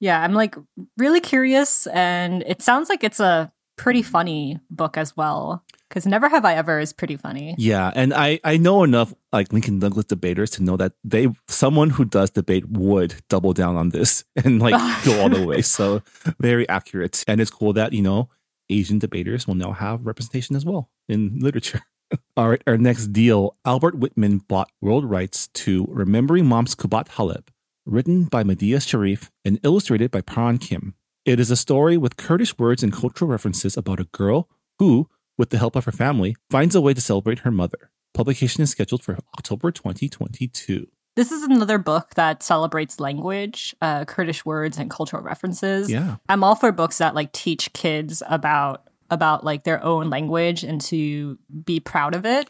yeah, 0.00 0.20
I'm 0.20 0.34
like 0.34 0.56
really 0.96 1.20
curious, 1.20 1.86
and 1.88 2.42
it 2.46 2.62
sounds 2.62 2.88
like 2.88 3.04
it's 3.04 3.20
a 3.20 3.52
pretty 3.76 4.02
funny 4.02 4.60
book 4.70 4.96
as 4.96 5.16
well. 5.16 5.64
Because 5.92 6.06
Never 6.06 6.30
Have 6.30 6.46
I 6.46 6.54
Ever 6.54 6.80
is 6.80 6.94
pretty 6.94 7.18
funny. 7.18 7.54
yeah, 7.58 7.92
and 7.94 8.14
I 8.14 8.40
I 8.44 8.56
know 8.56 8.82
enough 8.82 9.12
like 9.30 9.52
Lincoln 9.52 9.78
Douglas 9.78 10.06
debaters 10.06 10.48
to 10.52 10.62
know 10.62 10.78
that 10.78 10.94
they 11.04 11.28
someone 11.48 11.90
who 11.90 12.06
does 12.06 12.30
debate 12.30 12.66
would 12.66 13.16
double 13.28 13.52
down 13.52 13.76
on 13.76 13.90
this 13.90 14.24
and 14.36 14.58
like 14.58 14.72
go 15.04 15.20
all 15.20 15.28
the 15.28 15.46
way. 15.46 15.60
So 15.60 16.00
very 16.40 16.66
accurate, 16.66 17.22
and 17.28 17.42
it's 17.42 17.50
cool 17.50 17.74
that 17.74 17.92
you 17.92 18.00
know 18.00 18.30
Asian 18.70 18.98
debaters 18.98 19.46
will 19.46 19.54
now 19.54 19.72
have 19.72 20.06
representation 20.06 20.56
as 20.56 20.64
well 20.64 20.88
in 21.10 21.38
literature. 21.40 21.82
All 22.38 22.48
right, 22.48 22.62
our 22.66 22.78
next 22.78 23.08
deal 23.08 23.56
Albert 23.66 23.94
Whitman 23.94 24.38
bought 24.38 24.70
world 24.80 25.04
rights 25.04 25.48
to 25.48 25.86
Remembering 25.90 26.46
Mom's 26.46 26.74
Kubat 26.74 27.08
Haleb, 27.08 27.48
written 27.84 28.24
by 28.24 28.42
Medeia 28.42 28.80
Sharif 28.86 29.30
and 29.44 29.60
illustrated 29.62 30.10
by 30.10 30.22
Paran 30.22 30.56
Kim. 30.56 30.94
It 31.26 31.38
is 31.38 31.50
a 31.50 31.56
story 31.56 31.98
with 31.98 32.16
Kurdish 32.16 32.56
words 32.58 32.82
and 32.82 32.92
cultural 32.92 33.30
references 33.30 33.76
about 33.76 34.00
a 34.00 34.08
girl 34.12 34.48
who, 34.78 35.08
with 35.42 35.50
the 35.50 35.58
help 35.58 35.74
of 35.74 35.84
her 35.84 35.90
family, 35.90 36.36
finds 36.50 36.76
a 36.76 36.80
way 36.80 36.94
to 36.94 37.00
celebrate 37.00 37.40
her 37.40 37.50
mother. 37.50 37.90
Publication 38.14 38.62
is 38.62 38.70
scheduled 38.70 39.02
for 39.02 39.18
October 39.36 39.72
2022. 39.72 40.86
This 41.16 41.32
is 41.32 41.42
another 41.42 41.78
book 41.78 42.14
that 42.14 42.44
celebrates 42.44 43.00
language, 43.00 43.74
uh, 43.82 44.04
Kurdish 44.04 44.44
words, 44.44 44.78
and 44.78 44.88
cultural 44.88 45.20
references. 45.20 45.90
Yeah. 45.90 46.18
I'm 46.28 46.44
all 46.44 46.54
for 46.54 46.70
books 46.70 46.98
that 46.98 47.16
like 47.16 47.32
teach 47.32 47.72
kids 47.72 48.22
about 48.28 48.84
about 49.10 49.42
like 49.42 49.64
their 49.64 49.82
own 49.82 50.10
language 50.10 50.62
and 50.62 50.80
to 50.82 51.36
be 51.64 51.80
proud 51.80 52.14
of 52.14 52.24
it. 52.24 52.48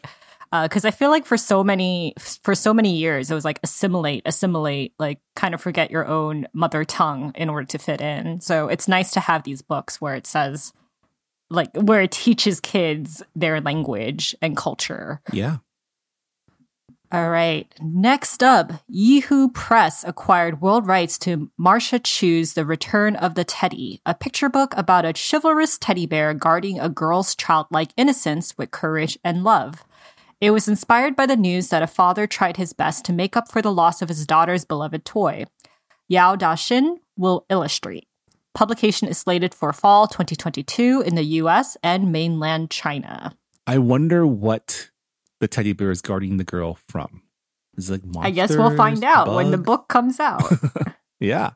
Because 0.51 0.85
I 0.85 0.91
feel 0.91 1.09
like 1.09 1.25
for 1.25 1.35
so 1.35 1.63
many 1.63 2.13
for 2.19 2.53
so 2.53 2.75
many 2.75 2.95
years 2.95 3.31
it 3.31 3.33
was 3.33 3.43
like 3.43 3.59
assimilate, 3.63 4.21
assimilate, 4.27 4.93
like 4.99 5.17
kind 5.35 5.55
of 5.55 5.61
forget 5.61 5.89
your 5.89 6.05
own 6.05 6.45
mother 6.53 6.85
tongue 6.85 7.31
in 7.33 7.49
order 7.49 7.65
to 7.65 7.79
fit 7.79 8.01
in. 8.01 8.39
So 8.39 8.67
it's 8.67 8.87
nice 8.87 9.09
to 9.13 9.19
have 9.19 9.41
these 9.45 9.63
books 9.63 9.99
where 9.99 10.13
it 10.13 10.27
says 10.27 10.73
like 11.53 11.69
where 11.75 12.01
it 12.01 12.11
teaches 12.11 12.59
kids 12.59 13.23
their 13.35 13.61
language 13.61 14.35
and 14.41 14.57
culture. 14.57 15.21
Yeah. 15.31 15.57
All 17.11 17.29
right. 17.29 17.71
Next 17.79 18.41
up, 18.41 18.71
Yeehoo 18.91 19.53
Press 19.53 20.03
acquired 20.03 20.61
world 20.61 20.87
rights 20.87 21.19
to 21.19 21.51
Marcia 21.59 21.99
Chu's 21.99 22.55
The 22.55 22.65
Return 22.65 23.15
of 23.15 23.35
the 23.35 23.43
Teddy, 23.43 24.01
a 24.03 24.15
picture 24.15 24.49
book 24.49 24.73
about 24.75 25.05
a 25.05 25.13
chivalrous 25.13 25.77
teddy 25.77 26.07
bear 26.07 26.33
guarding 26.33 26.79
a 26.79 26.89
girl's 26.89 27.35
childlike 27.35 27.91
innocence 27.97 28.57
with 28.57 28.71
courage 28.71 29.19
and 29.23 29.43
love. 29.43 29.85
It 30.41 30.49
was 30.49 30.67
inspired 30.67 31.15
by 31.15 31.27
the 31.27 31.37
news 31.37 31.69
that 31.69 31.83
a 31.83 31.87
father 31.87 32.25
tried 32.25 32.57
his 32.57 32.73
best 32.73 33.05
to 33.05 33.13
make 33.13 33.37
up 33.37 33.51
for 33.51 33.61
the 33.61 33.71
loss 33.71 34.01
of 34.01 34.09
his 34.09 34.25
daughter's 34.25 34.65
beloved 34.65 35.05
toy. 35.05 35.45
Yao 36.09 36.35
Daxin 36.35 36.97
will 37.15 37.45
illustrate. 37.47 38.07
Publication 38.53 39.07
is 39.07 39.17
slated 39.17 39.53
for 39.53 39.73
fall 39.73 40.07
2022 40.07 41.03
in 41.05 41.15
the 41.15 41.23
US 41.23 41.75
and 41.83 42.11
mainland 42.11 42.69
China. 42.69 43.35
I 43.65 43.79
wonder 43.79 44.27
what 44.27 44.91
the 45.39 45.47
teddy 45.47 45.73
bear 45.73 45.91
is 45.91 46.01
guarding 46.01 46.37
the 46.37 46.43
girl 46.43 46.77
from. 46.87 47.23
Is 47.75 47.89
it 47.89 48.05
like 48.13 48.27
I 48.27 48.29
guess 48.29 48.51
we'll 48.51 48.75
find 48.77 48.99
monsters, 48.99 49.03
out 49.03 49.33
when 49.35 49.51
the 49.51 49.57
book 49.57 49.87
comes 49.87 50.19
out. 50.19 50.43
Yeah. 51.19 51.51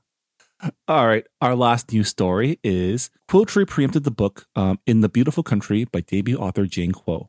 All 0.87 1.05
right. 1.05 1.25
Our 1.41 1.55
last 1.55 1.91
news 1.91 2.07
story 2.07 2.59
is 2.63 3.09
Quill 3.27 3.45
Tree 3.45 3.65
preempted 3.65 4.03
the 4.03 4.11
book 4.11 4.45
um, 4.55 4.79
In 4.87 5.01
the 5.01 5.09
Beautiful 5.09 5.43
Country 5.43 5.83
by 5.83 6.01
debut 6.01 6.37
author 6.37 6.65
Jane 6.65 6.93
Kuo. 6.93 7.27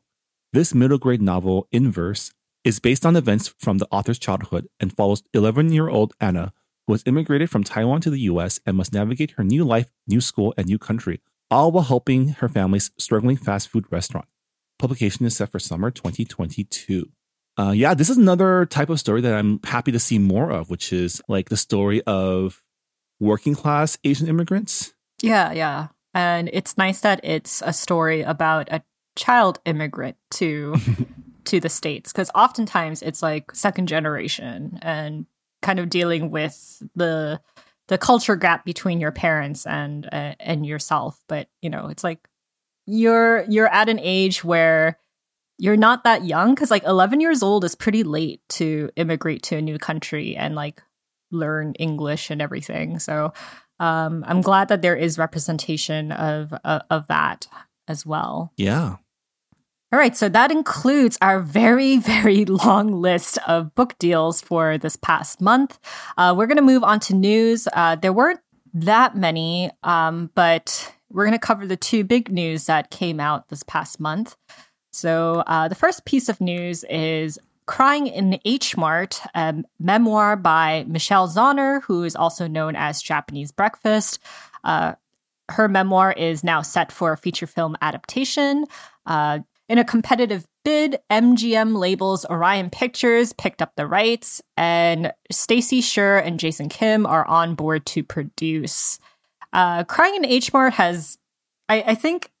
This 0.51 0.73
middle 0.73 0.97
grade 0.97 1.21
novel 1.21 1.67
in 1.71 1.91
verse 1.91 2.31
is 2.63 2.79
based 2.79 3.05
on 3.05 3.15
events 3.15 3.53
from 3.59 3.77
the 3.77 3.87
author's 3.91 4.19
childhood 4.19 4.67
and 4.79 4.95
follows 4.95 5.21
11 5.33 5.71
year 5.73 5.89
old 5.89 6.13
Anna, 6.19 6.53
who 6.89 6.93
has 6.93 7.03
immigrated 7.05 7.51
from 7.51 7.63
Taiwan 7.63 8.01
to 8.01 8.09
the 8.09 8.21
US 8.21 8.59
and 8.65 8.75
must 8.75 8.93
navigate 8.93 9.29
her 9.37 9.43
new 9.43 9.63
life, 9.63 9.91
new 10.07 10.19
school, 10.19 10.55
and 10.57 10.65
new 10.65 10.79
country, 10.79 11.21
all 11.51 11.71
while 11.71 11.83
helping 11.83 12.29
her 12.29 12.49
family's 12.49 12.89
struggling 12.97 13.37
fast 13.37 13.69
food 13.69 13.85
restaurant. 13.91 14.25
Publication 14.79 15.23
is 15.27 15.37
set 15.37 15.51
for 15.51 15.59
summer 15.59 15.91
2022. 15.91 17.07
Uh, 17.59 17.73
yeah, 17.75 17.93
this 17.93 18.09
is 18.09 18.17
another 18.17 18.65
type 18.65 18.89
of 18.89 18.99
story 18.99 19.21
that 19.21 19.35
I'm 19.35 19.59
happy 19.65 19.91
to 19.91 19.99
see 19.99 20.17
more 20.17 20.49
of, 20.49 20.71
which 20.71 20.91
is 20.91 21.21
like 21.27 21.49
the 21.49 21.57
story 21.57 22.01
of 22.07 22.63
working 23.19 23.53
class 23.53 23.99
Asian 24.03 24.27
immigrants. 24.27 24.95
Yeah, 25.21 25.51
yeah. 25.51 25.89
And 26.15 26.49
it's 26.51 26.75
nice 26.75 27.01
that 27.01 27.19
it's 27.23 27.61
a 27.63 27.71
story 27.71 28.23
about 28.23 28.67
a 28.71 28.81
child 29.15 29.59
immigrant 29.63 30.17
to 30.31 30.75
to 31.43 31.59
the 31.59 31.69
states 31.69 32.11
because 32.11 32.31
oftentimes 32.33 33.03
it's 33.03 33.21
like 33.21 33.53
second 33.53 33.87
generation 33.87 34.79
and 34.81 35.27
kind 35.61 35.79
of 35.79 35.89
dealing 35.89 36.31
with 36.31 36.81
the 36.95 37.39
the 37.87 37.97
culture 37.97 38.35
gap 38.35 38.65
between 38.65 38.99
your 38.99 39.11
parents 39.11 39.65
and 39.65 40.07
uh, 40.11 40.35
and 40.39 40.65
yourself 40.65 41.19
but 41.27 41.47
you 41.61 41.69
know 41.69 41.87
it's 41.87 42.03
like 42.03 42.27
you're 42.85 43.43
you're 43.49 43.67
at 43.67 43.89
an 43.89 43.99
age 43.99 44.43
where 44.43 44.97
you're 45.57 45.77
not 45.77 46.03
that 46.05 46.23
young 46.23 46.55
because 46.55 46.71
like 46.71 46.83
11 46.83 47.19
years 47.19 47.43
old 47.43 47.63
is 47.63 47.75
pretty 47.75 48.03
late 48.03 48.41
to 48.49 48.89
immigrate 48.95 49.43
to 49.43 49.57
a 49.57 49.61
new 49.61 49.77
country 49.77 50.35
and 50.35 50.55
like 50.55 50.81
learn 51.31 51.73
english 51.73 52.29
and 52.29 52.41
everything 52.41 52.99
so 52.99 53.33
um, 53.79 54.23
i'm 54.27 54.41
glad 54.41 54.67
that 54.69 54.81
there 54.81 54.95
is 54.95 55.17
representation 55.17 56.11
of 56.11 56.53
uh, 56.63 56.79
of 56.89 57.07
that 57.07 57.47
as 57.87 58.05
well 58.05 58.53
Yeah. 58.57 58.97
All 59.91 59.97
right, 59.97 60.15
so 60.15 60.29
that 60.29 60.51
includes 60.51 61.17
our 61.21 61.39
very, 61.39 61.97
very 61.99 62.45
long 62.45 63.01
list 63.01 63.39
of 63.47 63.73
book 63.73 63.97
deals 63.97 64.41
for 64.41 64.77
this 64.77 64.95
past 64.95 65.41
month. 65.41 65.79
Uh, 66.17 66.33
we're 66.37 66.47
going 66.47 66.57
to 66.57 66.63
move 66.63 66.83
on 66.83 66.99
to 67.01 67.15
news. 67.15 67.67
Uh, 67.73 67.95
there 67.95 68.13
weren't 68.13 68.39
that 68.73 69.15
many, 69.15 69.71
um, 69.83 70.29
but 70.35 70.93
we're 71.11 71.25
going 71.25 71.37
to 71.37 71.39
cover 71.39 71.65
the 71.65 71.75
two 71.75 72.03
big 72.03 72.31
news 72.31 72.65
that 72.65 72.91
came 72.91 73.19
out 73.19 73.49
this 73.49 73.63
past 73.63 73.99
month. 73.99 74.35
So 74.91 75.43
uh, 75.47 75.67
the 75.67 75.75
first 75.75 76.05
piece 76.05 76.29
of 76.29 76.39
news 76.39 76.83
is 76.89 77.39
Crying 77.65 78.07
in 78.07 78.39
H 78.45 78.77
Mart, 78.77 79.21
a 79.35 79.55
memoir 79.79 80.35
by 80.35 80.85
Michelle 80.87 81.27
Zauner, 81.27 81.83
who 81.83 82.03
is 82.03 82.15
also 82.15 82.47
known 82.47 82.75
as 82.75 83.01
Japanese 83.01 83.51
Breakfast. 83.51 84.19
Uh, 84.63 84.93
her 85.49 85.67
memoir 85.67 86.11
is 86.11 86.43
now 86.43 86.61
set 86.61 86.91
for 86.91 87.11
a 87.11 87.17
feature 87.17 87.47
film 87.47 87.75
adaptation. 87.81 88.65
In 89.69 89.77
a 89.77 89.85
competitive 89.85 90.45
bid, 90.65 90.97
MGM 91.11 91.77
labels 91.77 92.25
Orion 92.25 92.71
Pictures 92.71 93.33
picked 93.33 93.61
up 93.61 93.73
the 93.75 93.85
rights, 93.85 94.41
and 94.57 95.13
Stacy 95.31 95.79
Sher 95.81 96.17
and 96.17 96.39
Jason 96.39 96.69
Kim 96.69 97.05
are 97.05 97.25
on 97.27 97.53
board 97.53 97.85
to 97.87 98.03
produce. 98.03 98.97
Uh, 99.53 99.83
Crying 99.83 100.15
in 100.15 100.25
H 100.25 100.51
Mart 100.51 100.73
has, 100.73 101.19
I, 101.69 101.83
I 101.87 101.95
think, 101.95 102.31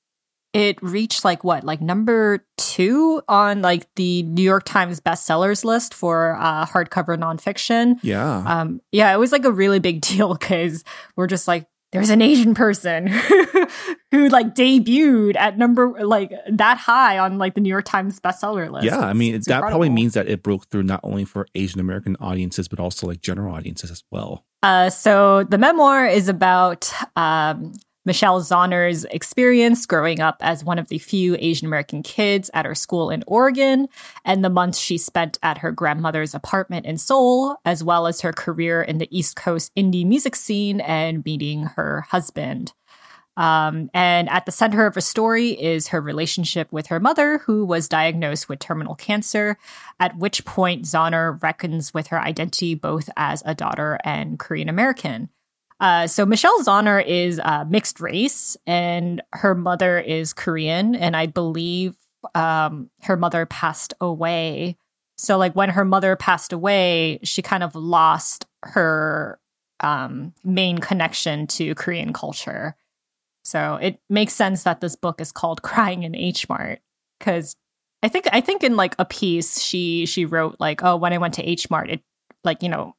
it 0.53 0.81
reached 0.81 1.23
like 1.23 1.43
what, 1.43 1.63
like 1.63 1.81
number 1.81 2.43
two 2.57 3.21
on 3.27 3.61
like 3.61 3.87
the 3.95 4.23
New 4.23 4.41
York 4.41 4.63
Times 4.63 4.99
bestsellers 4.99 5.63
list 5.63 5.93
for 5.93 6.35
uh, 6.39 6.65
hardcover 6.65 7.15
nonfiction. 7.15 7.99
Yeah. 8.01 8.43
Um, 8.47 8.81
yeah, 8.91 9.13
it 9.13 9.17
was 9.17 9.31
like 9.31 9.45
a 9.45 9.51
really 9.51 9.77
big 9.77 10.01
deal 10.09 10.33
because 10.33 10.83
we're 11.15 11.27
just 11.27 11.47
like, 11.47 11.67
there's 11.91 12.09
an 12.09 12.21
Asian 12.21 12.53
person 12.53 13.07
who 14.11 14.29
like 14.29 14.53
debuted 14.53 15.35
at 15.35 15.57
number 15.57 16.05
like 16.05 16.31
that 16.49 16.77
high 16.77 17.17
on 17.17 17.37
like 17.37 17.55
the 17.55 17.61
New 17.61 17.69
York 17.69 17.85
Times 17.85 18.19
bestseller 18.19 18.69
list. 18.69 18.85
yeah. 18.85 18.99
I 18.99 19.13
mean, 19.13 19.35
it's 19.35 19.47
that 19.47 19.61
probably 19.61 19.89
means 19.89 20.13
that 20.13 20.27
it 20.27 20.43
broke 20.43 20.67
through 20.69 20.83
not 20.83 20.99
only 21.03 21.25
for 21.25 21.47
Asian 21.55 21.79
American 21.79 22.15
audiences, 22.19 22.67
but 22.67 22.79
also 22.79 23.07
like 23.07 23.21
general 23.21 23.53
audiences 23.55 23.89
as 23.89 24.03
well. 24.11 24.45
Uh, 24.61 24.89
so 24.89 25.43
the 25.45 25.57
memoir 25.57 26.05
is 26.05 26.27
about 26.27 26.91
um, 27.15 27.73
Michelle 28.09 28.41
Zauner's 28.41 29.05
experience 29.11 29.85
growing 29.85 30.19
up 30.19 30.37
as 30.39 30.63
one 30.63 30.79
of 30.79 30.87
the 30.87 30.97
few 30.97 31.35
Asian 31.37 31.67
American 31.67 32.01
kids 32.01 32.49
at 32.55 32.65
her 32.65 32.73
school 32.73 33.11
in 33.11 33.23
Oregon, 33.27 33.87
and 34.25 34.43
the 34.43 34.49
months 34.49 34.79
she 34.79 34.97
spent 34.97 35.37
at 35.43 35.59
her 35.59 35.71
grandmother's 35.71 36.33
apartment 36.33 36.87
in 36.87 36.97
Seoul, 36.97 37.57
as 37.65 37.83
well 37.83 38.07
as 38.07 38.21
her 38.21 38.33
career 38.33 38.81
in 38.81 38.97
the 38.97 39.07
East 39.15 39.35
Coast 39.35 39.71
indie 39.75 40.07
music 40.07 40.35
scene 40.35 40.81
and 40.81 41.23
meeting 41.23 41.65
her 41.75 42.01
husband. 42.01 42.73
Um, 43.37 43.91
and 43.93 44.27
at 44.27 44.47
the 44.47 44.51
center 44.51 44.87
of 44.87 44.95
her 44.95 45.01
story 45.01 45.49
is 45.49 45.89
her 45.89 46.01
relationship 46.01 46.71
with 46.71 46.87
her 46.87 46.99
mother, 46.99 47.37
who 47.37 47.63
was 47.63 47.87
diagnosed 47.87 48.49
with 48.49 48.57
terminal 48.57 48.95
cancer, 48.95 49.55
at 49.99 50.17
which 50.17 50.45
point 50.45 50.85
Zauner 50.85 51.39
reckons 51.43 51.93
with 51.93 52.07
her 52.07 52.19
identity 52.19 52.73
both 52.73 53.07
as 53.15 53.43
a 53.45 53.53
daughter 53.53 53.99
and 54.03 54.39
Korean 54.39 54.67
American. 54.67 55.29
Uh, 55.79 56.07
so 56.07 56.25
Michelle 56.25 56.59
Zauner 56.61 57.05
is 57.05 57.39
uh, 57.43 57.65
mixed 57.69 57.99
race, 57.99 58.57
and 58.67 59.21
her 59.33 59.55
mother 59.55 59.99
is 59.99 60.33
Korean, 60.33 60.95
and 60.95 61.15
I 61.15 61.25
believe 61.25 61.95
um, 62.35 62.89
her 63.03 63.15
mother 63.15 63.45
passed 63.45 63.93
away. 64.01 64.77
So, 65.17 65.37
like 65.37 65.55
when 65.55 65.69
her 65.69 65.85
mother 65.85 66.15
passed 66.15 66.51
away, 66.51 67.19
she 67.23 67.41
kind 67.41 67.63
of 67.63 67.75
lost 67.75 68.45
her 68.63 69.39
um, 69.79 70.33
main 70.43 70.79
connection 70.79 71.47
to 71.47 71.75
Korean 71.75 72.13
culture. 72.13 72.75
So 73.43 73.75
it 73.81 73.99
makes 74.09 74.33
sense 74.33 74.63
that 74.63 74.81
this 74.81 74.95
book 74.95 75.21
is 75.21 75.31
called 75.31 75.61
"Crying 75.63 76.03
in 76.03 76.15
H 76.15 76.47
Mart" 76.49 76.79
because 77.19 77.55
I 78.03 78.09
think 78.09 78.27
I 78.31 78.41
think 78.41 78.63
in 78.63 78.75
like 78.75 78.95
a 78.99 79.05
piece 79.05 79.61
she 79.61 80.05
she 80.05 80.25
wrote 80.25 80.57
like, 80.59 80.83
"Oh, 80.83 80.97
when 80.97 81.13
I 81.13 81.17
went 81.17 81.35
to 81.35 81.49
H 81.49 81.69
Mart, 81.69 81.89
it 81.89 82.01
like 82.43 82.63
you 82.63 82.69
know, 82.69 82.95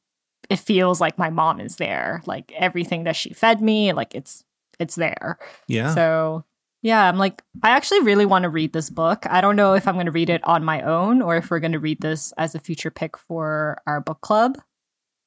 it 0.49 0.59
feels 0.59 0.99
like 1.01 1.17
my 1.17 1.29
mom 1.29 1.59
is 1.59 1.75
there. 1.77 2.21
Like 2.25 2.51
everything 2.55 3.03
that 3.05 3.15
she 3.15 3.33
fed 3.33 3.61
me, 3.61 3.93
like 3.93 4.13
it's 4.15 4.43
it's 4.79 4.95
there." 4.95 5.37
Yeah. 5.67 5.93
So 5.95 6.45
yeah, 6.83 7.07
I'm 7.07 7.17
like, 7.17 7.43
I 7.61 7.69
actually 7.71 8.01
really 8.01 8.25
want 8.25 8.43
to 8.43 8.49
read 8.49 8.73
this 8.73 8.89
book. 8.89 9.25
I 9.29 9.39
don't 9.41 9.55
know 9.55 9.73
if 9.75 9.87
I'm 9.87 9.93
going 9.93 10.07
to 10.07 10.11
read 10.11 10.29
it 10.31 10.43
on 10.45 10.63
my 10.63 10.81
own 10.81 11.21
or 11.21 11.37
if 11.37 11.51
we're 11.51 11.59
going 11.59 11.73
to 11.73 11.79
read 11.79 12.01
this 12.01 12.31
as 12.39 12.55
a 12.55 12.59
future 12.59 12.89
pick 12.89 13.15
for 13.17 13.79
our 13.85 14.01
book 14.01 14.21
club. 14.21 14.57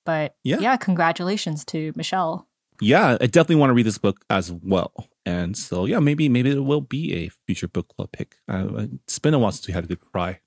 But 0.05 0.35
Yeah. 0.43 0.59
yeah, 0.59 0.77
congratulations 0.77 1.65
to 1.67 1.93
Michelle. 1.95 2.49
yeah, 2.81 3.17
I 3.21 3.27
definitely 3.27 3.55
want 3.57 3.71
to 3.71 3.75
read 3.75 3.87
this 3.87 3.99
book 3.99 4.25
as 4.29 4.51
well. 4.51 4.93
And 5.25 5.57
so, 5.57 5.85
yeah, 5.87 6.01
maybe 6.01 6.29
maybe 6.29 6.51
it 6.51 6.65
will 6.65 6.81
be 6.81 7.15
a 7.15 7.31
future 7.47 7.69
book 7.69 7.87
club 7.97 8.11
pick. 8.12 8.35
Uh, 8.49 8.87
it's 9.07 9.21
been 9.21 9.33
a 9.33 9.39
while 9.39 9.53
since 9.53 9.69
we 9.69 9.75
had 9.75 9.85
a 9.85 9.87
good 9.87 10.01
cry. 10.01 10.41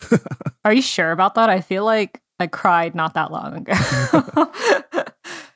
Are 0.64 0.72
you 0.72 0.82
sure 0.82 1.12
about 1.12 1.34
that? 1.34 1.50
I 1.50 1.60
feel 1.60 1.84
like 1.84 2.20
I 2.40 2.46
cried 2.46 2.94
not 2.94 3.14
that 3.14 3.30
long 3.30 3.56
ago. 3.58 5.04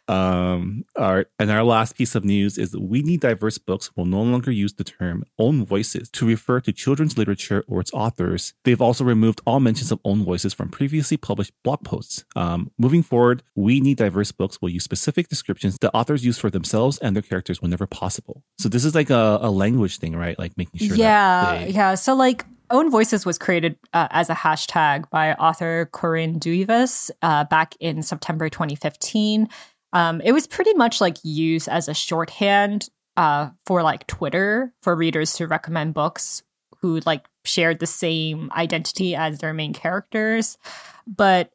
Um, 0.06 0.84
our 0.96 1.26
and 1.38 1.50
our 1.50 1.64
last 1.64 1.96
piece 1.96 2.14
of 2.14 2.24
news 2.24 2.58
is 2.58 2.72
that 2.72 2.82
We 2.82 3.02
Need 3.02 3.20
Diverse 3.20 3.58
Books 3.58 3.90
will 3.96 4.04
no 4.04 4.22
longer 4.22 4.50
use 4.50 4.74
the 4.74 4.84
term 4.84 5.24
own 5.38 5.64
voices 5.64 6.10
to 6.10 6.26
refer 6.26 6.60
to 6.60 6.72
children's 6.72 7.16
literature 7.16 7.64
or 7.66 7.80
its 7.80 7.92
authors. 7.94 8.52
They've 8.64 8.80
also 8.80 9.04
removed 9.04 9.40
all 9.46 9.60
mentions 9.60 9.90
of 9.90 10.00
own 10.04 10.24
voices 10.24 10.52
from 10.52 10.68
previously 10.68 11.16
published 11.16 11.52
blog 11.62 11.84
posts. 11.84 12.24
Um, 12.36 12.70
moving 12.78 13.02
forward, 13.02 13.42
We 13.54 13.80
Need 13.80 13.96
Diverse 13.96 14.32
Books 14.32 14.60
will 14.60 14.68
use 14.68 14.84
specific 14.84 15.28
descriptions 15.28 15.78
that 15.80 15.94
authors 15.94 16.24
use 16.24 16.38
for 16.38 16.50
themselves 16.50 16.98
and 16.98 17.16
their 17.16 17.22
characters 17.22 17.62
whenever 17.62 17.86
possible. 17.86 18.42
So 18.58 18.68
this 18.68 18.84
is 18.84 18.94
like 18.94 19.10
a, 19.10 19.38
a 19.40 19.50
language 19.50 19.98
thing, 19.98 20.14
right? 20.16 20.38
Like 20.38 20.56
making 20.58 20.86
sure 20.86 20.96
yeah, 20.96 21.44
that 21.44 21.66
they, 21.66 21.72
yeah. 21.72 21.94
So 21.94 22.14
like 22.14 22.44
own 22.74 22.90
voices 22.90 23.24
was 23.24 23.38
created 23.38 23.78
uh, 23.92 24.08
as 24.10 24.28
a 24.28 24.34
hashtag 24.34 25.08
by 25.10 25.32
author 25.34 25.88
Corinne 25.92 26.38
Duyvis 26.38 27.10
uh, 27.22 27.44
back 27.44 27.74
in 27.80 28.02
September 28.02 28.48
2015. 28.48 29.48
Um, 29.92 30.20
it 30.22 30.32
was 30.32 30.46
pretty 30.46 30.74
much 30.74 31.00
like 31.00 31.16
used 31.22 31.68
as 31.68 31.88
a 31.88 31.94
shorthand 31.94 32.88
uh, 33.16 33.50
for 33.64 33.82
like 33.82 34.06
Twitter 34.08 34.72
for 34.82 34.96
readers 34.96 35.34
to 35.34 35.46
recommend 35.46 35.94
books 35.94 36.42
who 36.80 37.00
like 37.06 37.24
shared 37.44 37.78
the 37.78 37.86
same 37.86 38.50
identity 38.56 39.14
as 39.14 39.38
their 39.38 39.54
main 39.54 39.72
characters, 39.72 40.58
but 41.06 41.50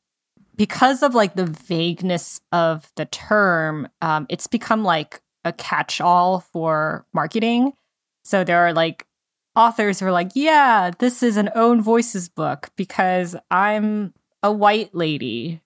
because 0.55 1.03
of 1.03 1.15
like 1.15 1.35
the 1.35 1.45
vagueness 1.45 2.41
of 2.51 2.91
the 2.95 3.05
term, 3.05 3.87
um, 4.01 4.25
it's 4.29 4.47
become 4.47 4.83
like 4.83 5.21
a 5.45 5.53
catch-all 5.53 6.39
for 6.39 7.05
marketing. 7.13 7.73
So 8.23 8.43
there 8.43 8.59
are 8.59 8.73
like 8.73 9.05
authors 9.59 9.99
who 9.99 10.05
are 10.05 10.11
like, 10.11 10.31
yeah, 10.35 10.89
this 10.99 11.21
is 11.21 11.35
an 11.35 11.49
own 11.53 11.81
voices 11.81 12.29
book 12.29 12.69
because 12.77 13.35
I'm 13.51 14.13
a 14.41 14.51
white 14.51 14.95
lady 14.95 15.61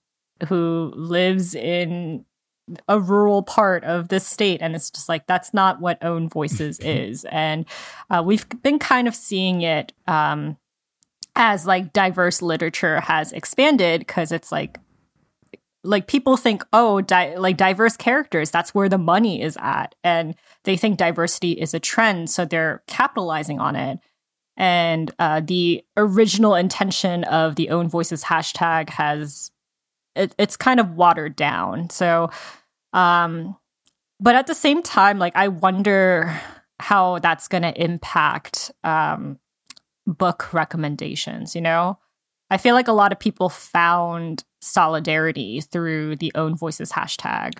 who 0.48 0.92
lives 0.96 1.54
in 1.54 2.24
a 2.88 2.98
rural 2.98 3.44
part 3.44 3.84
of 3.84 4.08
this 4.08 4.26
state. 4.26 4.60
And 4.60 4.74
it's 4.74 4.90
just 4.90 5.08
like, 5.08 5.28
that's 5.28 5.54
not 5.54 5.80
what 5.80 6.02
own 6.02 6.28
voices 6.28 6.78
is. 6.82 7.24
And 7.26 7.66
uh, 8.10 8.22
we've 8.26 8.46
been 8.62 8.80
kind 8.80 9.06
of 9.06 9.14
seeing 9.14 9.62
it 9.62 9.92
um, 10.08 10.56
as 11.36 11.64
like 11.64 11.92
diverse 11.92 12.42
literature 12.42 13.00
has 13.00 13.30
expanded 13.30 14.00
because 14.00 14.32
it's 14.32 14.50
like, 14.50 14.78
like 15.84 16.06
people 16.06 16.36
think, 16.36 16.64
oh, 16.72 17.00
di- 17.00 17.36
like 17.36 17.56
diverse 17.56 17.96
characters, 17.96 18.50
that's 18.50 18.74
where 18.74 18.88
the 18.88 18.98
money 18.98 19.42
is 19.42 19.56
at. 19.60 19.94
And 20.02 20.34
they 20.64 20.76
think 20.76 20.98
diversity 20.98 21.52
is 21.52 21.74
a 21.74 21.80
trend. 21.80 22.30
So 22.30 22.44
they're 22.44 22.82
capitalizing 22.86 23.60
on 23.60 23.76
it. 23.76 23.98
And 24.56 25.10
uh, 25.18 25.40
the 25.44 25.84
original 25.96 26.54
intention 26.54 27.24
of 27.24 27.56
the 27.56 27.70
own 27.70 27.88
voices 27.88 28.24
hashtag 28.24 28.88
has 28.90 29.50
it, 30.14 30.34
it's 30.38 30.56
kind 30.56 30.80
of 30.80 30.94
watered 30.94 31.36
down. 31.36 31.90
So, 31.90 32.30
um, 32.92 33.56
but 34.20 34.36
at 34.36 34.46
the 34.46 34.54
same 34.54 34.82
time, 34.82 35.18
like 35.18 35.34
I 35.36 35.48
wonder 35.48 36.40
how 36.80 37.18
that's 37.18 37.48
going 37.48 37.62
to 37.62 37.82
impact 37.82 38.70
um, 38.84 39.38
book 40.06 40.52
recommendations. 40.52 41.54
You 41.54 41.62
know, 41.62 41.98
I 42.50 42.56
feel 42.56 42.74
like 42.74 42.88
a 42.88 42.92
lot 42.92 43.12
of 43.12 43.18
people 43.18 43.48
found 43.48 44.44
solidarity 44.60 45.60
through 45.60 46.16
the 46.16 46.32
own 46.34 46.56
voices 46.56 46.92
hashtag. 46.92 47.58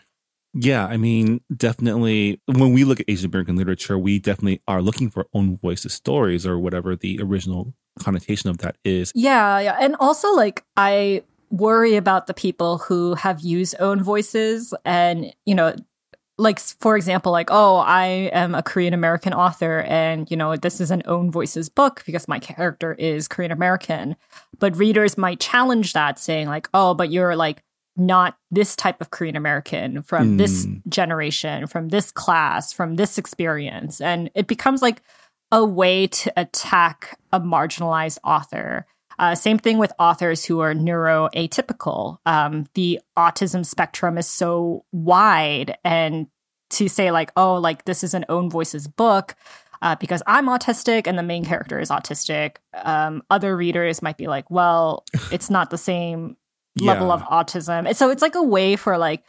Yeah, 0.55 0.87
I 0.87 0.97
mean, 0.97 1.41
definitely 1.55 2.41
when 2.47 2.73
we 2.73 2.85
look 2.85 3.01
at 3.01 3.07
Asian 3.09 3.31
American 3.31 3.57
literature, 3.57 3.99
we 3.99 4.21
definitely 4.21 4.63
are 4.69 4.81
looking 4.81 5.11
for 5.11 5.27
own 5.35 5.57
voices 5.59 5.93
stories 5.93 6.47
or 6.47 6.59
whatever 6.59 6.95
the 6.95 7.19
original 7.21 7.75
connotation 7.99 8.51
of 8.51 8.59
that 8.59 8.77
is. 8.85 9.11
Yeah, 9.15 9.59
yeah. 9.59 9.77
And 9.81 9.97
also, 9.99 10.33
like, 10.35 10.65
I 10.77 11.25
worry 11.51 11.97
about 11.97 12.29
the 12.29 12.35
people 12.35 12.79
who 12.79 13.15
have 13.15 13.41
used 13.41 13.75
own 13.81 14.03
voices 14.03 14.73
and, 14.85 15.35
you 15.45 15.55
know, 15.55 15.75
like 16.37 16.59
for 16.59 16.97
example 16.97 17.31
like 17.31 17.49
oh 17.51 17.77
i 17.77 18.07
am 18.33 18.55
a 18.55 18.63
korean 18.63 18.93
american 18.93 19.33
author 19.33 19.81
and 19.83 20.31
you 20.31 20.37
know 20.37 20.57
this 20.57 20.81
is 20.81 20.91
an 20.91 21.03
own 21.07 21.31
voices 21.31 21.69
book 21.69 22.03
because 22.07 22.27
my 22.27 22.39
character 22.39 22.95
is 22.95 23.29
korean 23.29 23.53
american. 23.53 24.17
But 24.59 24.77
readers 24.77 25.17
might 25.17 25.39
challenge 25.41 25.93
that 25.93 26.19
saying 26.19 26.49
like 26.49 26.69
oh 26.75 26.95
but 26.95 27.11
you're 27.11 27.37
like 27.37 27.63
not 27.97 28.37
this 28.51 28.75
type 28.75 29.01
of 29.01 29.11
korean 29.11 29.37
american 29.37 30.03
from 30.03 30.37
this 30.37 30.67
Mm. 30.67 30.83
generation 30.89 31.67
from 31.69 31.89
this 31.91 32.11
class 32.11 32.73
from 32.73 32.97
this 32.97 33.19
experience. 33.19 34.01
And 34.01 34.31
it 34.35 34.47
becomes 34.49 34.83
like 34.83 35.03
a 35.53 35.65
way 35.65 36.09
to 36.09 36.33
attack 36.37 37.17
a 37.33 37.39
marginalized 37.41 38.19
author 38.25 38.87
uh, 39.19 39.35
same 39.35 39.59
thing 39.59 39.79
with 39.79 39.93
authors 39.99 40.45
who 40.45 40.61
are 40.61 40.75
neuroatypical. 40.75 42.19
Um, 42.27 42.67
the 42.75 43.01
autism 43.17 43.65
spectrum 43.65 44.19
is 44.19 44.27
so 44.29 44.85
wide, 44.93 45.77
and 45.85 46.27
to 46.71 46.89
say 46.89 47.11
like, 47.11 47.31
oh, 47.37 47.55
like 47.55 47.85
this 47.85 48.03
is 48.03 48.15
an 48.15 48.25
own 48.29 48.51
voices 48.51 48.89
book 48.89 49.37
uh, 49.83 49.95
because 49.97 50.23
I'm 50.27 50.47
autistic 50.47 51.07
and 51.07 51.17
the 51.19 51.23
main 51.23 51.45
character 51.45 51.79
is 51.79 51.91
autistic. 51.91 52.57
Um, 52.73 53.23
other 53.31 53.57
readers 53.57 54.03
might 54.03 54.17
be 54.17 54.27
like, 54.27 54.51
well, 54.51 55.05
it's 55.31 55.51
not 55.51 55.71
the 55.71 55.79
same 55.79 56.37
level 56.81 57.09
Yeah. 57.09 57.15
of 57.15 57.23
autism. 57.23 57.87
And 57.87 57.97
so 57.97 58.11
it's 58.11 58.23
like 58.23 58.35
a 58.35 58.43
way 58.43 58.75
for 58.77 58.99
like 58.99 59.25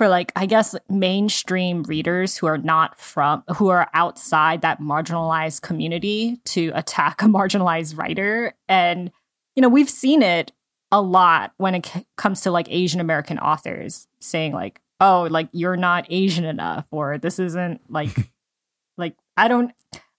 for 0.00 0.08
like 0.08 0.32
I 0.34 0.46
guess 0.46 0.74
mainstream 0.88 1.82
readers 1.82 2.34
who 2.34 2.46
are 2.46 2.56
not 2.56 2.98
from 2.98 3.44
who 3.54 3.68
are 3.68 3.86
outside 3.92 4.62
that 4.62 4.80
marginalized 4.80 5.60
community 5.60 6.40
to 6.46 6.72
attack 6.74 7.20
a 7.20 7.26
marginalized 7.26 7.98
writer. 7.98 8.54
And 8.66 9.10
you 9.56 9.60
know 9.60 9.68
we've 9.68 9.90
seen 9.90 10.22
it 10.22 10.52
a 10.90 11.02
lot 11.02 11.52
when 11.58 11.74
it 11.74 11.84
c- 11.84 12.06
comes 12.16 12.40
to 12.40 12.50
like 12.50 12.66
Asian 12.70 12.98
American 12.98 13.38
authors 13.38 14.08
saying 14.20 14.54
like 14.54 14.80
oh 15.00 15.28
like 15.30 15.50
you're 15.52 15.76
not 15.76 16.06
Asian 16.08 16.46
enough 16.46 16.86
or 16.90 17.18
this 17.18 17.38
isn't 17.38 17.82
like 17.90 18.16
like 18.96 19.16
I 19.36 19.48
don't 19.48 19.70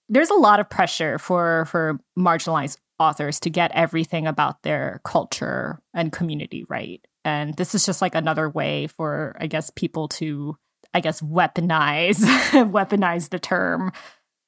there's 0.09 0.29
a 0.29 0.35
lot 0.35 0.59
of 0.59 0.69
pressure 0.69 1.17
for 1.17 1.65
for 1.65 1.99
marginalized 2.15 2.77
authors 2.99 3.39
to 3.39 3.49
get 3.49 3.71
everything 3.71 4.27
about 4.27 4.61
their 4.61 5.01
culture 5.03 5.81
and 5.91 6.11
community 6.11 6.65
right 6.69 7.03
and 7.23 7.55
this 7.55 7.75
is 7.75 7.85
just 7.85 8.01
like 8.01 8.15
another 8.15 8.49
way 8.49 8.87
for 8.87 9.35
i 9.39 9.47
guess 9.47 9.69
people 9.75 10.07
to 10.07 10.55
i 10.93 10.99
guess 10.99 11.21
weaponize 11.21 12.17
weaponize 12.71 13.29
the 13.29 13.39
term 13.39 13.91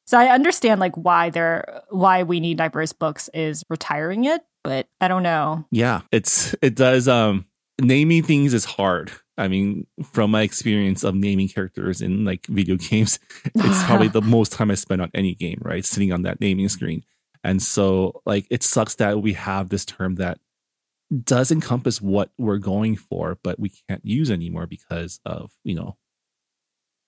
so 0.06 0.18
i 0.18 0.28
understand 0.28 0.80
like 0.80 0.96
why 0.96 1.30
they're 1.30 1.82
why 1.90 2.24
we 2.24 2.40
need 2.40 2.58
diverse 2.58 2.94
books 2.94 3.30
is 3.34 3.64
retiring 3.70 4.26
it 4.26 4.42
but 4.64 4.88
i 5.02 5.08
don't 5.08 5.24
know 5.24 5.66
Yeah, 5.72 6.02
it's 6.12 6.56
it 6.62 6.76
does. 6.76 7.08
Um, 7.08 7.46
naming 7.82 8.24
things 8.24 8.54
is 8.54 8.66
hard. 8.66 9.12
I 9.38 9.48
mean, 9.48 9.88
from 10.12 10.32
my 10.32 10.44
experience 10.44 11.04
of 11.04 11.16
naming 11.16 11.50
characters 11.50 12.02
in 12.02 12.24
like 12.24 12.46
video 12.48 12.76
games, 12.90 13.20
it's 13.56 13.84
probably 13.84 14.08
the 14.08 14.22
most 14.36 14.52
time 14.52 14.70
I 14.72 14.76
spend 14.76 15.02
on 15.02 15.10
any 15.14 15.34
game, 15.36 15.60
right? 15.62 15.84
Sitting 15.84 16.14
on 16.14 16.22
that 16.22 16.40
naming 16.40 16.70
screen. 16.70 17.04
And 17.44 17.62
so, 17.62 18.22
like, 18.26 18.46
it 18.50 18.64
sucks 18.64 18.96
that 18.96 19.22
we 19.22 19.34
have 19.34 19.70
this 19.70 19.84
term 19.86 20.16
that 20.16 20.40
does 21.22 21.52
encompass 21.52 22.02
what 22.02 22.32
we're 22.38 22.58
going 22.58 22.96
for, 22.96 23.38
but 23.44 23.60
we 23.60 23.72
can't 23.90 24.06
use 24.06 24.32
anymore 24.32 24.68
because 24.68 25.20
of, 25.26 25.52
you 25.64 25.76
know, 25.76 25.98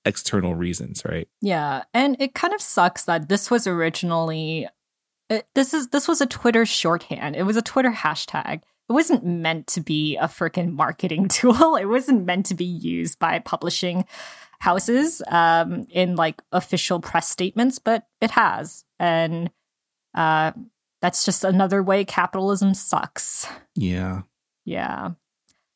external 0.05 0.55
reasons, 0.55 1.03
right? 1.05 1.27
Yeah, 1.41 1.83
and 1.93 2.15
it 2.19 2.35
kind 2.35 2.53
of 2.53 2.61
sucks 2.61 3.05
that 3.05 3.29
this 3.29 3.49
was 3.49 3.65
originally 3.67 4.67
it, 5.29 5.47
this 5.55 5.73
is 5.73 5.87
this 5.87 6.07
was 6.07 6.21
a 6.21 6.27
Twitter 6.27 6.65
shorthand. 6.65 7.35
It 7.35 7.43
was 7.43 7.57
a 7.57 7.61
Twitter 7.61 7.91
hashtag. 7.91 8.61
It 8.87 8.93
wasn't 8.93 9.25
meant 9.25 9.67
to 9.67 9.81
be 9.81 10.15
a 10.17 10.25
freaking 10.25 10.73
marketing 10.73 11.27
tool. 11.29 11.75
It 11.75 11.85
wasn't 11.85 12.25
meant 12.25 12.45
to 12.47 12.55
be 12.55 12.65
used 12.65 13.19
by 13.19 13.39
publishing 13.39 14.05
houses 14.59 15.21
um, 15.27 15.87
in 15.89 16.15
like 16.15 16.41
official 16.51 16.99
press 16.99 17.27
statements, 17.27 17.79
but 17.79 18.07
it 18.21 18.31
has, 18.31 18.85
and 18.99 19.49
uh, 20.13 20.51
that's 21.01 21.25
just 21.25 21.43
another 21.43 21.83
way 21.83 22.05
capitalism 22.05 22.73
sucks. 22.73 23.47
Yeah. 23.75 24.21
Yeah. 24.65 25.11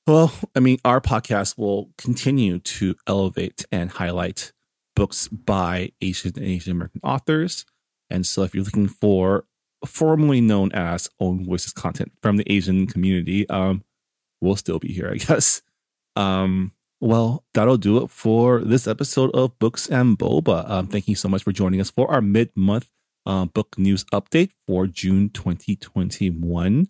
Well, 0.08 0.32
I 0.56 0.60
mean, 0.60 0.80
our 0.84 1.00
podcast 1.02 1.58
will 1.58 1.92
continue 1.98 2.60
to 2.60 2.96
elevate 3.06 3.66
and 3.72 3.92
highlight 3.92 4.52
books 4.96 5.28
by 5.28 5.92
Asian 6.02 6.34
and 6.36 6.46
Asian 6.46 6.72
American 6.72 7.02
authors. 7.04 7.66
And 8.10 8.26
so, 8.26 8.42
if 8.42 8.56
you're 8.56 8.64
looking 8.64 8.88
for 8.88 9.46
formerly 9.86 10.42
known 10.42 10.72
as 10.72 11.10
own 11.20 11.46
voices 11.46 11.74
content 11.74 12.12
from 12.24 12.38
the 12.38 12.52
Asian 12.52 12.88
community, 12.88 13.48
um, 13.50 13.84
we'll 14.42 14.56
still 14.56 14.80
be 14.80 14.92
here, 14.92 15.12
I 15.14 15.18
guess. 15.18 15.62
Um, 16.16 16.72
well, 17.00 17.46
that'll 17.54 17.78
do 17.78 18.04
it 18.04 18.10
for 18.10 18.62
this 18.62 18.88
episode 18.88 19.30
of 19.34 19.58
Books 19.60 19.88
and 19.88 20.18
Boba. 20.18 20.70
Um, 20.70 20.88
thank 20.88 21.08
you 21.08 21.16
so 21.16 21.30
much 21.30 21.44
for 21.44 21.52
joining 21.52 21.80
us 21.80 21.90
for 21.90 22.10
our 22.12 22.22
mid 22.22 22.50
month 22.56 22.90
uh, 23.26 23.46
book 23.46 23.78
news 23.78 24.04
update 24.14 24.52
for 24.66 24.88
June 24.88 25.30
2021. 25.30 26.88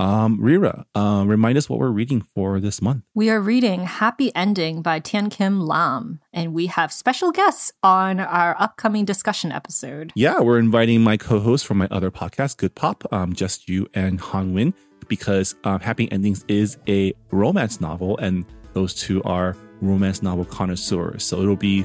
Um, 0.00 0.40
Reera, 0.40 0.86
uh, 0.94 1.24
remind 1.26 1.58
us 1.58 1.68
what 1.68 1.78
we're 1.78 1.90
reading 1.90 2.22
for 2.22 2.58
this 2.58 2.80
month. 2.80 3.04
We 3.14 3.28
are 3.28 3.38
reading 3.38 3.84
Happy 3.84 4.34
Ending 4.34 4.80
by 4.80 4.98
Thien 4.98 5.30
Kim 5.30 5.60
Lam, 5.60 6.20
and 6.32 6.54
we 6.54 6.68
have 6.68 6.90
special 6.90 7.32
guests 7.32 7.70
on 7.82 8.18
our 8.18 8.56
upcoming 8.58 9.04
discussion 9.04 9.52
episode. 9.52 10.10
Yeah, 10.14 10.40
we're 10.40 10.58
inviting 10.58 11.02
my 11.02 11.18
co-host 11.18 11.66
from 11.66 11.76
my 11.76 11.88
other 11.90 12.10
podcast, 12.10 12.56
Good 12.56 12.74
Pop, 12.74 13.04
um, 13.12 13.34
just 13.34 13.68
you 13.68 13.88
and 13.92 14.18
Han 14.22 14.54
Win, 14.54 14.72
because 15.06 15.54
um, 15.64 15.80
Happy 15.80 16.10
Endings 16.10 16.46
is 16.48 16.78
a 16.88 17.12
romance 17.30 17.78
novel, 17.78 18.16
and 18.18 18.46
those 18.72 18.94
two 18.94 19.22
are 19.24 19.54
romance 19.82 20.22
novel 20.22 20.46
connoisseurs. 20.46 21.24
So 21.24 21.42
it'll 21.42 21.56
be 21.56 21.84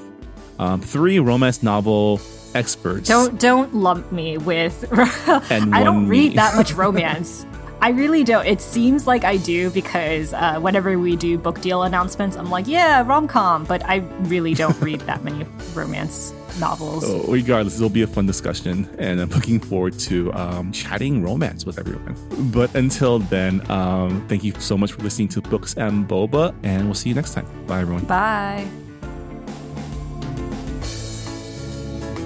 um, 0.59 0.81
three 0.81 1.19
romance 1.19 1.63
novel 1.63 2.19
experts. 2.53 3.07
Don't 3.07 3.39
don't 3.39 3.73
lump 3.75 4.11
me 4.11 4.37
with. 4.37 4.85
I 4.93 5.83
don't 5.83 6.07
read 6.07 6.33
that 6.33 6.55
much 6.55 6.73
romance. 6.83 7.45
I 7.81 7.89
really 7.89 8.23
don't. 8.23 8.45
It 8.47 8.61
seems 8.61 9.05
like 9.05 9.23
I 9.23 9.37
do 9.37 9.69
because 9.69 10.33
uh, 10.33 10.59
whenever 10.59 10.97
we 10.97 11.15
do 11.15 11.37
book 11.37 11.61
deal 11.61 11.83
announcements, 11.83 12.35
I'm 12.35 12.49
like, 12.49 12.67
yeah, 12.67 13.05
rom 13.05 13.27
com, 13.27 13.65
but 13.65 13.87
I 13.87 13.97
really 14.23 14.53
don't 14.53 14.79
read 14.81 15.01
that 15.01 15.23
many 15.23 15.45
romance 15.73 16.33
novels. 16.59 17.05
So 17.05 17.23
regardless, 17.31 17.75
it'll 17.75 17.89
be 17.89 18.01
a 18.01 18.07
fun 18.07 18.25
discussion, 18.25 18.89
and 18.97 19.19
I'm 19.19 19.29
looking 19.29 19.59
forward 19.59 19.99
to 19.99 20.33
um, 20.33 20.71
chatting 20.71 21.21
romance 21.21 21.65
with 21.65 21.77
everyone. 21.77 22.15
But 22.51 22.73
until 22.75 23.19
then, 23.19 23.69
um, 23.69 24.25
thank 24.29 24.43
you 24.43 24.53
so 24.59 24.77
much 24.77 24.93
for 24.93 25.01
listening 25.03 25.27
to 25.29 25.41
Books 25.41 25.75
and 25.75 26.07
Boba, 26.07 26.55
and 26.63 26.85
we'll 26.85 26.95
see 26.95 27.09
you 27.09 27.15
next 27.15 27.33
time. 27.33 27.45
Bye, 27.67 27.81
everyone. 27.81 28.05
Bye. 28.05 28.84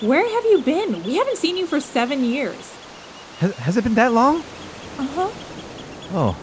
Where 0.00 0.26
have 0.26 0.44
you 0.46 0.62
been? 0.62 1.02
We 1.04 1.16
haven't 1.16 1.36
seen 1.36 1.58
you 1.58 1.66
for 1.66 1.78
seven 1.78 2.24
years. 2.24 2.74
Has, 3.38 3.54
has 3.56 3.76
it 3.76 3.84
been 3.84 3.94
that 3.96 4.12
long? 4.12 4.42
Uh 4.98 5.06
huh. 5.06 5.30
Oh. 6.12 6.36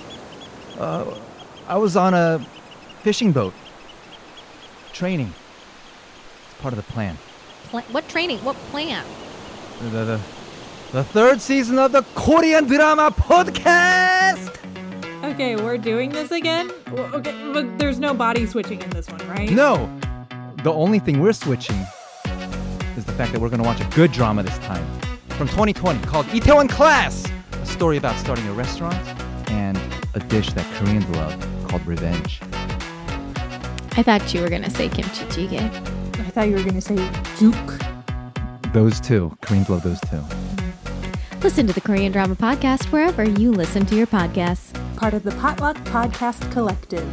Uh, 0.77 1.19
I 1.67 1.77
was 1.77 1.97
on 1.97 2.13
a 2.13 2.39
fishing 3.01 3.31
boat. 3.31 3.55
Training. 4.93 5.33
It's 6.45 6.61
part 6.61 6.73
of 6.73 6.77
the 6.77 6.91
plan. 6.93 7.17
Pla- 7.69 7.81
what 7.91 8.07
training? 8.09 8.37
What 8.39 8.55
plan? 8.71 9.03
The, 9.81 9.89
the, 9.89 10.05
the, 10.05 10.21
the 10.91 11.03
third 11.03 11.41
season 11.41 11.79
of 11.79 11.91
the 11.91 12.03
Korean 12.13 12.67
drama 12.67 13.11
podcast! 13.11 14.53
Okay, 15.23 15.55
we're 15.55 15.77
doing 15.79 16.11
this 16.11 16.31
again? 16.31 16.71
Okay, 16.89 17.51
but 17.51 17.77
there's 17.79 17.99
no 17.99 18.13
body 18.13 18.45
switching 18.45 18.81
in 18.81 18.89
this 18.91 19.09
one, 19.09 19.27
right? 19.27 19.49
No! 19.49 19.89
The 20.63 20.71
only 20.71 20.99
thing 20.99 21.19
we're 21.19 21.33
switching 21.33 21.75
is 21.75 21.85
the 21.85 21.96
fact 23.17 23.31
that 23.33 23.41
we're 23.41 23.49
gonna 23.49 23.63
watch 23.63 23.81
a 23.81 23.85
good 23.95 24.11
drama 24.11 24.43
this 24.43 24.57
time. 24.59 24.85
From 25.29 25.47
2020 25.47 26.05
called 26.05 26.27
Itaewon 26.27 26.69
Class! 26.69 27.25
A 27.51 27.65
story 27.65 27.97
about 27.97 28.15
starting 28.19 28.47
a 28.47 28.53
restaurant 28.53 28.95
and 29.49 29.75
a 30.13 30.19
dish 30.19 30.53
that 30.53 30.65
Koreans 30.75 31.07
love 31.09 31.35
called 31.67 31.83
revenge. 31.87 32.39
I 33.97 34.03
thought 34.03 34.31
you 34.35 34.41
were 34.41 34.49
gonna 34.49 34.69
say 34.69 34.87
kimchi 34.87 35.25
jjigae. 35.25 35.63
I 36.19 36.29
thought 36.29 36.47
you 36.47 36.57
were 36.57 36.63
gonna 36.63 36.79
say 36.79 36.95
juke. 37.37 37.73
Those 38.71 38.99
two. 38.99 39.35
Koreans 39.41 39.69
love 39.69 39.81
those 39.81 39.99
two. 40.01 40.21
Listen 41.41 41.65
to 41.65 41.73
the 41.73 41.81
Korean 41.81 42.11
Drama 42.11 42.35
Podcast 42.35 42.91
wherever 42.91 43.23
you 43.23 43.51
listen 43.51 43.83
to 43.87 43.95
your 43.95 44.07
podcasts. 44.07 44.73
Part 44.95 45.15
of 45.15 45.23
the 45.23 45.31
Potluck 45.31 45.77
Podcast 45.85 46.51
Collective. 46.51 47.07